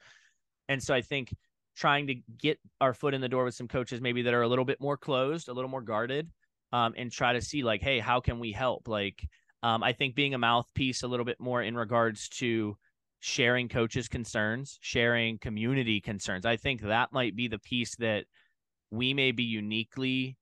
and 0.69 0.83
so 0.83 0.93
i 0.93 1.03
think 1.03 1.33
trying 1.77 2.07
to 2.07 2.17
get 2.39 2.59
our 2.81 2.95
foot 2.95 3.15
in 3.15 3.21
the 3.21 3.29
door 3.29 3.45
with 3.45 3.55
some 3.55 3.69
coaches 3.69 4.01
maybe 4.01 4.23
that 4.23 4.35
are 4.35 4.43
a 4.43 4.49
little 4.49 4.65
bit 4.65 4.81
more 4.81 4.97
closed, 4.97 5.49
a 5.49 5.53
little 5.53 5.71
more 5.71 5.83
guarded, 5.83 6.31
um, 6.75 6.93
and 6.97 7.13
try 7.13 7.33
to 7.33 7.41
see 7.41 7.63
like, 7.63 7.83
hey, 7.83 8.01
how 8.01 8.19
can 8.19 8.41
we 8.41 8.51
help? 8.51 8.89
Like, 8.89 9.25
um, 9.63 9.85
I 9.85 9.93
think 9.93 10.17
being 10.17 10.35
a 10.35 10.39
mouthpiece 10.39 11.05
a 11.05 11.07
little 11.07 11.25
bit 11.25 11.39
more 11.39 11.63
in 11.63 11.77
regards 11.77 12.29
to 12.41 12.77
sharing 13.21 13.69
coaches' 13.69 14.09
concerns, 14.09 14.77
sharing 14.83 15.39
community 15.39 16.01
concerns. 16.01 16.45
I 16.45 16.57
think 16.57 16.83
that 16.83 17.13
might 17.13 17.37
be 17.37 17.47
the 17.47 17.61
piece 17.61 17.95
that 17.97 18.25
we 18.91 19.15
may 19.15 19.31
be 19.31 19.45
uniquely 19.45 20.37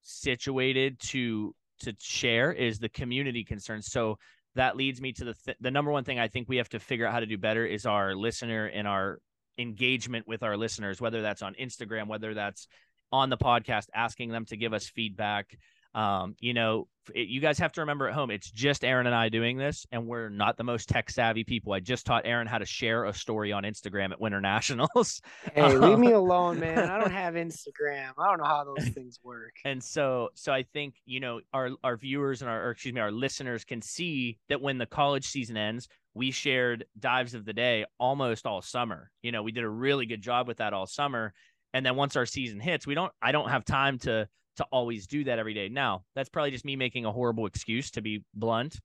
situated 0.00 0.98
to 1.10 1.54
to 1.80 1.94
share 2.00 2.50
is 2.50 2.78
the 2.78 2.88
community 2.88 3.44
concerns. 3.44 3.88
So 3.90 4.16
that 4.54 4.76
leads 4.76 5.02
me 5.02 5.12
to 5.12 5.24
the 5.26 5.34
th- 5.44 5.58
the 5.60 5.70
number 5.70 5.90
one 5.90 6.04
thing 6.04 6.18
I 6.18 6.28
think 6.28 6.48
we 6.48 6.56
have 6.56 6.70
to 6.70 6.80
figure 6.80 7.06
out 7.06 7.12
how 7.12 7.20
to 7.20 7.26
do 7.26 7.36
better 7.36 7.66
is 7.66 7.84
our 7.84 8.14
listener 8.14 8.64
and 8.64 8.88
our 8.88 9.18
engagement 9.58 10.26
with 10.26 10.42
our 10.42 10.56
listeners, 10.56 11.02
whether 11.02 11.20
that's 11.20 11.42
on 11.42 11.54
Instagram, 11.60 12.06
whether 12.06 12.32
that's 12.32 12.66
on 13.12 13.30
the 13.30 13.36
podcast, 13.36 13.86
asking 13.94 14.30
them 14.30 14.44
to 14.46 14.56
give 14.56 14.72
us 14.72 14.86
feedback. 14.88 15.56
Um, 15.94 16.36
you 16.40 16.54
know, 16.54 16.88
it, 17.14 17.28
you 17.28 17.40
guys 17.42 17.58
have 17.58 17.72
to 17.72 17.82
remember 17.82 18.08
at 18.08 18.14
home, 18.14 18.30
it's 18.30 18.50
just 18.50 18.82
Aaron 18.82 19.06
and 19.06 19.14
I 19.14 19.28
doing 19.28 19.58
this, 19.58 19.84
and 19.92 20.06
we're 20.06 20.30
not 20.30 20.56
the 20.56 20.64
most 20.64 20.88
tech 20.88 21.10
savvy 21.10 21.44
people. 21.44 21.74
I 21.74 21.80
just 21.80 22.06
taught 22.06 22.24
Aaron 22.24 22.46
how 22.46 22.56
to 22.56 22.64
share 22.64 23.04
a 23.04 23.12
story 23.12 23.52
on 23.52 23.64
Instagram 23.64 24.10
at 24.12 24.18
Winter 24.20 24.40
Nationals. 24.52 25.20
Hey, 25.52 25.68
leave 25.76 25.94
Um, 25.96 26.00
me 26.00 26.12
alone, 26.12 26.58
man. 26.60 26.88
I 26.90 26.98
don't 26.98 27.10
have 27.24 27.34
Instagram. 27.34 28.12
I 28.18 28.28
don't 28.30 28.38
know 28.38 28.46
how 28.46 28.64
those 28.64 28.88
things 28.88 29.18
work. 29.22 29.52
and 29.66 29.82
so 29.84 30.30
so 30.34 30.50
i 30.52 30.62
think 30.62 30.94
you 31.04 31.20
know 31.20 31.40
our 31.52 31.70
our 31.84 31.96
viewers 31.98 32.40
and 32.40 32.50
our 32.50 32.70
excuse 32.70 32.94
me 32.94 33.00
our 33.00 33.12
listeners 33.12 33.64
can 33.64 33.82
see 33.82 34.38
that 34.48 34.60
when 34.62 34.78
the 34.78 34.86
college 34.86 35.26
season 35.26 35.56
ends 35.58 35.88
we 36.14 36.30
shared 36.30 36.84
dives 36.98 37.34
of 37.34 37.44
the 37.44 37.52
day 37.52 37.84
almost 37.98 38.46
all 38.46 38.62
summer 38.62 39.10
you 39.22 39.30
know 39.32 39.42
we 39.42 39.52
did 39.52 39.64
a 39.64 39.68
really 39.68 40.06
good 40.06 40.22
job 40.22 40.46
with 40.48 40.58
that 40.58 40.72
all 40.72 40.86
summer 40.86 41.32
and 41.74 41.84
then 41.84 41.96
once 41.96 42.16
our 42.16 42.26
season 42.26 42.60
hits 42.60 42.86
we 42.86 42.94
don't 42.94 43.12
i 43.22 43.32
don't 43.32 43.48
have 43.48 43.64
time 43.64 43.98
to 43.98 44.28
to 44.56 44.64
always 44.70 45.06
do 45.06 45.24
that 45.24 45.38
every 45.38 45.54
day. 45.54 45.68
Now 45.68 46.04
that's 46.14 46.28
probably 46.28 46.50
just 46.50 46.64
me 46.64 46.76
making 46.76 47.04
a 47.04 47.12
horrible 47.12 47.46
excuse 47.46 47.90
to 47.92 48.02
be 48.02 48.24
blunt 48.34 48.78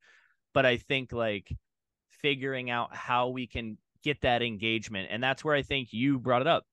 but 0.54 0.65
i 0.65 0.78
think 0.78 1.12
like 1.12 1.52
figuring 2.10 2.69
out 2.69 2.95
how 2.95 3.30
we 3.30 3.47
can 3.47 3.78
get 4.04 4.21
that 4.21 4.41
engagement 4.41 5.10
and 5.12 5.21
that's 5.21 5.43
where 5.43 5.56
i 5.56 5.62
think 5.62 5.89
you 5.91 6.19
brought 6.19 6.41
it 6.41 6.47
up. 6.47 6.65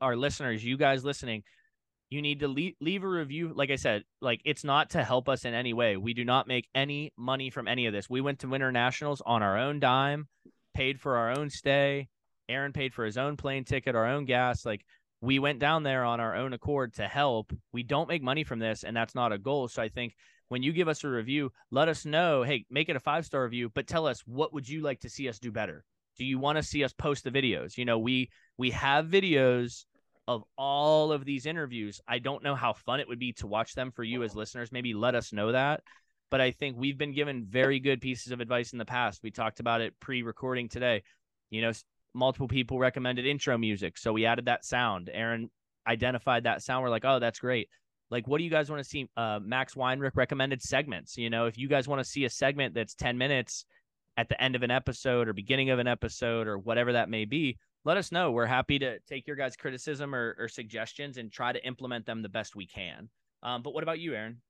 Our 0.00 0.16
listeners 0.16 0.64
you 0.64 0.76
guys 0.76 1.04
listening 1.04 1.42
you 2.08 2.22
need 2.22 2.40
to 2.40 2.48
leave, 2.48 2.74
leave 2.80 3.02
a 3.02 3.08
review 3.08 3.52
like 3.54 3.70
i 3.70 3.76
said 3.76 4.04
like 4.20 4.40
it's 4.44 4.62
not 4.62 4.90
to 4.90 5.02
help 5.02 5.28
us 5.28 5.44
in 5.44 5.54
any 5.54 5.72
way. 5.72 5.96
We 5.96 6.14
do 6.14 6.24
not 6.24 6.46
make 6.46 6.68
any 6.74 7.12
money 7.16 7.50
from 7.50 7.66
any 7.66 7.86
of 7.86 7.92
this. 7.92 8.08
We 8.08 8.20
went 8.20 8.40
to 8.40 8.48
winter 8.48 8.70
nationals 8.70 9.22
on 9.24 9.42
our 9.42 9.58
own 9.58 9.80
dime 9.80 10.28
paid 10.74 11.00
for 11.00 11.16
our 11.16 11.30
own 11.30 11.50
stay 11.50 12.08
aaron 12.48 12.72
paid 12.72 12.94
for 12.94 13.04
his 13.04 13.18
own 13.18 13.36
plane 13.36 13.64
ticket 13.64 13.96
our 13.96 14.06
own 14.06 14.24
gas 14.24 14.64
like 14.64 14.84
we 15.20 15.38
went 15.38 15.58
down 15.58 15.82
there 15.82 16.04
on 16.04 16.20
our 16.20 16.34
own 16.34 16.52
accord 16.52 16.94
to 16.94 17.06
help 17.06 17.52
we 17.72 17.82
don't 17.82 18.08
make 18.08 18.22
money 18.22 18.44
from 18.44 18.58
this 18.58 18.84
and 18.84 18.96
that's 18.96 19.14
not 19.14 19.32
a 19.32 19.38
goal 19.38 19.68
so 19.68 19.82
i 19.82 19.88
think 19.88 20.14
when 20.48 20.62
you 20.62 20.72
give 20.72 20.88
us 20.88 21.04
a 21.04 21.08
review 21.08 21.50
let 21.70 21.88
us 21.88 22.04
know 22.04 22.42
hey 22.42 22.64
make 22.70 22.88
it 22.88 22.96
a 22.96 23.00
five 23.00 23.24
star 23.24 23.42
review 23.42 23.70
but 23.74 23.86
tell 23.86 24.06
us 24.06 24.20
what 24.26 24.52
would 24.52 24.68
you 24.68 24.80
like 24.82 25.00
to 25.00 25.08
see 25.08 25.28
us 25.28 25.38
do 25.38 25.50
better 25.50 25.84
do 26.18 26.24
you 26.24 26.38
want 26.38 26.56
to 26.56 26.62
see 26.62 26.84
us 26.84 26.92
post 26.92 27.24
the 27.24 27.30
videos 27.30 27.76
you 27.76 27.84
know 27.84 27.98
we 27.98 28.30
we 28.58 28.70
have 28.70 29.06
videos 29.06 29.84
of 30.28 30.44
all 30.58 31.12
of 31.12 31.24
these 31.24 31.46
interviews. 31.46 32.00
I 32.08 32.18
don't 32.18 32.42
know 32.42 32.54
how 32.54 32.72
fun 32.72 33.00
it 33.00 33.08
would 33.08 33.18
be 33.18 33.32
to 33.34 33.46
watch 33.46 33.74
them 33.74 33.92
for 33.92 34.02
you 34.02 34.22
as 34.22 34.34
listeners. 34.34 34.72
Maybe 34.72 34.94
let 34.94 35.14
us 35.14 35.32
know 35.32 35.52
that. 35.52 35.82
But 36.30 36.40
I 36.40 36.50
think 36.50 36.76
we've 36.76 36.98
been 36.98 37.14
given 37.14 37.46
very 37.48 37.78
good 37.78 38.00
pieces 38.00 38.32
of 38.32 38.40
advice 38.40 38.72
in 38.72 38.78
the 38.78 38.84
past. 38.84 39.22
We 39.22 39.30
talked 39.30 39.60
about 39.60 39.80
it 39.80 39.94
pre 40.00 40.22
recording 40.22 40.68
today. 40.68 41.04
You 41.50 41.62
know, 41.62 41.72
multiple 42.16 42.48
people 42.48 42.78
recommended 42.78 43.26
intro 43.26 43.56
music. 43.58 43.98
So 43.98 44.12
we 44.12 44.26
added 44.26 44.46
that 44.46 44.64
sound. 44.64 45.10
Aaron 45.12 45.50
identified 45.86 46.44
that 46.44 46.62
sound. 46.62 46.82
We're 46.82 46.90
like, 46.90 47.04
oh, 47.04 47.18
that's 47.18 47.38
great. 47.38 47.68
Like, 48.10 48.26
what 48.26 48.38
do 48.38 48.44
you 48.44 48.50
guys 48.50 48.70
want 48.70 48.82
to 48.82 48.88
see? 48.88 49.08
Uh, 49.16 49.40
Max 49.42 49.74
Weinrich 49.74 50.16
recommended 50.16 50.62
segments. 50.62 51.16
You 51.16 51.30
know, 51.30 51.46
if 51.46 51.58
you 51.58 51.68
guys 51.68 51.86
want 51.86 52.00
to 52.00 52.04
see 52.04 52.24
a 52.24 52.30
segment 52.30 52.74
that's 52.74 52.94
10 52.94 53.18
minutes 53.18 53.66
at 54.16 54.28
the 54.28 54.40
end 54.42 54.56
of 54.56 54.62
an 54.62 54.70
episode 54.70 55.28
or 55.28 55.32
beginning 55.32 55.70
of 55.70 55.78
an 55.78 55.86
episode 55.86 56.46
or 56.46 56.58
whatever 56.58 56.92
that 56.92 57.10
may 57.10 57.24
be, 57.24 57.58
let 57.84 57.96
us 57.96 58.10
know. 58.10 58.32
We're 58.32 58.46
happy 58.46 58.78
to 58.78 58.98
take 59.08 59.26
your 59.26 59.36
guys' 59.36 59.56
criticism 59.56 60.14
or, 60.14 60.36
or 60.38 60.48
suggestions 60.48 61.18
and 61.18 61.30
try 61.30 61.52
to 61.52 61.64
implement 61.64 62.06
them 62.06 62.22
the 62.22 62.28
best 62.28 62.56
we 62.56 62.66
can. 62.66 63.08
Um, 63.42 63.62
but 63.62 63.74
what 63.74 63.82
about 63.82 64.00
you, 64.00 64.14
Aaron? 64.14 64.40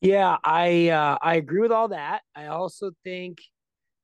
Yeah, 0.00 0.36
I 0.44 0.90
uh, 0.90 1.18
I 1.20 1.34
agree 1.34 1.60
with 1.60 1.72
all 1.72 1.88
that. 1.88 2.20
I 2.36 2.46
also 2.46 2.92
think 3.02 3.38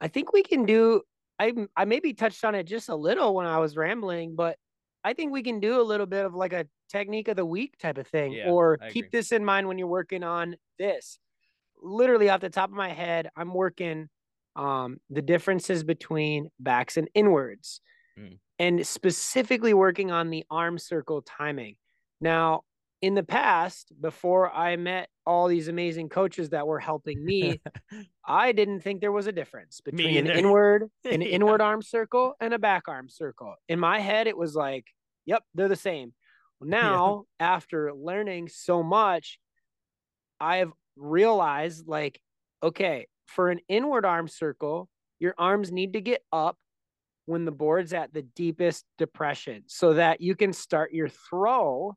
I 0.00 0.08
think 0.08 0.32
we 0.32 0.42
can 0.42 0.64
do 0.64 1.02
I 1.38 1.52
I 1.76 1.84
maybe 1.84 2.14
touched 2.14 2.44
on 2.44 2.54
it 2.54 2.64
just 2.64 2.88
a 2.88 2.94
little 2.96 3.34
when 3.34 3.46
I 3.46 3.58
was 3.58 3.76
rambling, 3.76 4.34
but 4.36 4.56
I 5.02 5.12
think 5.12 5.32
we 5.32 5.42
can 5.42 5.60
do 5.60 5.80
a 5.80 5.82
little 5.82 6.06
bit 6.06 6.24
of 6.24 6.34
like 6.34 6.52
a 6.52 6.66
technique 6.88 7.28
of 7.28 7.36
the 7.36 7.44
week 7.44 7.76
type 7.78 7.98
of 7.98 8.06
thing 8.06 8.32
Yeah, 8.32 8.50
or 8.50 8.78
I 8.80 8.90
keep 8.90 9.06
agree. 9.06 9.18
this 9.18 9.32
in 9.32 9.44
mind 9.44 9.68
when 9.68 9.78
you're 9.78 9.88
working 9.88 10.22
on 10.22 10.56
this. 10.78 11.18
Literally 11.82 12.30
off 12.30 12.40
the 12.40 12.50
top 12.50 12.70
of 12.70 12.76
my 12.76 12.88
head, 12.90 13.28
I'm 13.36 13.52
working 13.52 14.08
um 14.56 14.98
the 15.10 15.22
differences 15.22 15.82
between 15.84 16.50
backs 16.60 16.96
and 16.96 17.08
inwards. 17.14 17.80
Mm. 18.18 18.38
And 18.60 18.86
specifically 18.86 19.74
working 19.74 20.12
on 20.12 20.30
the 20.30 20.44
arm 20.48 20.78
circle 20.78 21.22
timing. 21.22 21.74
Now, 22.20 22.62
in 23.04 23.14
the 23.14 23.22
past, 23.22 23.92
before 24.00 24.50
I 24.50 24.76
met 24.76 25.10
all 25.26 25.46
these 25.46 25.68
amazing 25.68 26.08
coaches 26.08 26.50
that 26.50 26.66
were 26.66 26.80
helping 26.80 27.22
me, 27.22 27.60
I 28.26 28.52
didn't 28.52 28.80
think 28.80 29.02
there 29.02 29.12
was 29.12 29.26
a 29.26 29.32
difference 29.32 29.82
between 29.82 30.16
an 30.16 30.26
inward, 30.26 30.84
an 31.04 31.20
Yeah. 31.20 31.28
inward 31.28 31.60
arm 31.60 31.82
circle 31.82 32.34
and 32.40 32.54
a 32.54 32.58
back 32.58 32.84
arm 32.88 33.10
circle. 33.10 33.56
In 33.68 33.78
my 33.78 34.00
head, 34.00 34.26
it 34.26 34.38
was 34.38 34.54
like, 34.54 34.86
yep, 35.26 35.42
they're 35.54 35.68
the 35.68 35.76
same. 35.76 36.14
Now, 36.62 37.24
after 37.38 37.92
learning 37.92 38.48
so 38.48 38.82
much, 38.82 39.38
I've 40.40 40.72
realized 40.96 41.86
like, 41.86 42.18
okay, 42.62 43.06
for 43.26 43.50
an 43.50 43.60
inward 43.68 44.06
arm 44.06 44.28
circle, 44.28 44.88
your 45.18 45.34
arms 45.36 45.70
need 45.70 45.92
to 45.92 46.00
get 46.00 46.22
up 46.32 46.56
when 47.26 47.44
the 47.44 47.52
board's 47.52 47.92
at 47.92 48.14
the 48.14 48.22
deepest 48.22 48.86
depression 48.96 49.64
so 49.66 49.92
that 49.92 50.22
you 50.22 50.34
can 50.34 50.54
start 50.54 50.94
your 50.94 51.10
throw 51.10 51.94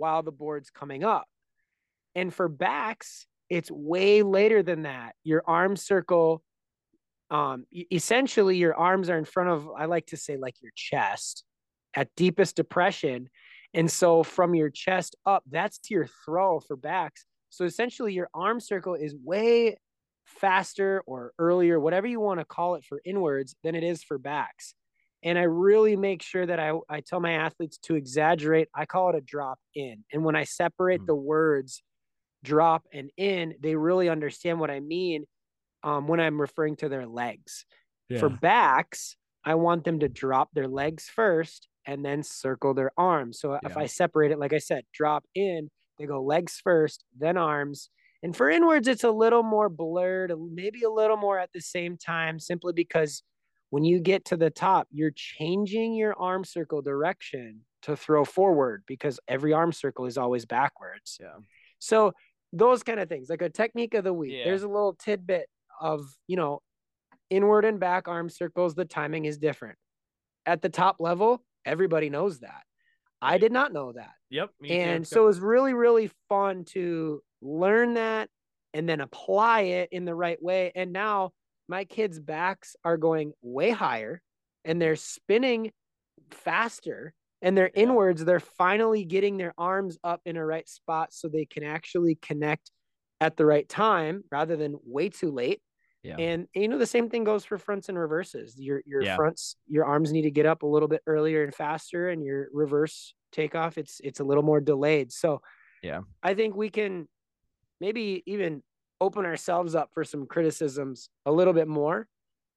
while 0.00 0.22
the 0.22 0.32
board's 0.32 0.70
coming 0.70 1.04
up. 1.04 1.26
And 2.14 2.32
for 2.34 2.48
backs, 2.48 3.26
it's 3.48 3.70
way 3.70 4.22
later 4.22 4.62
than 4.62 4.82
that. 4.82 5.14
Your 5.22 5.42
arm 5.46 5.76
circle, 5.76 6.42
um, 7.30 7.66
essentially, 7.92 8.56
your 8.56 8.74
arms 8.74 9.10
are 9.10 9.18
in 9.18 9.24
front 9.24 9.50
of, 9.50 9.68
I 9.78 9.84
like 9.84 10.06
to 10.06 10.16
say, 10.16 10.36
like 10.36 10.56
your 10.62 10.72
chest 10.74 11.44
at 11.94 12.08
deepest 12.16 12.56
depression. 12.56 13.28
And 13.74 13.90
so 13.90 14.22
from 14.22 14.54
your 14.54 14.70
chest 14.70 15.16
up, 15.26 15.44
that's 15.50 15.78
to 15.78 15.94
your 15.94 16.08
throw 16.24 16.60
for 16.60 16.76
backs. 16.76 17.24
So 17.50 17.64
essentially, 17.64 18.14
your 18.14 18.30
arm 18.32 18.60
circle 18.60 18.94
is 18.94 19.14
way 19.14 19.76
faster 20.24 21.02
or 21.06 21.32
earlier, 21.38 21.78
whatever 21.78 22.06
you 22.06 22.20
want 22.20 22.40
to 22.40 22.44
call 22.44 22.76
it 22.76 22.84
for 22.84 23.00
inwards, 23.04 23.54
than 23.62 23.74
it 23.74 23.84
is 23.84 24.02
for 24.02 24.18
backs. 24.18 24.74
And 25.22 25.38
I 25.38 25.42
really 25.42 25.96
make 25.96 26.22
sure 26.22 26.46
that 26.46 26.58
I, 26.58 26.72
I 26.88 27.00
tell 27.00 27.20
my 27.20 27.32
athletes 27.32 27.78
to 27.84 27.94
exaggerate. 27.94 28.68
I 28.74 28.86
call 28.86 29.10
it 29.10 29.16
a 29.16 29.20
drop 29.20 29.58
in. 29.74 30.04
And 30.12 30.24
when 30.24 30.36
I 30.36 30.44
separate 30.44 31.00
mm-hmm. 31.00 31.06
the 31.06 31.14
words 31.14 31.82
drop 32.42 32.84
and 32.92 33.10
in, 33.16 33.54
they 33.60 33.76
really 33.76 34.08
understand 34.08 34.60
what 34.60 34.70
I 34.70 34.80
mean 34.80 35.26
um, 35.82 36.08
when 36.08 36.20
I'm 36.20 36.40
referring 36.40 36.76
to 36.76 36.88
their 36.88 37.06
legs. 37.06 37.66
Yeah. 38.08 38.18
For 38.18 38.28
backs, 38.28 39.16
I 39.44 39.54
want 39.54 39.84
them 39.84 40.00
to 40.00 40.08
drop 40.08 40.50
their 40.54 40.68
legs 40.68 41.04
first 41.04 41.68
and 41.86 42.04
then 42.04 42.22
circle 42.22 42.74
their 42.74 42.92
arms. 42.96 43.40
So 43.40 43.52
yeah. 43.52 43.60
if 43.64 43.76
I 43.76 43.86
separate 43.86 44.32
it, 44.32 44.38
like 44.38 44.52
I 44.52 44.58
said, 44.58 44.84
drop 44.92 45.24
in, 45.34 45.70
they 45.98 46.06
go 46.06 46.22
legs 46.22 46.60
first, 46.62 47.04
then 47.18 47.36
arms. 47.36 47.90
And 48.22 48.36
for 48.36 48.50
inwards, 48.50 48.88
it's 48.88 49.04
a 49.04 49.10
little 49.10 49.42
more 49.42 49.68
blurred, 49.68 50.32
maybe 50.52 50.82
a 50.82 50.90
little 50.90 51.16
more 51.16 51.38
at 51.38 51.50
the 51.54 51.60
same 51.60 51.96
time, 51.96 52.38
simply 52.38 52.72
because 52.74 53.22
when 53.70 53.84
you 53.84 54.00
get 54.00 54.26
to 54.26 54.36
the 54.36 54.50
top, 54.50 54.88
you're 54.90 55.12
changing 55.14 55.94
your 55.94 56.14
arm 56.18 56.44
circle 56.44 56.82
direction 56.82 57.60
to 57.82 57.96
throw 57.96 58.24
forward 58.24 58.82
because 58.86 59.18
every 59.26 59.52
arm 59.52 59.72
circle 59.72 60.06
is 60.06 60.18
always 60.18 60.44
backwards. 60.44 61.18
Yeah. 61.20 61.38
So 61.78 62.12
those 62.52 62.82
kind 62.82 63.00
of 63.00 63.08
things, 63.08 63.30
like 63.30 63.42
a 63.42 63.48
technique 63.48 63.94
of 63.94 64.04
the 64.04 64.12
week, 64.12 64.32
yeah. 64.32 64.44
there's 64.44 64.64
a 64.64 64.68
little 64.68 64.94
tidbit 64.94 65.46
of, 65.80 66.04
you 66.26 66.36
know, 66.36 66.60
inward 67.30 67.64
and 67.64 67.78
back 67.80 68.08
arm 68.08 68.28
circles, 68.28 68.74
the 68.74 68.84
timing 68.84 69.24
is 69.24 69.38
different. 69.38 69.78
At 70.46 70.62
the 70.62 70.68
top 70.68 70.96
level, 70.98 71.42
everybody 71.64 72.10
knows 72.10 72.40
that. 72.40 72.62
I 73.22 73.38
did 73.38 73.52
not 73.52 73.72
know 73.72 73.92
that. 73.92 74.12
Yep. 74.30 74.50
And 74.68 75.04
too. 75.04 75.08
so 75.08 75.22
it 75.22 75.26
was 75.26 75.40
really, 75.40 75.74
really 75.74 76.10
fun 76.28 76.64
to 76.70 77.22
learn 77.40 77.94
that 77.94 78.28
and 78.74 78.88
then 78.88 79.00
apply 79.00 79.62
it 79.62 79.90
in 79.92 80.04
the 80.04 80.14
right 80.14 80.42
way. 80.42 80.72
And 80.74 80.92
now 80.92 81.32
my 81.70 81.84
kids' 81.84 82.18
backs 82.18 82.74
are 82.84 82.96
going 82.96 83.32
way 83.40 83.70
higher 83.70 84.20
and 84.64 84.82
they're 84.82 84.96
spinning 84.96 85.70
faster 86.32 87.14
and 87.40 87.56
they're 87.56 87.70
yeah. 87.74 87.82
inwards. 87.82 88.24
They're 88.24 88.40
finally 88.40 89.04
getting 89.04 89.36
their 89.36 89.54
arms 89.56 89.96
up 90.02 90.20
in 90.26 90.36
a 90.36 90.44
right 90.44 90.68
spot 90.68 91.14
so 91.14 91.28
they 91.28 91.44
can 91.44 91.62
actually 91.62 92.16
connect 92.16 92.72
at 93.20 93.36
the 93.36 93.46
right 93.46 93.68
time 93.68 94.24
rather 94.32 94.56
than 94.56 94.78
way 94.84 95.10
too 95.10 95.30
late. 95.30 95.62
Yeah. 96.02 96.16
And 96.18 96.48
you 96.54 96.66
know 96.66 96.78
the 96.78 96.86
same 96.86 97.08
thing 97.08 97.24
goes 97.24 97.44
for 97.44 97.56
fronts 97.56 97.88
and 97.88 97.98
reverses. 97.98 98.54
Your 98.58 98.82
your 98.86 99.02
yeah. 99.02 99.16
fronts, 99.16 99.54
your 99.68 99.84
arms 99.84 100.12
need 100.12 100.22
to 100.22 100.30
get 100.30 100.46
up 100.46 100.62
a 100.62 100.66
little 100.66 100.88
bit 100.88 101.02
earlier 101.06 101.44
and 101.44 101.54
faster, 101.54 102.08
and 102.08 102.24
your 102.24 102.48
reverse 102.52 103.14
takeoff, 103.32 103.76
it's 103.76 104.00
it's 104.02 104.18
a 104.18 104.24
little 104.24 104.42
more 104.42 104.62
delayed. 104.62 105.12
So 105.12 105.42
yeah, 105.82 106.00
I 106.22 106.32
think 106.32 106.56
we 106.56 106.70
can 106.70 107.06
maybe 107.82 108.22
even 108.24 108.62
open 109.00 109.24
ourselves 109.24 109.74
up 109.74 109.90
for 109.92 110.04
some 110.04 110.26
criticisms 110.26 111.08
a 111.26 111.32
little 111.32 111.52
bit 111.52 111.68
more 111.68 112.06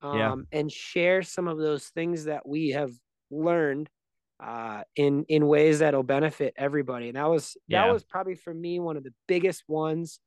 um, 0.01 0.17
yeah. 0.17 0.35
and 0.59 0.71
share 0.71 1.21
some 1.21 1.47
of 1.47 1.57
those 1.57 1.85
things 1.87 2.25
that 2.25 2.47
we 2.47 2.69
have 2.69 2.91
learned 3.31 3.89
uh, 4.43 4.83
in 4.95 5.25
in 5.29 5.47
ways 5.47 5.79
that'll 5.79 6.03
benefit 6.03 6.53
everybody. 6.57 7.07
And 7.07 7.15
that 7.15 7.29
was 7.29 7.55
that 7.69 7.91
was 7.91 8.03
probably 8.03 8.35
for 8.35 8.53
me 8.53 8.79
one 8.79 8.97
of 8.97 9.03
the 9.03 9.13
biggest 9.27 9.63
ones 9.67 10.19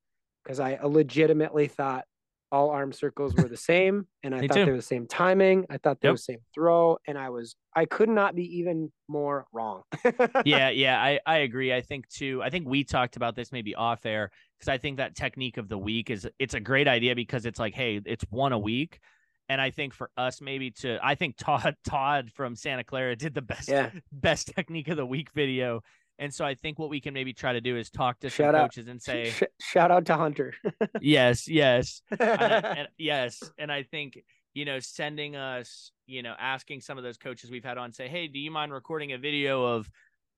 because 0.43 0.61
I 0.61 0.79
legitimately 0.83 1.67
thought 1.69 2.05
all 2.53 2.71
arm 2.71 2.93
circles 2.93 3.35
were 3.35 3.49
the 3.49 3.57
same 3.57 4.07
and 4.23 4.35
i 4.35 4.41
thought 4.41 4.55
too. 4.55 4.65
they 4.65 4.71
were 4.71 4.77
the 4.77 4.83
same 4.83 5.07
timing 5.07 5.65
i 5.71 5.77
thought 5.79 6.01
they 6.01 6.09
yep. 6.09 6.13
were 6.13 6.17
the 6.17 6.23
same 6.23 6.39
throw 6.55 6.97
and 7.07 7.19
i 7.19 7.29
was 7.29 7.57
i 7.75 7.85
could 7.85 8.09
not 8.09 8.35
be 8.35 8.59
even 8.59 8.91
more 9.09 9.47
wrong 9.53 9.83
yeah 10.45 10.71
yeah 10.71 11.01
i 11.01 11.19
i 11.27 11.39
agree 11.39 11.75
i 11.75 11.81
think 11.81 12.09
too 12.09 12.41
i 12.43 12.51
think 12.51 12.67
we 12.67 12.85
talked 12.85 13.17
about 13.17 13.35
this 13.35 13.53
maybe 13.53 13.75
off 13.75 14.07
air 14.07 14.31
because 14.59 14.69
i 14.69 14.79
think 14.79 14.97
that 14.97 15.15
technique 15.15 15.57
of 15.57 15.69
the 15.69 15.79
week 15.79 16.11
is 16.11 16.29
it's 16.39 16.55
a 16.55 16.61
great 16.61 16.89
idea 16.89 17.15
because 17.15 17.47
it's 17.47 17.59
like 17.59 17.75
hey 17.75 18.01
it's 18.05 18.25
one 18.31 18.53
a 18.53 18.59
week 18.59 19.01
and 19.49 19.61
I 19.61 19.71
think 19.71 19.95
for 19.95 20.11
us 20.17 20.41
maybe 20.41 20.71
to 20.73 20.99
I 21.03 21.15
think 21.15 21.37
Todd 21.37 21.77
Todd 21.87 22.31
from 22.35 22.57
Santa 22.57 22.85
Clara 22.85 23.17
did 23.17 23.35
the 23.35 23.43
best 23.43 23.69
yeah. 23.69 23.91
best 24.13 24.53
technique 24.55 24.89
of 24.89 24.97
the 24.97 25.07
week 25.07 25.31
video 25.33 25.83
and 26.19 26.33
so 26.33 26.45
I 26.45 26.55
think 26.55 26.79
what 26.79 26.91
we 26.91 27.01
can 27.01 27.15
maybe 27.15 27.33
try 27.33 27.53
to 27.53 27.61
do 27.61 27.77
is 27.77 27.91
talk 27.91 28.21
to 28.21 28.31
shout 28.31 28.55
some 28.55 28.55
out. 28.55 28.71
coaches 28.71 28.89
and 28.89 29.01
say, 29.01 29.31
Sh- 29.31 29.43
shout 29.61 29.91
out 29.91 30.07
to 30.07 30.17
Hunter. 30.17 30.55
yes, 31.01 31.49
yes, 31.49 32.03
and, 32.19 32.89
yes. 32.99 33.43
And 33.59 33.71
I 33.71 33.83
think 33.83 34.19
you 34.57 34.65
know, 34.65 34.81
sending 34.81 35.37
us, 35.37 35.93
you 36.07 36.23
know, 36.23 36.35
asking 36.39 36.81
some 36.81 36.97
of 36.97 37.05
those 37.05 37.19
coaches 37.19 37.51
we've 37.51 37.63
had 37.63 37.77
on, 37.77 37.93
say, 37.93 38.09
hey, 38.09 38.27
do 38.27 38.39
you 38.39 38.51
mind 38.51 38.73
recording 38.73 39.13
a 39.13 39.19
video 39.19 39.63
of 39.67 39.91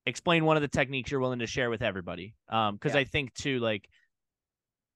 explain 0.06 0.44
one 0.44 0.56
of 0.56 0.60
the 0.60 0.66
techniques 0.68 1.08
you're 1.08 1.20
willing 1.20 1.38
to 1.38 1.46
share 1.46 1.70
with 1.70 1.82
everybody? 1.82 2.34
Um, 2.48 2.74
because 2.74 2.94
yeah. 2.94 3.02
I 3.02 3.04
think 3.04 3.32
too, 3.34 3.60
like 3.60 3.88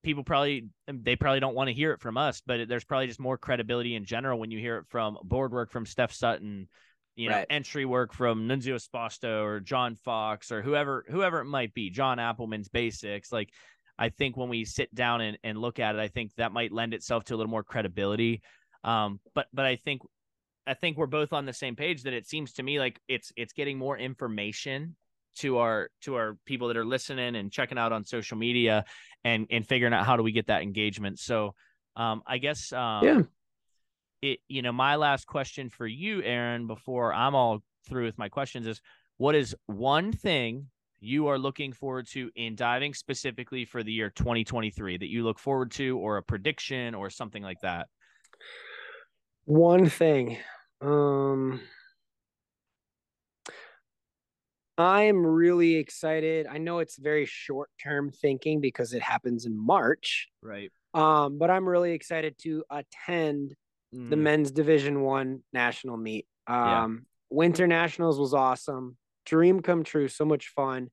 people 0.02 0.24
probably 0.24 0.70
they 0.88 1.14
probably 1.14 1.38
don't 1.38 1.54
want 1.54 1.68
to 1.68 1.72
hear 1.72 1.92
it 1.92 2.00
from 2.00 2.16
us, 2.16 2.42
but 2.44 2.68
there's 2.68 2.82
probably 2.82 3.06
just 3.06 3.20
more 3.20 3.38
credibility 3.38 3.94
in 3.94 4.04
general 4.04 4.40
when 4.40 4.50
you 4.50 4.58
hear 4.58 4.78
it 4.78 4.86
from 4.88 5.16
board 5.22 5.52
work 5.52 5.70
from 5.70 5.86
Steph 5.86 6.12
Sutton 6.12 6.68
you 7.14 7.28
know, 7.28 7.36
right. 7.36 7.46
entry 7.50 7.84
work 7.84 8.12
from 8.12 8.48
Nunzio 8.48 8.74
Esposito 8.74 9.44
or 9.44 9.60
John 9.60 9.96
Fox 9.96 10.50
or 10.50 10.62
whoever 10.62 11.04
whoever 11.08 11.40
it 11.40 11.44
might 11.44 11.74
be, 11.74 11.90
John 11.90 12.18
Appleman's 12.18 12.68
basics. 12.68 13.30
Like 13.30 13.50
I 13.98 14.08
think 14.08 14.36
when 14.36 14.48
we 14.48 14.64
sit 14.64 14.94
down 14.94 15.20
and, 15.20 15.38
and 15.44 15.58
look 15.58 15.78
at 15.78 15.94
it, 15.94 16.00
I 16.00 16.08
think 16.08 16.34
that 16.36 16.52
might 16.52 16.72
lend 16.72 16.94
itself 16.94 17.24
to 17.24 17.34
a 17.34 17.36
little 17.36 17.50
more 17.50 17.64
credibility. 17.64 18.42
Um, 18.84 19.20
but 19.34 19.46
but 19.52 19.66
I 19.66 19.76
think 19.76 20.02
I 20.66 20.74
think 20.74 20.96
we're 20.96 21.06
both 21.06 21.32
on 21.32 21.44
the 21.44 21.52
same 21.52 21.76
page 21.76 22.04
that 22.04 22.14
it 22.14 22.26
seems 22.26 22.54
to 22.54 22.62
me 22.62 22.78
like 22.78 22.98
it's 23.08 23.32
it's 23.36 23.52
getting 23.52 23.78
more 23.78 23.98
information 23.98 24.96
to 25.36 25.58
our 25.58 25.90
to 26.02 26.14
our 26.14 26.36
people 26.46 26.68
that 26.68 26.76
are 26.76 26.84
listening 26.84 27.36
and 27.36 27.50
checking 27.50 27.78
out 27.78 27.92
on 27.92 28.04
social 28.04 28.36
media 28.36 28.84
and 29.24 29.46
and 29.50 29.66
figuring 29.66 29.94
out 29.94 30.06
how 30.06 30.16
do 30.16 30.22
we 30.22 30.32
get 30.32 30.46
that 30.46 30.62
engagement. 30.62 31.18
So 31.18 31.54
um 31.96 32.22
I 32.26 32.38
guess 32.38 32.72
um 32.72 33.04
yeah 33.04 33.22
it 34.22 34.38
you 34.48 34.62
know 34.62 34.72
my 34.72 34.96
last 34.96 35.26
question 35.26 35.68
for 35.68 35.86
you 35.86 36.22
aaron 36.22 36.66
before 36.66 37.12
i'm 37.12 37.34
all 37.34 37.60
through 37.86 38.04
with 38.04 38.16
my 38.16 38.28
questions 38.28 38.66
is 38.66 38.80
what 39.18 39.34
is 39.34 39.54
one 39.66 40.12
thing 40.12 40.68
you 41.02 41.26
are 41.26 41.38
looking 41.38 41.72
forward 41.72 42.06
to 42.06 42.30
in 42.36 42.54
diving 42.54 42.94
specifically 42.94 43.64
for 43.64 43.82
the 43.82 43.92
year 43.92 44.10
2023 44.10 44.98
that 44.98 45.08
you 45.08 45.24
look 45.24 45.38
forward 45.38 45.72
to 45.72 45.98
or 45.98 46.16
a 46.16 46.22
prediction 46.22 46.94
or 46.94 47.10
something 47.10 47.42
like 47.42 47.60
that? 47.60 47.88
One 49.44 49.88
thing 49.88 50.38
um 50.80 51.60
i'm 54.78 55.24
really 55.24 55.76
excited. 55.76 56.46
I 56.46 56.58
know 56.58 56.78
it's 56.78 56.96
very 56.96 57.26
short 57.26 57.70
term 57.82 58.10
thinking 58.10 58.60
because 58.60 58.92
it 58.92 59.02
happens 59.02 59.44
in 59.44 59.56
march. 59.56 60.28
Right. 60.40 60.70
Um 60.94 61.38
but 61.38 61.50
i'm 61.50 61.68
really 61.68 61.92
excited 61.92 62.38
to 62.42 62.64
attend 62.70 63.54
mm. 63.94 64.10
the 64.10 64.16
men's 64.16 64.50
division 64.50 65.00
one 65.02 65.40
national 65.52 65.96
meet 65.96 66.26
um 66.46 66.56
yeah. 66.56 66.88
winter 67.30 67.66
nationals 67.66 68.18
was 68.18 68.34
awesome 68.34 68.96
dream 69.24 69.60
come 69.60 69.84
true 69.84 70.08
so 70.08 70.24
much 70.24 70.48
fun 70.48 70.88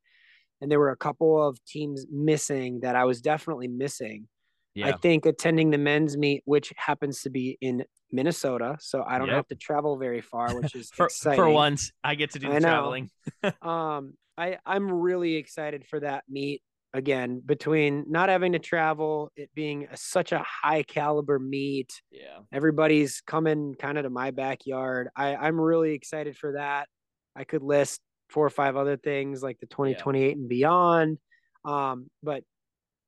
and 0.62 0.70
there 0.70 0.80
were 0.80 0.92
a 0.92 0.98
couple 0.98 1.42
of 1.42 1.64
teams 1.66 2.06
missing 2.12 2.80
that 2.82 2.96
i 2.96 3.04
was 3.06 3.22
definitely 3.22 3.68
missing 3.68 4.28
yeah. 4.76 4.88
i 4.88 4.92
think 4.92 5.26
attending 5.26 5.72
the 5.72 5.78
men's 5.78 6.18
meet 6.18 6.42
which 6.46 6.74
happens 6.78 7.22
to 7.22 7.30
be 7.30 7.58
in 7.62 7.84
minnesota 8.12 8.76
so 8.80 9.04
i 9.08 9.18
don't 9.18 9.28
yep. 9.28 9.38
have 9.38 9.48
to 9.48 9.56
travel 9.56 9.98
very 9.98 10.22
far 10.22 10.56
which 10.60 10.76
is 10.76 10.90
for, 10.94 11.06
exciting. 11.06 11.40
for 11.40 11.50
once 11.50 11.92
i 12.04 12.16
get 12.16 12.32
to 12.32 12.40
do 12.40 12.52
the 12.52 12.60
traveling 12.60 13.10
um 13.62 14.14
i 14.38 14.58
i'm 14.66 14.92
really 14.92 15.36
excited 15.36 15.86
for 15.86 16.00
that 16.00 16.24
meet 16.30 16.62
again 16.94 17.42
between 17.46 18.06
not 18.08 18.30
having 18.30 18.54
to 18.54 18.60
travel 18.60 19.32
it 19.36 19.50
being 19.54 19.88
a, 19.92 19.98
such 19.98 20.32
a 20.32 20.44
high 20.44 20.82
caliber 20.82 21.38
meet 21.38 22.02
yeah. 22.12 22.40
everybody's 22.52 23.22
coming 23.22 23.76
kind 23.76 23.98
of 23.98 24.06
to 24.06 24.10
my 24.10 24.32
backyard 24.32 25.08
i 25.16 25.36
i'm 25.36 25.60
really 25.60 25.94
excited 25.94 26.36
for 26.38 26.54
that. 26.54 26.88
I 27.36 27.44
could 27.44 27.62
list 27.62 28.02
four 28.30 28.46
or 28.46 28.50
five 28.50 28.76
other 28.76 28.98
things 28.98 29.42
like 29.42 29.60
the 29.60 29.68
2028 29.68 30.26
yeah. 30.26 30.32
and 30.34 30.50
beyond 30.50 31.18
um 31.64 32.08
but 32.24 32.44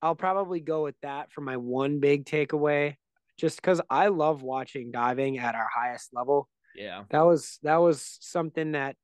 i'll 0.02 0.16
probably 0.16 0.60
go 0.60 0.84
with 0.84 0.96
that 1.02 1.32
for 1.32 1.42
my 1.42 1.58
one 1.58 2.00
big 2.00 2.26
takeaway 2.26 2.96
just 3.38 3.58
because 3.58 3.82
i 3.90 4.08
love 4.08 4.44
watching 4.44 4.92
diving 4.92 5.40
at 5.40 5.56
our 5.56 5.68
highest 5.76 6.10
level. 6.14 6.48
Yeah. 6.76 7.04
That 7.10 7.22
was 7.22 7.60
that 7.64 7.78
was 7.78 8.18
something 8.22 8.74
that 8.74 8.96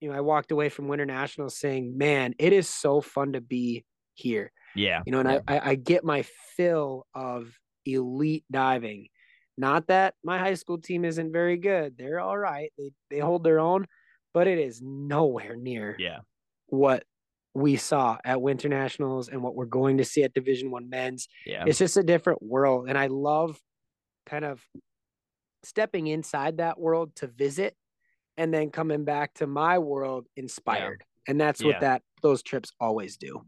you 0.00 0.10
know 0.10 0.16
i 0.16 0.20
walked 0.20 0.50
away 0.50 0.68
from 0.68 0.88
winter 0.88 1.06
nationals 1.06 1.56
saying 1.56 1.96
man 1.96 2.34
it 2.38 2.52
is 2.52 2.68
so 2.68 3.00
fun 3.00 3.34
to 3.34 3.40
be 3.40 3.84
here. 4.14 4.52
Yeah. 4.74 5.02
You 5.06 5.12
know, 5.12 5.20
and. 5.20 5.28
I, 5.48 5.60
I 5.70 5.74
get 5.74 6.04
my 6.04 6.24
fill 6.56 7.06
of 7.14 7.52
elite 7.84 8.44
diving. 8.50 9.08
Not 9.58 9.88
that 9.88 10.14
my 10.24 10.38
high 10.38 10.54
school 10.54 10.78
team 10.78 11.04
isn't 11.04 11.32
very 11.32 11.56
good. 11.58 11.96
They're 11.98 12.20
all 12.20 12.38
right. 12.38 12.72
They 12.78 12.90
they 13.10 13.18
hold 13.18 13.44
their 13.44 13.60
own, 13.60 13.86
but 14.32 14.46
it 14.46 14.58
is 14.58 14.80
nowhere 14.82 15.56
near 15.56 15.94
Yeah. 15.98 16.20
what 16.66 17.04
we 17.54 17.76
saw 17.76 18.16
at 18.24 18.40
Winter 18.40 18.70
Nationals 18.70 19.28
and 19.28 19.42
what 19.42 19.54
we're 19.54 19.66
going 19.66 19.98
to 19.98 20.04
see 20.04 20.22
at 20.22 20.32
Division 20.32 20.70
One 20.70 20.88
men's. 20.88 21.28
Yeah. 21.44 21.64
It's 21.66 21.78
just 21.78 21.98
a 21.98 22.02
different 22.02 22.42
world, 22.42 22.88
and 22.88 22.96
I 22.96 23.08
love 23.08 23.60
kind 24.24 24.44
of 24.46 24.64
stepping 25.64 26.06
inside 26.06 26.56
that 26.58 26.78
world 26.80 27.14
to 27.16 27.26
visit, 27.26 27.76
and 28.38 28.54
then 28.54 28.70
coming 28.70 29.04
back 29.04 29.34
to 29.34 29.46
my 29.46 29.78
world 29.78 30.26
inspired. 30.34 31.04
And 31.28 31.38
that's 31.40 31.60
Yeah. 31.60 31.66
what 31.68 31.80
that 31.80 32.02
those 32.22 32.42
trips 32.42 32.72
always 32.80 33.18
do. 33.18 33.44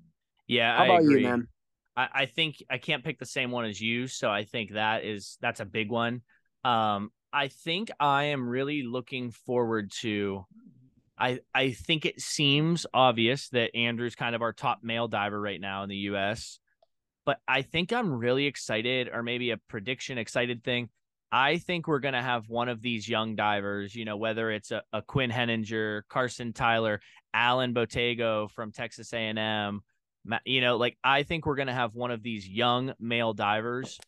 Yeah. 0.46 0.76
How 0.76 0.82
I 0.82 0.86
about 0.86 1.02
agree. 1.02 1.22
you, 1.22 1.28
man? 1.28 1.48
I, 1.96 2.08
I 2.12 2.26
think 2.26 2.62
I 2.70 2.78
can't 2.78 3.04
pick 3.04 3.18
the 3.18 3.26
same 3.26 3.50
one 3.50 3.64
as 3.64 3.80
you, 3.80 4.06
so 4.06 4.30
I 4.30 4.44
think 4.44 4.72
that 4.72 5.04
is 5.04 5.38
that's 5.40 5.60
a 5.60 5.64
big 5.64 5.90
one. 5.90 6.22
Um, 6.64 7.10
I 7.32 7.48
think 7.48 7.90
I 7.98 8.24
am 8.24 8.48
really 8.48 8.82
looking 8.82 9.30
forward 9.30 9.90
to. 10.00 10.44
I 11.18 11.40
I 11.54 11.72
think 11.72 12.04
it 12.04 12.20
seems 12.20 12.86
obvious 12.92 13.48
that 13.50 13.76
Andrew's 13.76 14.16
kind 14.16 14.34
of 14.34 14.42
our 14.42 14.52
top 14.52 14.80
male 14.82 15.08
diver 15.08 15.40
right 15.40 15.60
now 15.60 15.82
in 15.82 15.88
the 15.88 15.96
U.S., 15.96 16.58
but 17.24 17.38
I 17.46 17.62
think 17.62 17.92
I'm 17.92 18.12
really 18.12 18.46
excited, 18.46 19.08
or 19.12 19.22
maybe 19.22 19.50
a 19.50 19.56
prediction 19.56 20.18
excited 20.18 20.64
thing. 20.64 20.90
I 21.30 21.58
think 21.58 21.88
we're 21.88 22.00
gonna 22.00 22.22
have 22.22 22.48
one 22.48 22.68
of 22.68 22.80
these 22.82 23.08
young 23.08 23.36
divers, 23.36 23.94
you 23.94 24.04
know, 24.04 24.16
whether 24.16 24.50
it's 24.50 24.70
a, 24.70 24.82
a 24.92 25.02
Quinn 25.02 25.30
Henninger, 25.30 26.04
Carson 26.08 26.52
Tyler, 26.52 27.00
Allen 27.32 27.74
Bottego 27.74 28.50
from 28.50 28.70
Texas 28.72 29.12
A&M, 29.12 29.80
you 30.44 30.60
know 30.60 30.76
like 30.76 30.96
i 31.04 31.22
think 31.22 31.46
we're 31.46 31.54
going 31.54 31.68
to 31.68 31.74
have 31.74 31.94
one 31.94 32.10
of 32.10 32.22
these 32.22 32.48
young 32.48 32.92
male 32.98 33.32
divers 33.32 33.98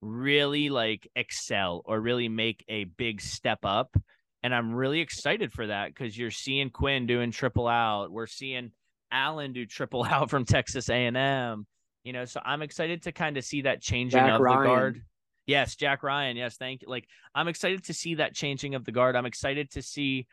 really 0.00 0.70
like 0.70 1.08
excel 1.16 1.82
or 1.84 2.00
really 2.00 2.28
make 2.28 2.64
a 2.68 2.84
big 2.84 3.20
step 3.20 3.58
up 3.64 3.94
and 4.42 4.54
i'm 4.54 4.72
really 4.74 5.00
excited 5.00 5.52
for 5.52 5.66
that 5.66 5.88
because 5.88 6.16
you're 6.16 6.30
seeing 6.30 6.70
quinn 6.70 7.06
doing 7.06 7.30
triple 7.30 7.68
out 7.68 8.10
we're 8.10 8.26
seeing 8.26 8.70
Allen 9.10 9.52
do 9.52 9.66
triple 9.66 10.04
out 10.10 10.30
from 10.30 10.44
texas 10.44 10.88
a&m 10.88 11.66
you 12.04 12.12
know 12.12 12.24
so 12.24 12.40
i'm 12.44 12.62
excited 12.62 13.02
to 13.02 13.12
kind 13.12 13.36
of 13.36 13.44
see 13.44 13.62
that 13.62 13.82
changing 13.82 14.20
Jack 14.20 14.32
of 14.32 14.40
Ryan. 14.40 14.60
the 14.60 14.66
guard 14.66 15.02
yes 15.46 15.74
jack 15.74 16.02
ryan 16.02 16.36
yes 16.36 16.56
thank 16.56 16.82
you 16.82 16.88
like 16.88 17.06
i'm 17.34 17.48
excited 17.48 17.84
to 17.84 17.94
see 17.94 18.16
that 18.16 18.34
changing 18.34 18.74
of 18.74 18.84
the 18.84 18.92
guard 18.92 19.16
i'm 19.16 19.26
excited 19.26 19.70
to 19.70 19.82
see 19.82 20.26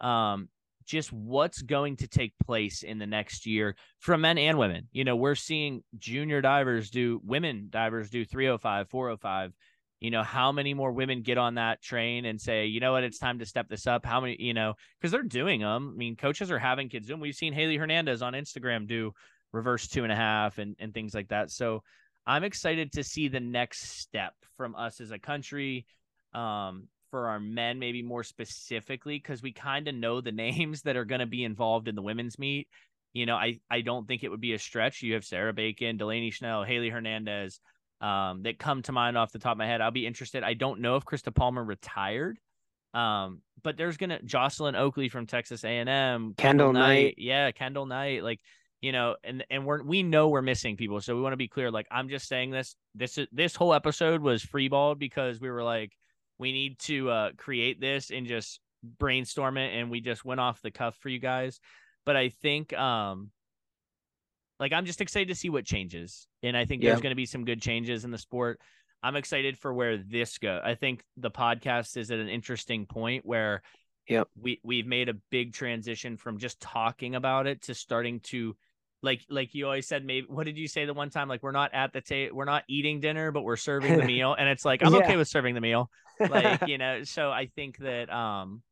um 0.00 0.48
just 0.84 1.12
what's 1.12 1.62
going 1.62 1.96
to 1.96 2.08
take 2.08 2.32
place 2.44 2.82
in 2.82 2.98
the 2.98 3.06
next 3.06 3.46
year 3.46 3.76
from 3.98 4.22
men 4.22 4.38
and 4.38 4.58
women. 4.58 4.88
You 4.92 5.04
know, 5.04 5.16
we're 5.16 5.34
seeing 5.34 5.82
junior 5.98 6.40
divers 6.40 6.90
do 6.90 7.20
women 7.24 7.68
divers 7.70 8.10
do 8.10 8.24
305, 8.24 8.88
405. 8.88 9.52
You 10.00 10.10
know, 10.10 10.22
how 10.22 10.50
many 10.50 10.74
more 10.74 10.90
women 10.90 11.22
get 11.22 11.38
on 11.38 11.54
that 11.54 11.80
train 11.80 12.24
and 12.24 12.40
say, 12.40 12.66
you 12.66 12.80
know 12.80 12.92
what, 12.92 13.04
it's 13.04 13.18
time 13.18 13.38
to 13.38 13.46
step 13.46 13.68
this 13.68 13.86
up? 13.86 14.04
How 14.04 14.20
many, 14.20 14.36
you 14.40 14.52
know, 14.52 14.74
because 15.00 15.12
they're 15.12 15.22
doing 15.22 15.60
them. 15.60 15.92
I 15.94 15.96
mean, 15.96 16.16
coaches 16.16 16.50
are 16.50 16.58
having 16.58 16.88
kids 16.88 17.06
do 17.06 17.12
them. 17.12 17.20
We've 17.20 17.34
seen 17.34 17.52
Hailey 17.52 17.76
Hernandez 17.76 18.20
on 18.20 18.32
Instagram 18.32 18.88
do 18.88 19.12
reverse 19.52 19.86
two 19.86 20.02
and 20.02 20.12
a 20.12 20.16
half 20.16 20.58
and, 20.58 20.74
and 20.80 20.92
things 20.92 21.14
like 21.14 21.28
that. 21.28 21.52
So 21.52 21.84
I'm 22.26 22.42
excited 22.42 22.92
to 22.92 23.04
see 23.04 23.28
the 23.28 23.40
next 23.40 24.00
step 24.00 24.34
from 24.56 24.74
us 24.74 25.00
as 25.00 25.12
a 25.12 25.18
country. 25.18 25.86
Um, 26.34 26.88
for 27.12 27.28
our 27.28 27.38
men, 27.38 27.78
maybe 27.78 28.02
more 28.02 28.24
specifically, 28.24 29.18
because 29.18 29.42
we 29.42 29.52
kind 29.52 29.86
of 29.86 29.94
know 29.94 30.20
the 30.20 30.32
names 30.32 30.82
that 30.82 30.96
are 30.96 31.04
going 31.04 31.20
to 31.20 31.26
be 31.26 31.44
involved 31.44 31.86
in 31.86 31.94
the 31.94 32.02
women's 32.02 32.40
meet. 32.40 32.66
You 33.12 33.26
know, 33.26 33.36
I, 33.36 33.60
I 33.70 33.82
don't 33.82 34.08
think 34.08 34.24
it 34.24 34.30
would 34.30 34.40
be 34.40 34.54
a 34.54 34.58
stretch. 34.58 35.02
You 35.02 35.14
have 35.14 35.24
Sarah 35.24 35.52
Bacon, 35.52 35.98
Delaney 35.98 36.30
Schnell, 36.30 36.64
Hailey 36.64 36.88
Hernandez 36.88 37.60
um, 38.00 38.42
that 38.42 38.58
come 38.58 38.82
to 38.82 38.92
mind 38.92 39.18
off 39.18 39.32
the 39.32 39.38
top 39.38 39.52
of 39.52 39.58
my 39.58 39.66
head. 39.66 39.80
I'll 39.82 39.90
be 39.90 40.06
interested. 40.06 40.42
I 40.42 40.54
don't 40.54 40.80
know 40.80 40.96
if 40.96 41.04
Krista 41.04 41.32
Palmer 41.32 41.62
retired, 41.62 42.38
um, 42.94 43.42
but 43.62 43.76
there's 43.76 43.98
gonna 43.98 44.20
Jocelyn 44.22 44.74
Oakley 44.74 45.10
from 45.10 45.26
Texas 45.26 45.62
A&M, 45.62 46.34
Kendall 46.36 46.72
Knight. 46.72 47.14
yeah, 47.18 47.50
Kendall 47.52 47.86
Knight, 47.86 48.24
like 48.24 48.40
you 48.80 48.90
know, 48.92 49.16
and 49.22 49.44
and 49.50 49.64
we're 49.64 49.82
we 49.82 50.02
know 50.02 50.28
we're 50.28 50.42
missing 50.42 50.76
people, 50.76 51.00
so 51.00 51.14
we 51.14 51.22
want 51.22 51.32
to 51.34 51.38
be 51.38 51.48
clear. 51.48 51.70
Like 51.70 51.86
I'm 51.90 52.08
just 52.08 52.26
saying 52.28 52.50
this. 52.50 52.74
This 52.94 53.18
is 53.18 53.28
this 53.30 53.54
whole 53.54 53.72
episode 53.72 54.20
was 54.20 54.44
freeballed 54.44 54.98
because 54.98 55.38
we 55.40 55.50
were 55.50 55.62
like 55.62 55.92
we 56.42 56.52
need 56.52 56.78
to 56.80 57.08
uh, 57.08 57.30
create 57.38 57.80
this 57.80 58.10
and 58.10 58.26
just 58.26 58.60
brainstorm 58.98 59.56
it 59.56 59.72
and 59.78 59.90
we 59.90 60.00
just 60.00 60.24
went 60.24 60.40
off 60.40 60.60
the 60.60 60.70
cuff 60.70 60.96
for 61.00 61.08
you 61.08 61.20
guys 61.20 61.60
but 62.04 62.16
i 62.16 62.28
think 62.28 62.72
um 62.76 63.30
like 64.58 64.72
i'm 64.72 64.84
just 64.84 65.00
excited 65.00 65.28
to 65.28 65.34
see 65.34 65.48
what 65.50 65.64
changes 65.64 66.26
and 66.42 66.56
i 66.56 66.64
think 66.64 66.82
Yeah. 66.82 66.90
there's 66.90 67.00
going 67.00 67.12
to 67.12 67.16
be 67.16 67.26
some 67.26 67.44
good 67.44 67.62
changes 67.62 68.04
in 68.04 68.10
the 68.10 68.18
sport 68.18 68.60
i'm 69.02 69.16
excited 69.16 69.56
for 69.58 69.72
where 69.72 69.96
this 69.98 70.38
go 70.38 70.60
i 70.64 70.74
think 70.74 71.04
the 71.16 71.30
podcast 71.30 71.96
is 71.96 72.10
at 72.10 72.18
an 72.18 72.28
interesting 72.28 72.86
point 72.86 73.24
where 73.24 73.62
Yep. 74.08 74.28
we 74.36 74.60
we've 74.64 74.86
made 74.86 75.08
a 75.08 75.14
big 75.30 75.52
transition 75.52 76.16
from 76.16 76.38
just 76.38 76.60
talking 76.60 77.14
about 77.14 77.46
it 77.46 77.62
to 77.62 77.74
starting 77.74 78.18
to 78.24 78.56
like 79.00 79.20
like 79.30 79.54
you 79.54 79.64
always 79.66 79.86
said 79.86 80.04
maybe 80.04 80.26
what 80.28 80.44
did 80.44 80.58
you 80.58 80.66
say 80.66 80.86
the 80.86 80.92
one 80.94 81.08
time 81.08 81.28
like 81.28 81.40
we're 81.44 81.52
not 81.52 81.72
at 81.72 81.92
the 81.92 82.00
table 82.00 82.36
we're 82.36 82.44
not 82.44 82.64
eating 82.68 82.98
dinner 82.98 83.30
but 83.30 83.42
we're 83.42 83.54
serving 83.56 83.96
the 83.96 84.04
meal 84.14 84.34
and 84.36 84.48
it's 84.48 84.64
like 84.64 84.84
i'm 84.84 84.92
Yeah. 84.92 85.00
okay 85.04 85.16
with 85.16 85.28
serving 85.28 85.54
the 85.54 85.60
meal 85.60 85.88
like 86.30 86.66
you 86.68 86.78
know 86.78 87.02
so 87.04 87.30
i 87.30 87.46
think 87.46 87.78
that 87.78 88.12
um 88.12 88.62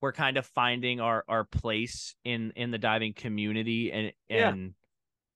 we're 0.00 0.12
kind 0.12 0.36
of 0.36 0.46
finding 0.46 1.00
our 1.00 1.24
our 1.28 1.44
place 1.44 2.14
in 2.24 2.52
in 2.56 2.70
the 2.70 2.78
diving 2.78 3.12
community 3.12 3.92
and 3.92 4.12
Yeah. 4.28 4.48
and 4.50 4.74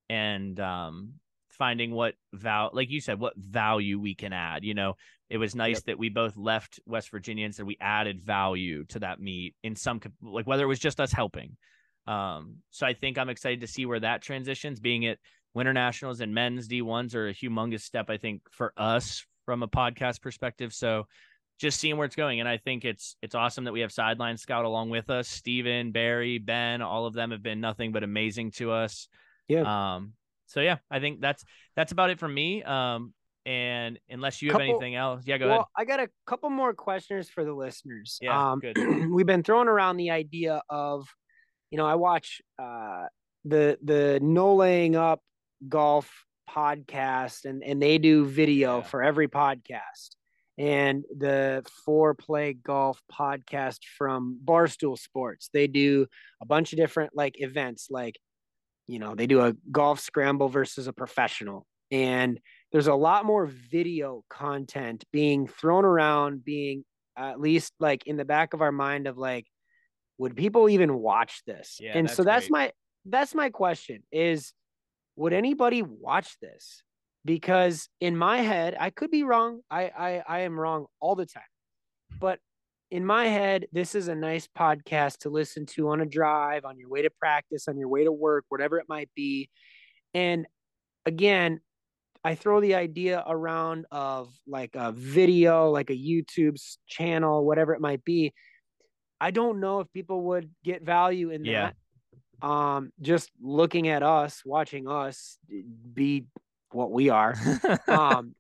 and 0.09 0.61
um 0.61 1.15
finding 1.51 1.93
what 1.93 2.15
val 2.33 2.71
like 2.73 2.91
you 2.91 3.01
said 3.01 3.21
what 3.21 3.37
value 3.37 3.99
we 3.99 4.15
can 4.15 4.33
add 4.33 4.65
you 4.65 4.75
know? 4.75 4.95
It 5.31 5.39
was 5.39 5.55
nice 5.55 5.83
that 5.85 5.99
we 5.99 6.11
both 6.11 6.37
left 6.37 6.79
west 6.87 7.11
virginia 7.11 7.45
and 7.47 7.55
said 7.55 7.67
we 7.67 7.79
added 7.81 8.21
value 8.21 8.85
to 8.87 9.01
that 9.01 9.21
meet 9.21 9.55
in 9.63 9.75
some 9.75 10.01
like 10.23 10.47
whether 10.47 10.65
it 10.65 10.69
was 10.69 10.79
just 10.79 11.01
us 11.01 11.13
helping. 11.13 11.57
Um 12.07 12.59
so 12.71 12.87
i 12.87 12.93
think 12.93 13.19
i'm 13.19 13.31
excited 13.31 13.61
to 13.63 13.67
see 13.67 13.87
where 13.87 14.01
that 14.01 14.23
transitions 14.23 14.81
being 14.81 15.05
it 15.05 15.19
winter 15.55 15.73
nationals 15.73 16.21
and 16.21 16.35
men's 16.35 16.69
d1s 16.69 17.15
are 17.15 17.29
a 17.29 17.35
humongous 17.35 17.81
step 17.81 18.11
i 18.11 18.17
think 18.19 18.43
for 18.51 18.73
us 18.77 19.25
from 19.45 19.63
a 19.63 19.69
podcast 19.69 20.21
perspective. 20.21 20.73
So 20.73 21.07
just 21.59 21.79
seeing 21.81 21.97
where 21.97 22.05
it's 22.07 22.17
going. 22.17 22.41
And 22.41 22.49
I 22.49 22.57
think 22.59 22.85
it's 22.85 23.17
it's 23.23 23.35
awesome 23.35 23.65
that 23.65 23.73
we 23.73 23.81
have 23.81 23.93
sideline 23.93 24.37
scout 24.37 24.65
along 24.65 24.91
with 24.91 25.11
us. 25.11 25.29
Steven, 25.29 25.93
Barry, 25.93 26.39
Ben, 26.39 26.83
all 26.83 27.07
of 27.07 27.15
them 27.15 27.31
have 27.31 27.43
been 27.43 27.61
nothing 27.61 27.93
but 27.93 28.03
amazing 28.03 28.51
to 28.53 28.73
us. 28.73 29.09
Yeah. 29.49 29.95
Um. 29.95 30.15
So 30.47 30.61
yeah, 30.61 30.79
I 30.91 31.01
think 31.01 31.21
that's 31.21 31.45
that's 31.77 31.93
about 31.93 32.11
it 32.11 32.19
from 32.19 32.35
me. 32.35 32.63
Um. 32.63 33.13
And 33.47 33.99
unless 34.09 34.41
you 34.41 34.53
have 34.53 34.63
anything 34.63 34.95
else, 34.95 35.25
yeah, 35.27 35.37
go 35.37 35.47
well, 35.47 35.55
ahead. 35.57 35.67
I 35.77 35.85
got 35.85 36.01
a 36.01 36.09
couple 36.27 36.49
more 36.49 36.73
questions 36.73 37.29
for 37.29 37.45
the 37.45 37.53
listeners. 37.53 38.19
Yeah, 38.23 38.53
um, 38.53 38.59
good. 38.59 38.79
we've 39.11 39.27
been 39.27 39.43
throwing 39.43 39.69
around 39.69 39.99
the 39.99 40.13
idea 40.13 40.63
of, 40.71 41.07
you 41.71 41.77
know, 41.77 41.85
I 41.85 41.97
watch 41.97 42.41
uh, 42.59 43.05
the 43.45 43.77
the 43.85 44.19
no 44.23 44.55
laying 44.55 44.97
up 44.97 45.21
golf 45.69 46.11
podcast, 46.49 47.45
and 47.45 47.63
and 47.63 47.83
they 47.83 47.99
do 47.99 48.25
video 48.25 48.79
Yeah. 48.79 48.85
for 48.85 49.03
every 49.03 49.29
podcast, 49.29 50.17
and 50.57 51.05
the 51.17 51.65
Fore 51.85 52.15
Play 52.15 52.53
golf 52.53 53.01
podcast 53.13 53.81
from 53.99 54.39
Barstool 54.45 54.99
Sports. 54.99 55.51
They 55.53 55.67
do 55.67 56.07
a 56.41 56.47
bunch 56.47 56.73
of 56.73 56.79
different 56.79 57.13
like 57.15 57.41
events, 57.41 57.89
like 57.91 58.17
you 58.87 58.99
know, 58.99 59.15
they 59.15 59.27
do 59.27 59.41
a 59.41 59.55
golf 59.73 60.01
scramble 60.01 60.49
versus 60.49 60.87
a 60.87 60.93
professional, 60.93 61.67
and 61.91 62.39
there's 62.73 62.87
a 62.87 62.95
lot 62.95 63.25
more 63.25 63.47
video 63.47 64.25
content 64.29 65.05
being 65.13 65.47
thrown 65.47 65.85
around, 65.85 66.45
being 66.45 66.85
at 67.17 67.41
least 67.41 67.73
like 67.81 68.07
in 68.07 68.17
the 68.17 68.25
back 68.25 68.53
of 68.53 68.63
our 68.63 68.73
mind 68.73 69.07
of 69.07 69.17
like, 69.17 69.47
would 70.19 70.37
people 70.37 70.69
even 70.69 70.95
watch 70.99 71.43
this? 71.47 71.79
Yeah, 71.81 71.97
and 71.97 72.07
that's 72.07 72.17
so 72.17 72.25
that's 72.25 72.49
great. 72.49 72.53
my 72.53 72.73
that's 73.07 73.35
my 73.35 73.51
question 73.51 74.03
is 74.13 74.53
would 75.17 75.33
anybody 75.33 75.83
watch 75.83 76.37
this? 76.41 76.83
Because 77.25 77.89
in 78.01 78.17
my 78.17 78.39
head, 78.39 78.77
I 78.79 78.91
could 78.91 79.11
be 79.11 79.23
wrong. 79.25 79.61
I 79.71 79.85
I, 79.85 80.23
I 80.27 80.39
am 80.41 80.59
wrong 80.59 80.87
all 81.01 81.15
the 81.15 81.27
time. 81.27 81.43
But 82.21 82.39
in 82.91 83.05
my 83.05 83.27
head, 83.27 83.67
this 83.73 83.95
is 83.95 84.09
a 84.09 84.15
nice 84.15 84.47
podcast 84.57 85.19
to 85.21 85.31
listen 85.31 85.67
to 85.67 85.89
on 85.89 86.01
a 86.01 86.07
drive, 86.07 86.65
on 86.65 86.79
your 86.79 86.89
way 86.89 87.03
to 87.03 87.11
practice, 87.19 87.67
on 87.67 87.79
your 87.79 87.89
way 87.89 88.05
to 88.05 88.13
work, 88.13 88.45
whatever 88.51 88.79
it 88.79 88.87
might 88.89 89.11
be. 89.17 89.49
And 90.13 90.47
again, 91.07 91.61
I 92.23 92.35
throw 92.37 92.61
the 92.61 92.75
idea 92.77 93.23
around 93.27 93.87
of 93.91 94.33
like 94.47 94.71
a 94.75 94.93
video, 94.93 95.71
like 95.71 95.91
a 95.91 95.97
YouTube 95.97 96.57
channel, 96.87 97.45
whatever 97.45 97.75
it 97.75 97.81
might 97.81 98.05
be. 98.05 98.33
I 99.21 99.31
don't 99.31 99.61
know 99.61 99.81
if 99.81 99.93
people 99.93 100.23
would 100.23 100.51
get 100.63 100.83
value 100.83 101.31
in 101.31 101.45
Yeah. 101.45 101.71
that. 102.43 102.47
Um, 102.47 102.93
just 103.01 103.31
looking 103.41 103.89
at 103.89 104.03
us, 104.03 104.43
watching 104.45 104.87
us 104.89 105.39
be 105.93 106.27
what 106.75 106.91
we 106.93 107.09
are. 107.11 107.35
um, 107.89 108.35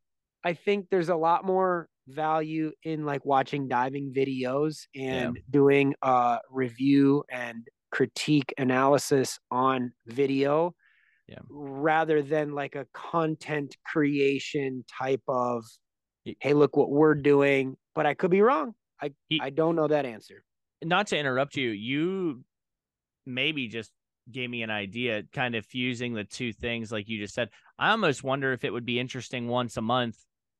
I 0.44 0.54
think 0.54 0.88
there's 0.90 1.08
a 1.08 1.16
lot 1.16 1.44
more 1.44 1.88
value 2.06 2.72
in 2.82 3.06
like 3.06 3.24
watching 3.24 3.66
diving 3.66 4.12
videos 4.12 4.82
and 4.94 5.38
doing 5.50 5.94
uh 6.02 6.36
review 6.50 7.24
and 7.30 7.66
critique 7.90 8.52
analysis 8.58 9.38
on 9.50 9.90
video 10.06 10.74
Yeah. 11.28 11.38
rather 11.48 12.20
than 12.20 12.52
like 12.54 12.74
a 12.74 12.86
content 12.92 13.74
creation 13.86 14.84
type 15.00 15.22
of 15.28 15.64
hey, 16.40 16.52
look 16.52 16.76
what 16.76 16.90
we're 16.90 17.14
doing. 17.14 17.76
But 17.94 18.04
I 18.06 18.12
could 18.14 18.30
be 18.30 18.42
wrong. 18.42 18.74
I 19.00 19.12
He- 19.28 19.40
I 19.40 19.48
don't 19.50 19.76
know 19.76 19.88
that 19.88 20.04
answer. 20.04 20.44
not 20.82 21.06
to 21.08 21.16
interrupt 21.16 21.56
you, 21.56 21.70
you 21.70 22.44
maybe 23.24 23.68
just 23.68 23.90
gave 24.30 24.48
me 24.50 24.62
an 24.62 24.70
idea, 24.70 25.22
kind 25.32 25.54
of 25.54 25.66
fusing 25.66 26.14
the 26.14 26.24
two 26.24 26.52
things 26.52 26.90
like 26.90 27.08
you 27.08 27.18
just 27.18 27.34
said. 27.34 27.50
I 27.78 27.90
almost 27.90 28.24
wonder 28.24 28.52
if 28.52 28.64
it 28.64 28.72
would 28.72 28.86
be 28.86 28.98
interesting 28.98 29.48
once 29.48 29.76
a 29.76 29.82
month 29.82 30.16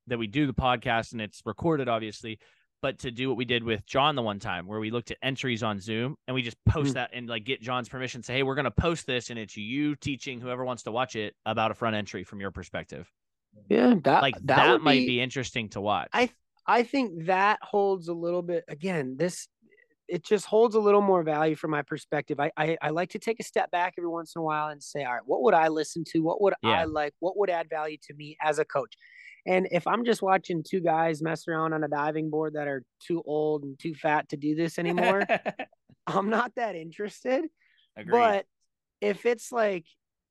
that 0.07 0.19
we 0.19 0.27
do 0.27 0.47
the 0.47 0.53
podcast 0.55 1.13
and 1.13 1.21
it's 1.21 1.41
recorded, 1.47 1.89
obviously, 1.89 2.39
but 2.83 2.99
to 2.99 3.11
do 3.11 3.29
what 3.29 3.39
we 3.39 3.47
did 3.47 3.65
with 3.65 3.87
John 3.87 4.15
the 4.17 4.23
one 4.23 4.39
time 4.39 4.67
where 4.67 4.79
we 4.81 4.91
looked 4.91 5.11
at 5.11 5.17
entries 5.23 5.63
on 5.63 5.81
Zoom 5.81 6.17
and 6.27 6.35
we 6.35 6.43
just 6.43 6.59
post 6.67 6.91
Mm. 6.91 6.95
that 6.95 7.11
and 7.15 7.27
like 7.29 7.45
get 7.45 7.63
John's 7.63 7.89
permission, 7.89 8.23
say, 8.23 8.35
hey, 8.35 8.43
we're 8.43 8.55
going 8.55 8.67
to 8.67 8.71
post 8.71 9.07
this 9.07 9.31
and 9.31 9.39
it's 9.39 9.57
you 9.57 9.97
teaching 9.97 10.41
whoever 10.41 10.65
wants 10.65 10.83
to 10.83 10.93
watch 10.93 11.17
it 11.17 11.35
about 11.47 11.71
a 11.71 11.75
front 11.75 11.97
entry 11.97 12.25
from 12.25 12.41
your 12.41 12.51
perspective. 12.51 13.11
Yeah, 13.71 13.95
that 14.05 14.21
Like 14.21 14.35
that, 14.35 14.47
that, 14.47 14.81
might 14.83 15.07
be, 15.07 15.21
interesting 15.21 15.69
to 15.71 15.81
watch. 15.81 16.09
I 16.13 16.29
I 16.67 16.83
think 16.83 17.27
that 17.27 17.59
holds 17.63 18.09
a 18.09 18.15
little 18.15 18.43
bit 18.43 18.65
again, 18.69 19.17
this 19.17 19.49
it 20.09 20.23
just 20.25 20.45
holds 20.47 20.75
a 20.75 20.81
little 20.81 21.01
more 21.01 21.23
value 21.23 21.57
from 21.57 21.71
my 21.71 21.83
perspective. 21.83 22.39
I, 22.39 22.51
I 22.57 22.77
I 22.83 22.91
like 22.91 23.11
to 23.11 23.19
take 23.19 23.41
a 23.41 23.45
step 23.45 23.71
back 23.71 23.95
every 23.99 24.09
once 24.09 24.35
in 24.37 24.41
a 24.41 24.43
while 24.43 24.69
and 24.69 24.83
say, 24.83 25.05
all 25.05 25.13
right, 25.15 25.23
what 25.25 25.43
would 25.43 25.55
I 25.55 25.69
listen 25.69 26.05
to? 26.13 26.21
What 26.21 26.43
would 26.43 26.55
Yeah. 26.63 26.81
I 26.81 26.85
like? 26.85 27.15
What 27.21 27.37
would 27.39 27.51
add 27.51 27.69
value 27.71 27.97
to 28.09 28.15
me 28.15 28.37
as 28.43 28.59
a 28.59 28.65
coach? 28.65 28.95
And 29.47 29.69
if 29.71 29.87
I'm 29.87 30.05
just 30.05 30.23
watching 30.23 30.63
two 30.63 30.81
guys 30.81 31.23
mess 31.23 31.47
around 31.49 31.73
on 31.75 31.85
a 31.85 31.89
diving 31.89 32.31
board 32.31 32.55
that 32.55 32.67
are 32.69 32.83
too 33.01 33.23
old 33.27 33.63
and 33.65 33.79
too 33.79 33.95
fat 33.95 34.29
to 34.31 34.37
do 34.37 34.55
this 34.55 34.79
anymore, 34.79 35.27
I'm 36.07 36.31
not 36.31 36.53
that 36.57 36.77
interested. 36.77 37.45
Agreed. 37.97 38.11
But 38.11 38.47
if 39.01 39.27
it's 39.27 39.53
like, 39.53 39.85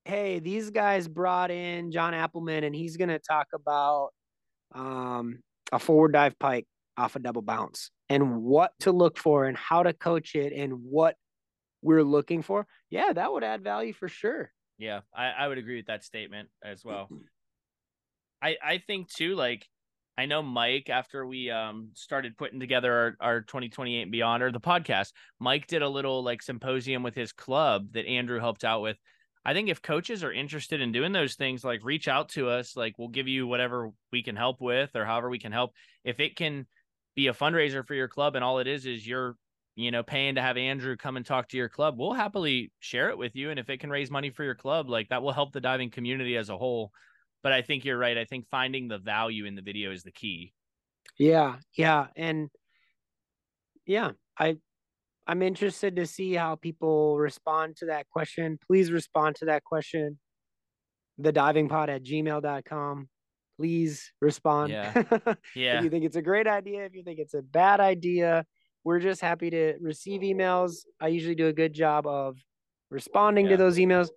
hey, 0.05 0.39
these 0.39 0.69
guys 0.71 1.07
brought 1.07 1.51
in 1.51 1.91
John 1.91 2.13
Appleman 2.13 2.63
and 2.63 2.75
he's 2.75 2.97
gonna 2.97 3.19
talk 3.19 3.47
about 3.53 4.09
um, 4.75 5.39
a 5.71 5.79
forward 5.79 6.13
dive 6.13 6.37
pike 6.39 6.67
off 6.97 7.15
a 7.15 7.19
double 7.19 7.41
bounce 7.41 7.89
and 8.09 8.41
what 8.41 8.71
to 8.81 8.91
look 8.91 9.17
for 9.17 9.45
and 9.45 9.57
how 9.57 9.83
to 9.83 9.93
coach 9.93 10.35
it 10.35 10.53
and 10.53 10.73
what 10.73 11.15
we're 11.81 12.03
looking 12.03 12.41
for, 12.41 12.65
yeah, 12.89 13.13
that 13.13 13.31
would 13.31 13.43
add 13.43 13.63
value 13.63 13.93
for 13.93 14.07
sure. 14.07 14.51
Yeah, 14.77 15.01
I, 15.15 15.31
I 15.31 15.47
would 15.47 15.57
agree 15.57 15.77
with 15.77 15.87
that 15.87 16.03
statement 16.03 16.49
as 16.63 16.83
well. 16.83 17.09
I 18.41 18.57
I 18.63 18.77
think 18.85 19.09
too, 19.09 19.35
like 19.35 19.65
I 20.17 20.25
know 20.25 20.41
Mike 20.41 20.89
after 20.89 21.25
we 21.25 21.49
um 21.49 21.89
started 21.93 22.37
putting 22.37 22.59
together 22.59 22.93
our, 22.93 23.15
our 23.19 23.41
2028 23.41 24.01
and 24.01 24.11
beyond 24.11 24.43
or 24.43 24.51
the 24.51 24.59
podcast, 24.59 25.11
Mike 25.39 25.67
did 25.67 25.81
a 25.81 25.89
little 25.89 26.23
like 26.23 26.41
symposium 26.41 27.03
with 27.03 27.15
his 27.15 27.31
club 27.31 27.93
that 27.93 28.05
Andrew 28.05 28.39
helped 28.39 28.63
out 28.63 28.81
with. 28.81 28.97
I 29.45 29.53
think 29.53 29.69
if 29.69 29.81
coaches 29.81 30.23
are 30.23 30.31
interested 30.31 30.79
in 30.79 30.93
doing 30.93 31.11
those 31.11 31.35
things, 31.35 31.63
like 31.63 31.83
reach 31.83 32.07
out 32.07 32.29
to 32.29 32.49
us, 32.49 32.77
like 32.77 32.97
we'll 32.97 33.09
give 33.09 33.27
you 33.27 33.45
whatever 33.45 33.91
we 34.11 34.23
can 34.23 34.37
help 34.37 34.61
with 34.61 34.95
or 34.95 35.03
however 35.05 35.29
we 35.29 35.39
can 35.39 35.51
help. 35.51 35.71
If 36.05 36.19
it 36.19 36.37
can 36.37 36.65
be 37.15 37.27
a 37.27 37.33
fundraiser 37.33 37.85
for 37.85 37.93
your 37.93 38.07
club 38.07 38.35
and 38.35 38.43
all 38.43 38.59
it 38.59 38.67
is 38.67 38.85
is 38.85 39.05
you're 39.05 39.35
you 39.75 39.91
know, 39.91 40.03
paying 40.03 40.35
to 40.35 40.41
have 40.41 40.57
Andrew 40.57 40.95
come 40.95 41.17
and 41.17 41.25
talk 41.25 41.49
to 41.49 41.57
your 41.57 41.69
club, 41.69 41.97
we'll 41.97 42.13
happily 42.13 42.71
share 42.79 43.09
it 43.09 43.17
with 43.17 43.35
you. 43.35 43.49
And 43.49 43.59
if 43.59 43.69
it 43.69 43.79
can 43.79 43.89
raise 43.89 44.11
money 44.11 44.29
for 44.29 44.43
your 44.43 44.55
club, 44.55 44.89
like 44.89 45.09
that 45.09 45.23
will 45.23 45.31
help 45.31 45.51
the 45.51 45.61
diving 45.61 45.89
community 45.89 46.37
as 46.37 46.49
a 46.49 46.57
whole. 46.57 46.91
But 47.41 47.53
I 47.53 47.61
think 47.61 47.83
you're 47.83 47.97
right. 47.97 48.17
I 48.17 48.25
think 48.25 48.45
finding 48.49 48.87
the 48.87 48.99
value 48.99 49.45
in 49.45 49.55
the 49.55 49.61
video 49.61 49.91
is 49.91 50.03
the 50.03 50.11
key. 50.11 50.53
Yeah, 51.17 51.57
yeah, 51.75 52.07
and 52.15 52.49
yeah, 53.85 54.11
I 54.39 54.57
I'm 55.27 55.41
interested 55.41 55.97
to 55.97 56.05
see 56.05 56.33
how 56.33 56.55
people 56.55 57.17
respond 57.17 57.77
to 57.77 57.87
that 57.87 58.07
question. 58.09 58.57
Please 58.65 58.91
respond 58.91 59.35
to 59.37 59.45
that 59.45 59.63
question. 59.63 60.19
The 61.17 61.31
diving 61.31 61.67
pod 61.67 61.89
at 61.89 62.03
gmail.com. 62.03 63.09
Please 63.63 64.11
respond. 64.19 64.73
Yeah. 64.73 64.91
yeah. 65.55 65.77
if 65.77 65.85
you 65.85 65.89
think 65.89 66.03
it's 66.03 66.17
a 66.17 66.21
great 66.21 66.47
idea, 66.47 66.83
if 66.83 66.93
you 66.93 67.01
think 67.01 67.17
it's 67.17 67.33
a 67.33 67.41
bad 67.41 67.79
idea, 67.79 68.45
we're 68.83 68.99
just 68.99 69.21
happy 69.21 69.49
to 69.51 69.75
receive 69.79 70.19
emails. 70.19 70.79
I 70.99 71.07
usually 71.07 71.35
do 71.35 71.47
a 71.47 71.53
good 71.53 71.71
job 71.71 72.05
of 72.05 72.35
responding 72.91 73.45
Yeah. 73.45 73.51
to 73.51 73.57
those 73.57 73.77
emails. 73.77 74.09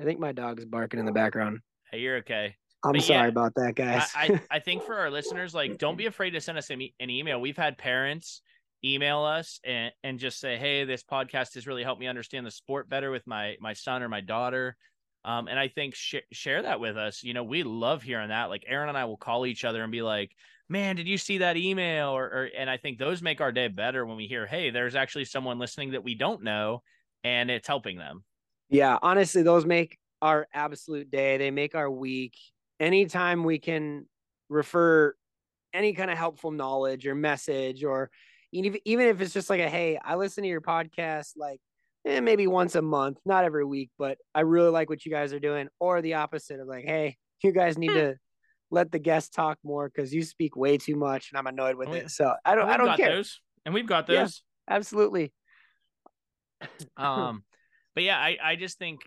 I 0.00 0.04
think 0.04 0.20
my 0.20 0.32
dog's 0.32 0.64
barking 0.64 1.00
in 1.00 1.04
the 1.04 1.12
background. 1.12 1.58
Hey, 1.92 1.98
you're 1.98 2.16
okay. 2.20 2.56
I'm 2.82 2.92
But 2.92 3.02
sorry 3.02 3.24
yeah, 3.24 3.26
about 3.26 3.52
that, 3.56 3.66
I, 3.66 3.72
guys. 3.72 4.10
I, 4.14 4.40
I 4.50 4.58
think 4.60 4.84
for 4.84 4.94
our 4.94 5.10
listeners, 5.10 5.54
like, 5.54 5.76
don't 5.76 5.98
be 5.98 6.06
afraid 6.06 6.30
to 6.30 6.40
send 6.40 6.56
us 6.56 6.70
an, 6.70 6.80
e- 6.80 6.94
an 6.98 7.10
email. 7.10 7.38
We've 7.42 7.58
had 7.58 7.76
parents 7.76 8.40
email 8.82 9.20
us 9.20 9.60
and, 9.66 9.92
and 10.02 10.18
just 10.18 10.40
say, 10.40 10.56
Hey, 10.56 10.84
this 10.84 11.02
podcast 11.02 11.56
has 11.56 11.66
really 11.66 11.82
helped 11.82 12.00
me 12.00 12.06
understand 12.06 12.46
the 12.46 12.50
sport 12.50 12.88
better 12.88 13.10
with 13.10 13.26
my, 13.26 13.56
my 13.60 13.74
son 13.74 14.02
or 14.02 14.08
my 14.08 14.22
daughter. 14.22 14.78
Um, 15.24 15.48
and 15.48 15.58
I 15.58 15.68
think 15.68 15.94
sh- 15.94 16.16
share 16.32 16.62
that 16.62 16.80
with 16.80 16.96
us. 16.96 17.22
You 17.22 17.34
know, 17.34 17.44
we 17.44 17.62
love 17.62 18.02
hearing 18.02 18.28
that. 18.28 18.50
Like 18.50 18.64
Aaron 18.66 18.88
and 18.88 18.98
I 18.98 19.06
will 19.06 19.16
call 19.16 19.46
each 19.46 19.64
other 19.64 19.82
and 19.82 19.90
be 19.90 20.02
like, 20.02 20.32
man, 20.68 20.96
did 20.96 21.08
you 21.08 21.18
see 21.18 21.38
that 21.38 21.56
email? 21.56 22.10
Or, 22.10 22.24
or, 22.24 22.50
and 22.56 22.68
I 22.68 22.76
think 22.76 22.98
those 22.98 23.22
make 23.22 23.40
our 23.40 23.52
day 23.52 23.68
better 23.68 24.04
when 24.04 24.16
we 24.16 24.26
hear, 24.26 24.46
Hey, 24.46 24.70
there's 24.70 24.94
actually 24.94 25.24
someone 25.24 25.58
listening 25.58 25.92
that 25.92 26.04
we 26.04 26.14
don't 26.14 26.42
know 26.42 26.82
and 27.22 27.50
it's 27.50 27.66
helping 27.66 27.96
them. 27.96 28.24
Yeah, 28.68 28.98
honestly, 29.02 29.42
those 29.42 29.64
make 29.64 29.98
our 30.20 30.46
absolute 30.52 31.10
day. 31.10 31.36
They 31.38 31.50
make 31.50 31.74
our 31.74 31.90
week. 31.90 32.34
Anytime 32.80 33.44
we 33.44 33.58
can 33.58 34.06
refer 34.48 35.14
any 35.72 35.92
kind 35.92 36.10
of 36.10 36.18
helpful 36.18 36.50
knowledge 36.50 37.06
or 37.06 37.14
message, 37.14 37.84
or 37.84 38.10
even 38.52 38.78
even 38.84 39.08
if 39.08 39.20
it's 39.20 39.34
just 39.34 39.50
like 39.50 39.60
a 39.60 39.68
hey, 39.68 39.98
I 40.02 40.16
listen 40.16 40.42
to 40.42 40.48
your 40.48 40.60
podcast 40.60 41.32
like 41.36 41.60
eh, 42.04 42.20
maybe 42.20 42.46
once 42.46 42.74
a 42.74 42.82
month, 42.82 43.18
not 43.24 43.44
every 43.44 43.64
week, 43.64 43.90
but 43.98 44.18
I 44.34 44.40
really 44.40 44.70
like 44.70 44.88
what 44.90 45.04
you 45.04 45.12
guys 45.12 45.32
are 45.32 45.40
doing. 45.40 45.68
Or 45.80 46.02
the 46.02 46.14
opposite 46.14 46.60
of 46.60 46.66
like, 46.68 46.84
hey, 46.84 47.16
you 47.42 47.52
guys 47.52 47.76
need 47.78 47.88
to 47.94 48.16
let 48.70 48.90
the 48.90 48.98
guests 48.98 49.30
talk 49.30 49.58
more 49.62 49.88
because 49.88 50.12
you 50.12 50.22
speak 50.22 50.56
way 50.56 50.78
too 50.78 50.96
much 50.96 51.30
and 51.30 51.38
I'm 51.38 51.46
annoyed 51.46 51.76
with 51.76 51.88
we- 51.90 51.98
it. 51.98 52.10
So 52.10 52.32
I 52.44 52.54
don't 52.54 52.68
I 52.68 52.76
don't 52.76 52.96
care. 52.96 53.16
those. 53.16 53.40
And 53.64 53.74
we've 53.74 53.86
got 53.86 54.08
Yeah. 54.08 54.22
those. 54.22 54.42
Absolutely. 54.68 55.32
um 56.96 57.44
but 57.94 58.04
yeah 58.04 58.16
i 58.18 58.36
i 58.42 58.56
just 58.56 58.78
think 58.78 59.00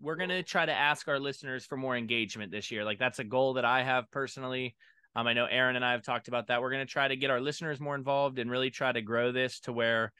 we're 0.00 0.14
gonna 0.16 0.42
try 0.42 0.64
to 0.64 0.72
ask 0.72 1.08
our 1.08 1.18
listeners 1.18 1.64
for 1.64 1.76
more 1.76 1.96
engagement 1.96 2.52
this 2.52 2.70
year 2.70 2.84
like 2.84 2.98
that's 2.98 3.18
a 3.18 3.24
goal 3.24 3.54
that 3.54 3.64
i 3.64 3.82
have 3.82 4.08
personally 4.10 4.76
um 5.16 5.26
i 5.26 5.32
know 5.32 5.46
aaron 5.46 5.74
and 5.74 5.84
i 5.84 5.92
have 5.92 6.02
talked 6.02 6.28
about 6.28 6.46
that 6.48 6.60
we're 6.60 6.70
gonna 6.70 6.86
try 6.86 7.08
to 7.08 7.16
get 7.16 7.30
our 7.30 7.40
listeners 7.40 7.80
more 7.80 7.94
involved 7.94 8.38
and 8.38 8.50
really 8.50 8.70
try 8.70 8.92
to 8.92 9.00
grow 9.02 9.32
this 9.32 9.58
to 9.60 9.72
where 9.72 10.12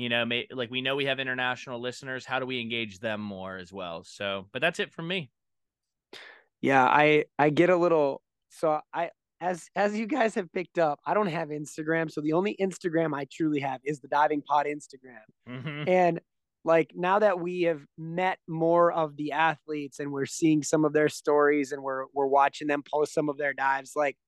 you 0.00 0.08
know 0.08 0.24
may, 0.24 0.46
like 0.52 0.70
we 0.70 0.80
know 0.80 0.96
we 0.96 1.04
have 1.06 1.20
international 1.20 1.80
listeners 1.80 2.24
how 2.26 2.38
do 2.38 2.46
we 2.46 2.60
engage 2.60 2.98
them 3.00 3.20
more 3.20 3.56
as 3.56 3.72
well 3.72 4.04
so 4.04 4.46
but 4.52 4.60
that's 4.60 4.80
it 4.80 4.92
from 4.92 5.08
me 5.08 5.30
Yeah, 6.62 6.84
I 6.84 7.24
I 7.38 7.50
get 7.50 7.70
a 7.70 7.76
little 7.76 8.22
so 8.50 8.80
I 8.92 9.10
as 9.40 9.68
as 9.74 9.96
you 9.98 10.06
guys 10.06 10.34
have 10.34 10.52
picked 10.52 10.78
up, 10.78 11.00
I 11.06 11.14
don't 11.14 11.28
have 11.28 11.48
Instagram, 11.48 12.10
so 12.10 12.20
the 12.20 12.34
only 12.34 12.56
Instagram 12.60 13.14
I 13.14 13.26
truly 13.30 13.60
have 13.60 13.80
is 13.84 14.00
the 14.00 14.08
Diving 14.08 14.42
Pod 14.42 14.66
Instagram. 14.66 15.24
Mhm. 15.48 15.88
And 15.88 16.20
like 16.64 16.92
now 16.94 17.18
that 17.20 17.40
we 17.40 17.62
have 17.62 17.82
met 17.96 18.38
more 18.46 18.92
of 18.92 19.16
the 19.16 19.32
athletes 19.32 19.98
and 19.98 20.12
we're 20.12 20.26
seeing 20.26 20.62
some 20.62 20.84
of 20.84 20.92
their 20.92 21.08
stories 21.08 21.72
and 21.72 21.82
we're 21.82 22.04
we're 22.12 22.26
watching 22.26 22.68
them 22.68 22.82
post 22.82 23.14
some 23.14 23.28
of 23.30 23.38
their 23.38 23.54
dives, 23.54 23.92
like 23.96 24.18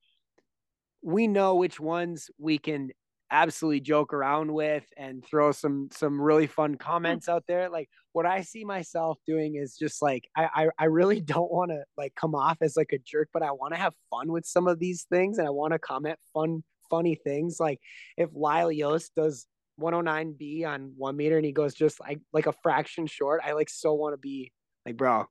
we 1.02 1.26
know 1.26 1.56
which 1.56 1.80
ones 1.80 2.30
we 2.38 2.58
can 2.58 2.90
absolutely 3.32 3.80
joke 3.80 4.12
around 4.12 4.52
with 4.52 4.84
and 4.96 5.24
throw 5.24 5.50
some 5.50 5.88
some 5.90 6.20
really 6.20 6.46
fun 6.46 6.76
comments 6.76 7.28
out 7.28 7.44
there. 7.48 7.68
Like 7.70 7.88
what 8.12 8.26
I 8.26 8.42
see 8.42 8.64
myself 8.64 9.18
doing 9.26 9.56
is 9.56 9.76
just 9.76 10.02
like 10.02 10.28
I 10.36 10.48
I, 10.54 10.68
I 10.78 10.84
really 10.84 11.20
don't 11.34 11.50
want 11.50 11.70
to 11.70 11.82
like 11.96 12.14
come 12.14 12.34
off 12.34 12.58
as 12.60 12.76
like 12.76 12.92
a 12.92 12.98
jerk, 12.98 13.30
but 13.32 13.42
I 13.42 13.50
want 13.52 13.74
to 13.74 13.80
have 13.80 13.94
fun 14.10 14.30
with 14.30 14.44
some 14.44 14.68
of 14.68 14.78
these 14.78 15.06
things 15.10 15.38
and 15.38 15.46
I 15.46 15.50
want 15.50 15.72
to 15.72 15.78
comment 15.78 16.18
fun 16.32 16.62
funny 16.90 17.14
things. 17.14 17.58
Like 17.58 17.80
if 18.16 18.28
Lyle 18.34 18.70
Yost 18.70 19.12
does 19.16 19.46
109B 19.80 20.66
on 20.66 20.92
one 20.96 21.16
meter 21.16 21.36
and 21.36 21.46
he 21.46 21.52
goes 21.52 21.74
just 21.74 21.98
like 21.98 22.20
like 22.32 22.46
a 22.46 22.52
fraction 22.62 23.06
short, 23.06 23.40
I 23.44 23.52
like 23.52 23.70
so 23.70 23.94
want 23.94 24.12
to 24.12 24.18
be 24.18 24.52
like, 24.84 24.96
bro, 24.96 25.26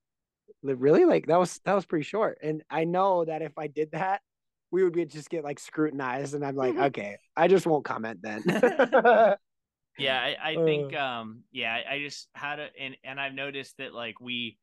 really? 0.64 1.06
Like 1.06 1.28
that 1.28 1.40
was 1.40 1.60
that 1.66 1.76
was 1.76 1.86
pretty 1.86 2.04
short. 2.04 2.40
And 2.42 2.64
I 2.70 2.84
know 2.84 3.26
that 3.26 3.44
if 3.44 3.54
I 3.58 3.68
did 3.68 3.92
that, 3.92 4.22
we 4.72 4.84
would 4.84 4.94
be 4.94 5.06
just 5.06 5.30
get 5.30 5.44
like 5.44 5.60
scrutinized. 5.60 6.34
And 6.34 6.46
I'm 6.46 6.56
like, 6.56 6.78
okay, 6.78 7.18
I 7.36 7.48
just 7.48 7.66
won't 7.66 7.86
comment 7.86 8.20
then. 8.22 8.44
yeah 9.98 10.20
i, 10.44 10.52
I 10.52 10.56
think 10.56 10.96
um 10.96 11.44
yeah 11.52 11.78
I, 11.90 12.00
just 12.00 12.30
had 12.34 12.60
a 12.60 12.68
and 12.80 12.96
and 13.04 13.20
i've 13.20 13.34
noticed 13.34 13.78
that 13.78 13.94
like 13.94 14.22
we 14.22 14.58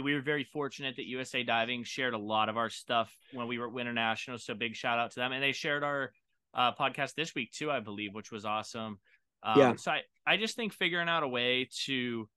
we 0.00 0.14
were 0.14 0.20
very 0.20 0.44
fortunate 0.44 0.94
that 0.96 1.06
usa 1.06 1.42
diving 1.42 1.82
shared 1.82 2.14
a 2.14 2.18
lot 2.18 2.48
of 2.48 2.56
our 2.56 2.70
stuff 2.70 3.12
when 3.32 3.48
we 3.48 3.58
were 3.58 3.66
at 3.66 3.72
winter 3.72 3.92
national 3.92 4.38
so 4.38 4.54
big 4.54 4.76
shout 4.76 4.98
out 4.98 5.10
to 5.10 5.20
them 5.20 5.32
and 5.32 5.42
they 5.42 5.50
shared 5.50 5.82
our 5.82 6.12
uh 6.54 6.72
podcast 6.72 7.14
this 7.14 7.34
week 7.34 7.50
too 7.50 7.70
i 7.70 7.80
believe 7.80 8.14
which 8.14 8.30
was 8.30 8.44
awesome 8.44 8.98
um, 9.42 9.58
Yeah. 9.58 9.74
so 9.76 9.90
i 9.90 10.02
i 10.26 10.36
just 10.36 10.54
think 10.54 10.72
figuring 10.72 11.08
out 11.08 11.24
a 11.24 11.28
way 11.28 11.68
to 11.86 12.28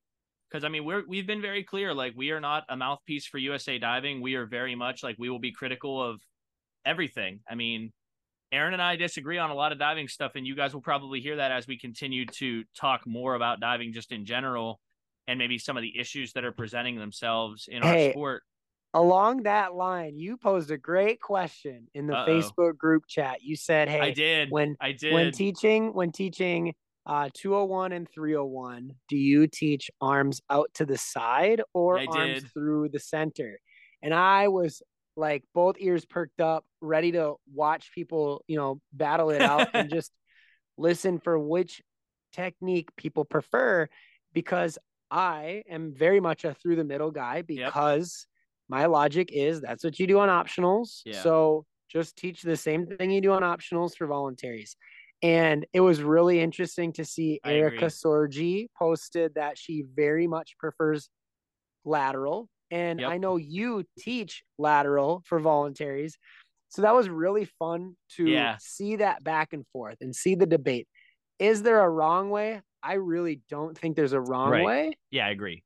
because 0.49 0.63
i 0.63 0.69
mean 0.69 0.83
we're 0.83 1.03
we've 1.07 1.27
been 1.27 1.41
very 1.41 1.63
clear 1.63 1.93
like 1.93 2.13
we 2.15 2.31
are 2.31 2.41
not 2.41 2.63
a 2.69 2.75
mouthpiece 2.75 3.27
for 3.27 3.37
usa 3.37 3.77
diving 3.77 4.19
we 4.21 4.33
are 4.33 4.47
very 4.47 4.73
much 4.73 5.03
like 5.03 5.15
we 5.19 5.29
will 5.29 5.39
be 5.39 5.51
critical 5.51 6.01
of 6.01 6.19
everything 6.85 7.39
i 7.49 7.55
mean 7.55 7.91
Aaron 8.53 8.73
and 8.73 8.81
I 8.81 8.97
disagree 8.97 9.37
on 9.37 9.49
a 9.49 9.53
lot 9.55 9.71
of 9.71 9.79
diving 9.79 10.09
stuff, 10.09 10.33
and 10.35 10.45
you 10.45 10.57
guys 10.57 10.73
will 10.73 10.81
probably 10.81 11.21
hear 11.21 11.37
that 11.37 11.53
as 11.53 11.67
we 11.67 11.77
continue 11.79 12.25
to 12.25 12.65
talk 12.77 13.07
more 13.07 13.35
about 13.35 13.61
diving 13.61 13.93
just 13.93 14.11
in 14.11 14.25
general 14.25 14.81
and 15.25 15.39
maybe 15.39 15.57
some 15.57 15.77
of 15.77 15.83
the 15.83 15.97
issues 15.97 16.33
that 16.33 16.43
are 16.43 16.51
presenting 16.51 16.97
themselves 16.97 17.69
in 17.71 17.81
Hey, 17.81 18.07
our 18.07 18.11
sport. 18.11 18.43
along 18.93 19.43
that 19.43 19.73
line, 19.73 20.17
you 20.17 20.35
posed 20.35 20.69
a 20.69 20.77
great 20.77 21.21
question 21.21 21.87
in 21.93 22.07
the 22.07 22.17
Uh-oh. 22.17 22.27
Facebook 22.27 22.77
group 22.77 23.03
chat. 23.07 23.41
You 23.41 23.55
said, 23.55 23.87
"Hey, 23.87 24.01
I 24.01 24.11
did. 24.11 24.51
when 24.51 24.75
I 24.81 24.91
did. 24.91 25.13
when 25.13 25.31
teaching 25.31 25.93
when 25.93 26.11
teaching 26.11 26.73
uh 27.05 27.29
201 27.33 27.93
and 27.93 28.09
301, 28.09 28.91
do 29.07 29.15
you 29.15 29.47
teach 29.47 29.89
arms 30.01 30.41
out 30.49 30.69
to 30.73 30.85
the 30.85 30.97
side 30.97 31.61
or 31.73 31.99
I 31.99 32.05
arms 32.07 32.41
did. 32.41 32.51
through 32.51 32.89
the 32.89 32.99
center?" 32.99 33.59
And 34.03 34.13
I 34.13 34.49
was 34.49 34.81
like 35.21 35.43
both 35.53 35.75
ears 35.79 36.03
perked 36.03 36.41
up, 36.41 36.65
ready 36.81 37.11
to 37.11 37.35
watch 37.53 37.91
people, 37.93 38.43
you 38.47 38.57
know, 38.57 38.81
battle 38.91 39.29
it 39.29 39.41
out 39.41 39.69
and 39.73 39.89
just 39.93 40.11
listen 40.77 41.19
for 41.19 41.37
which 41.37 41.81
technique 42.33 42.89
people 42.97 43.23
prefer 43.23 43.87
because 44.33 44.79
I 45.11 45.61
am 45.69 45.93
very 45.95 46.19
much 46.19 46.43
a 46.43 46.55
through 46.55 46.77
the 46.77 46.83
middle 46.83 47.11
guy 47.11 47.43
because 47.43 48.25
my 48.67 48.87
logic 48.87 49.29
is 49.31 49.61
that's 49.61 49.83
what 49.83 49.99
you 49.99 50.07
do 50.07 50.17
on 50.17 50.27
optionals. 50.27 51.01
Yeah. 51.05 51.21
So 51.21 51.65
just 51.87 52.15
teach 52.15 52.41
the 52.41 52.57
same 52.57 52.87
thing 52.87 53.11
you 53.11 53.21
do 53.21 53.31
on 53.31 53.43
optionals 53.43 53.95
for 53.95 54.07
voluntaries. 54.07 54.75
And 55.21 55.67
it 55.71 55.81
was 55.81 56.01
really 56.01 56.41
interesting 56.41 56.93
to 56.93 57.05
see 57.05 57.39
I 57.43 57.53
Erica 57.53 57.75
agree. 57.75 57.87
Sorgi 57.89 58.67
posted 58.75 59.35
that 59.35 59.59
she 59.59 59.83
very 59.95 60.25
much 60.25 60.57
prefers 60.57 61.09
lateral. 61.85 62.49
And 62.71 62.99
Yep. 63.01 63.09
I 63.11 63.17
know 63.17 63.35
you 63.37 63.83
teach 63.99 64.43
lateral 64.57 65.21
for 65.25 65.39
voluntaries. 65.39 66.17
So 66.69 66.81
that 66.83 66.95
was 66.95 67.09
really 67.09 67.45
fun 67.59 67.97
to 68.15 68.25
Yeah. 68.25 68.55
see 68.59 68.95
that 68.95 69.23
back 69.23 69.51
and 69.53 69.65
forth 69.73 69.97
and 70.01 70.15
see 70.15 70.35
the 70.35 70.45
debate. 70.45 70.87
Is 71.37 71.63
there 71.63 71.81
a 71.81 71.89
wrong 71.89 72.29
way? 72.29 72.61
I 72.81 72.93
really 72.93 73.41
don't 73.49 73.77
think 73.77 73.95
there's 73.95 74.13
a 74.13 74.21
wrong 74.21 74.49
Right. 74.51 74.65
way 74.65 74.93
yeah, 75.11 75.27
I 75.27 75.29
agree. 75.31 75.63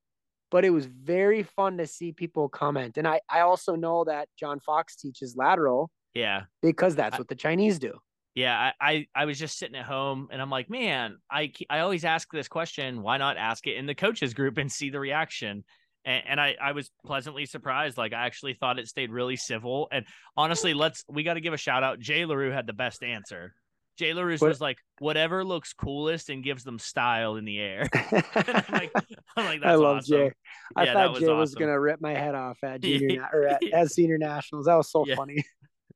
but 0.51 0.63
it 0.65 0.69
was 0.69 0.85
very 0.85 1.43
fun 1.43 1.77
to 1.77 1.85
see 1.87 2.11
people 2.13 2.47
comment. 2.49 2.97
And 2.97 3.07
I, 3.07 3.19
I 3.29 3.41
also 3.41 3.75
know 3.75 4.03
that 4.05 4.29
John 4.39 4.59
Fox 4.59 4.95
teaches 4.95 5.35
lateral 5.35 5.91
Yeah. 6.13 6.43
because 6.61 6.95
that's 6.95 7.15
I- 7.15 7.17
what 7.19 7.27
the 7.27 7.35
Chinese 7.35 7.77
do. 7.79 7.99
Yeah, 8.35 8.71
I, 8.81 8.91
I 8.91 9.07
I 9.15 9.25
was 9.25 9.39
just 9.39 9.57
sitting 9.57 9.75
at 9.77 9.85
home 9.85 10.27
and 10.31 10.41
I'm 10.41 10.49
like, 10.49 10.69
man, 10.69 11.17
I 11.31 11.53
I 11.69 11.79
always 11.79 12.03
ask 12.03 12.29
this 12.31 12.47
question. 12.49 13.01
Why 13.01 13.17
not 13.17 13.37
ask 13.37 13.65
it 13.67 13.77
in 13.77 13.85
the 13.85 13.95
coaches 13.95 14.33
group 14.33 14.57
and 14.57 14.69
see 14.71 14.89
the 14.89 14.99
reaction? 14.99 15.63
And, 16.05 16.23
and 16.27 16.41
I 16.41 16.55
I 16.61 16.71
was 16.73 16.89
pleasantly 17.05 17.45
surprised. 17.45 17.97
Like 17.97 18.13
I 18.13 18.25
actually 18.25 18.53
thought 18.53 18.79
it 18.79 18.87
stayed 18.87 19.11
really 19.11 19.35
civil. 19.35 19.87
And 19.91 20.05
honestly, 20.37 20.73
let's 20.73 21.03
we 21.09 21.23
got 21.23 21.33
to 21.33 21.41
give 21.41 21.53
a 21.53 21.57
shout 21.57 21.83
out. 21.83 21.99
Jay 21.99 22.25
Larue 22.25 22.51
had 22.51 22.67
the 22.67 22.73
best 22.73 23.03
answer. 23.03 23.53
Jay 23.97 24.13
Larue 24.13 24.37
What- 24.37 24.49
was 24.49 24.59
like, 24.61 24.77
whatever 24.99 25.43
looks 25.45 25.71
coolest 25.73 26.29
and 26.29 26.43
gives 26.43 26.63
them 26.65 26.79
style 26.79 27.37
in 27.37 27.45
the 27.45 27.59
air. 27.59 27.87
I'm 27.93 28.63
like, 28.73 28.91
I'm 29.37 29.45
like, 29.45 29.61
that's 29.61 29.65
I 29.71 29.75
love 29.75 29.97
awesome. 29.97 30.17
Jay. 30.17 30.31
I 30.75 30.83
Yeah, 30.85 30.93
thought 30.93 31.11
was 31.13 31.19
Jay 31.21 31.27
was 31.33 31.55
gonna 31.55 31.79
rip 31.79 32.01
my 32.01 32.13
head 32.13 32.35
off 32.35 32.57
at 32.63 32.81
junior 32.81 33.27
or 33.33 33.47
at, 33.47 33.63
at 33.73 33.89
senior 33.91 34.17
nationals. 34.17 34.65
That 34.65 34.75
was 34.75 34.91
so 34.91 35.05
Yeah. 35.07 35.15
funny. 35.15 35.43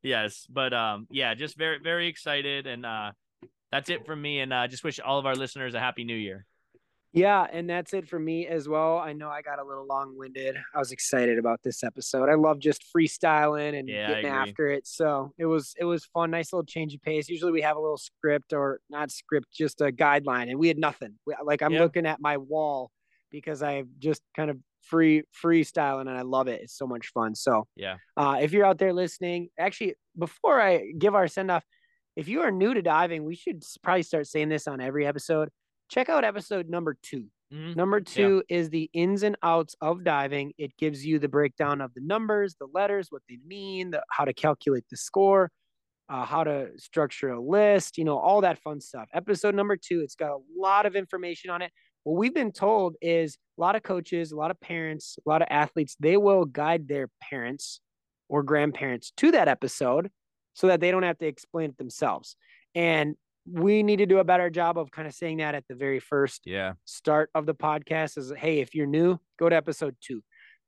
Yes, 0.01 0.47
but 0.49 0.74
um, 0.74 1.07
yeah, 1.12 1.34
just 1.34 1.57
very 1.57 1.80
very 1.84 2.07
excited, 2.07 2.68
and 2.68 2.86
uh, 2.86 3.12
that's 3.70 3.89
it 3.89 4.05
from 4.05 4.22
me. 4.22 4.39
And 4.39 4.53
uh, 4.53 4.66
just 4.68 4.84
wish 4.86 4.99
all 5.01 5.20
of 5.20 5.26
our 5.26 5.36
listeners 5.36 5.74
a 5.74 5.80
happy 5.82 6.05
New 6.05 6.16
Year. 6.16 6.45
Yeah, 7.12 7.47
and 7.51 7.68
that's 7.68 7.93
it 7.93 8.07
for 8.07 8.20
me 8.20 8.45
as 8.45 8.70
well. 8.70 8.97
I 8.99 9.14
know 9.14 9.30
I 9.30 9.41
got 9.41 9.57
a 9.57 9.64
little 9.64 9.88
long 9.88 10.16
winded. 10.16 10.55
I 10.76 10.78
was 10.78 10.91
excited 10.91 11.39
about 11.39 11.60
this 11.64 11.84
episode. 11.84 12.30
I 12.30 12.36
love 12.36 12.60
just 12.60 12.86
freestyling 12.95 13.78
and 13.80 13.89
Yeah, 13.89 14.10
getting 14.10 14.30
after 14.30 14.68
it. 14.68 14.86
So 14.86 15.34
it 15.39 15.47
was 15.47 15.74
it 15.80 15.86
was 15.86 16.05
fun, 16.05 16.30
nice 16.30 16.53
little 16.53 16.66
change 16.66 16.93
of 16.93 17.01
pace. 17.01 17.28
Usually 17.28 17.51
we 17.51 17.62
have 17.62 17.78
a 17.78 17.80
little 17.80 17.97
script 17.97 18.53
or 18.53 18.80
not 18.91 19.10
script, 19.12 19.47
just 19.51 19.82
a 19.82 19.86
guideline, 19.91 20.49
and 20.51 20.60
we 20.60 20.68
had 20.68 20.78
nothing. 20.78 21.18
We, 21.26 21.36
like 21.43 21.64
I'm 21.64 21.74
Yeah. 21.74 21.80
looking 21.80 22.05
at 22.05 22.22
my 22.22 22.38
wall 22.38 22.91
because 23.32 23.64
I 23.64 23.84
just 23.97 24.22
kind 24.36 24.51
of 24.51 24.57
free 24.84 25.24
freestyling 25.43 26.01
and 26.01 26.12
I 26.18 26.22
love 26.22 26.47
it. 26.47 26.62
It's 26.62 26.78
so 26.78 26.86
much 26.86 27.07
fun. 27.07 27.34
So 27.34 27.68
Yeah. 27.76 27.97
uh, 28.18 28.38
if 28.41 28.51
you're 28.51 28.66
out 28.66 28.78
there 28.78 28.93
listening, 28.93 29.49
actually, 29.57 29.95
before 30.18 30.62
I 30.62 30.91
give 30.97 31.16
our 31.16 31.28
send 31.28 31.49
off, 31.49 31.64
if 32.16 32.28
you 32.28 32.41
are 32.41 32.51
new 32.51 32.74
to 32.74 32.82
diving, 32.84 33.24
we 33.24 33.36
should 33.36 33.64
probably 33.84 34.03
start 34.03 34.28
saying 34.28 34.49
this 34.49 34.68
on 34.68 34.80
every 34.80 35.07
episode. 35.07 35.49
Check 35.90 36.08
out 36.10 36.24
episode 36.24 36.70
number 36.70 36.96
two. 37.02 37.26
Mhm. 37.52 37.76
Number 37.76 38.00
two 38.00 38.44
is 38.48 38.70
the 38.70 38.90
ins 38.94 39.24
and 39.24 39.36
outs 39.42 39.76
of 39.82 40.04
diving. 40.04 40.54
It 40.58 40.78
gives 40.78 41.04
you 41.04 41.18
the 41.18 41.28
breakdown 41.28 41.82
of 41.82 41.94
the 41.96 42.02
numbers, 42.02 42.56
the 42.56 42.68
letters, 42.68 43.08
what 43.12 43.24
they 43.28 43.38
mean, 43.44 43.90
the, 43.92 44.04
how 44.12 44.26
to 44.26 44.34
calculate 44.34 44.86
the 44.92 44.98
score, 44.98 45.52
uh, 46.10 46.26
how 46.26 46.44
to 46.44 46.70
structure 46.78 47.30
a 47.30 47.42
list, 47.42 47.98
you 47.98 48.04
know, 48.06 48.20
all 48.20 48.42
that 48.42 48.60
fun 48.60 48.80
stuff. 48.80 49.10
Episode 49.14 49.56
number 49.56 49.76
two, 49.78 50.02
it's 50.02 50.16
got 50.16 50.32
a 50.32 50.40
lot 50.56 50.86
of 50.86 50.96
information 50.96 51.50
on 51.50 51.64
it. 51.64 51.72
What 52.04 52.18
we've 52.20 52.34
been 52.34 52.52
told 52.52 52.96
is 53.02 53.38
a 53.58 53.62
lot 53.62 53.76
of 53.76 53.82
coaches, 53.82 54.32
a 54.32 54.36
lot 54.36 54.52
of 54.52 54.60
parents, 54.62 55.18
a 55.26 55.30
lot 55.30 55.42
of 55.42 55.48
athletes, 55.50 55.96
they 56.00 56.18
will 56.18 56.46
guide 56.46 56.88
their 56.88 57.10
parents 57.20 57.82
or 58.30 58.44
grandparents 58.44 59.12
to 59.18 59.32
that 59.32 59.48
episode 59.48 60.12
so 60.54 60.68
that 60.68 60.82
they 60.82 60.92
don't 60.92 61.04
have 61.04 61.18
to 61.18 61.26
explain 61.28 61.72
it 61.72 61.78
themselves. 61.80 62.36
And 62.76 63.16
we 63.52 63.84
need 63.84 63.97
to 63.97 64.06
do 64.06 64.20
a 64.20 64.24
better 64.24 64.50
job 64.50 64.78
of 64.78 64.91
kind 64.91 65.08
of 65.08 65.14
saying 65.14 65.38
that 65.38 65.56
at 65.56 65.64
the 65.68 65.76
very 65.76 66.00
first 66.00 66.41
Yeah. 66.45 66.74
start 66.86 67.30
of 67.34 67.45
the 67.45 67.56
podcast 67.56 68.18
is 68.18 68.32
hey 68.38 68.60
if 68.60 68.76
you're 68.76 68.88
new 68.88 69.18
go 69.39 69.50
to 69.50 69.56
episode 69.56 69.95
two. 70.02 70.22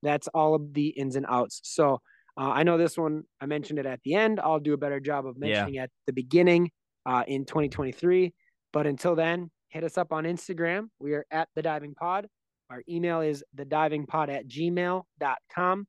That's 0.04 0.28
all 0.30 0.56
of 0.56 0.74
the 0.74 0.88
ins 0.88 1.16
and 1.16 1.26
outs. 1.30 1.60
So 1.64 2.02
uh, 2.40 2.50
i 2.52 2.64
know 2.64 2.78
this 2.78 2.98
one 2.98 3.24
i 3.42 3.46
mentioned 3.46 3.78
it 3.80 3.86
at 3.86 4.00
the 4.04 4.16
end. 4.16 4.40
I'll 4.40 4.60
do 4.60 4.74
a 4.74 4.78
better 4.78 5.00
job 5.00 5.26
of 5.28 5.36
Yeah. 5.38 5.48
mentioning 5.48 5.78
at 5.80 5.90
the 6.08 6.14
beginning 6.14 6.72
uh, 7.06 7.24
in 7.28 7.46
2023 7.46 8.34
but 8.74 8.88
until 8.88 9.16
then 9.16 9.52
hit 9.70 9.84
us 9.84 9.98
up 9.98 10.12
on 10.12 10.24
instagram. 10.26 10.88
We 11.00 11.14
are 11.14 11.26
at 11.32 11.50
the 11.56 11.62
diving 11.62 11.94
pod. 11.96 12.28
Our 12.70 12.84
email 12.90 13.22
is 13.22 13.44
the 13.54 13.66
diving 13.66 14.06
pod 14.06 14.30
at 14.30 14.48
gmail.com 14.48 15.86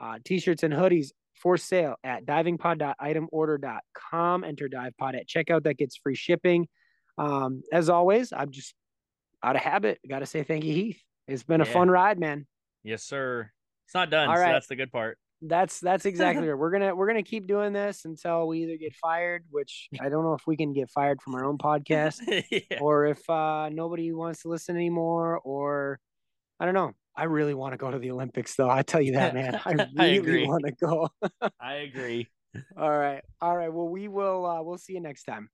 uh, 0.00 0.18
t-shirts 0.24 0.62
and 0.62 0.72
hoodies 0.74 1.08
for 1.40 1.56
sale 1.56 1.94
at 2.04 2.26
divingpod.itemorder.com 2.26 4.44
enter 4.44 4.68
dive 4.68 4.92
pod 4.98 5.14
at 5.14 5.26
checkout 5.26 5.62
that 5.64 5.78
gets 5.78 5.96
free 5.96 6.14
shipping 6.14 6.68
um, 7.18 7.62
as 7.72 7.88
always 7.88 8.32
i'm 8.32 8.50
just 8.50 8.74
out 9.42 9.56
of 9.56 9.62
habit. 9.62 9.98
Got 10.08 10.20
to 10.20 10.26
say 10.26 10.42
thank 10.42 10.64
you, 10.64 10.72
Heath. 10.72 11.02
It's 11.26 11.42
been 11.42 11.60
a 11.60 11.66
fun 11.66 11.90
ride, 11.90 12.18
man. 12.18 12.46
Yes, 12.82 13.02
sir. 13.02 13.50
It's 13.86 13.94
not 13.94 14.10
done. 14.10 14.28
All 14.28 14.36
so 14.36 14.42
right. 14.42 14.52
that's 14.52 14.66
the 14.66 14.76
good 14.76 14.90
part. 14.90 15.18
That's 15.42 15.78
that's 15.80 16.06
exactly 16.06 16.48
right. 16.48 16.58
We're 16.58 16.70
gonna 16.70 16.94
we're 16.94 17.06
gonna 17.06 17.22
keep 17.22 17.46
doing 17.46 17.72
this 17.72 18.04
until 18.04 18.48
we 18.48 18.62
either 18.62 18.76
get 18.76 18.94
fired, 18.96 19.44
which 19.50 19.88
I 20.00 20.08
don't 20.08 20.24
know 20.24 20.34
if 20.34 20.46
we 20.46 20.56
can 20.56 20.72
get 20.72 20.90
fired 20.90 21.20
from 21.22 21.34
our 21.34 21.44
own 21.44 21.58
podcast, 21.62 22.20
yeah. 22.50 22.78
or 22.80 23.06
if 23.06 23.28
uh, 23.28 23.68
nobody 23.70 24.12
wants 24.12 24.42
to 24.42 24.48
listen 24.48 24.76
anymore, 24.76 25.38
or 25.38 26.00
I 26.58 26.64
don't 26.64 26.74
know. 26.74 26.92
I 27.18 27.24
really 27.24 27.52
want 27.52 27.72
to 27.72 27.78
go 27.78 27.90
to 27.90 27.98
the 27.98 28.12
Olympics, 28.12 28.54
though. 28.54 28.70
I 28.70 28.82
tell 28.82 29.02
you 29.02 29.12
that, 29.12 29.34
man. 29.34 29.60
I 29.64 29.70
I 29.98 30.14
really 30.14 30.18
agree. 30.18 30.46
want 30.46 30.64
to 30.66 30.72
go. 30.80 31.08
I 31.60 31.74
agree. 31.74 32.28
All 32.78 32.90
right, 32.90 33.22
all 33.42 33.54
right. 33.54 33.68
Well, 33.70 33.88
we 33.88 34.08
will. 34.08 34.46
Uh, 34.46 34.62
we'll 34.62 34.78
see 34.78 34.94
you 34.94 35.00
next 35.00 35.24
time. 35.24 35.50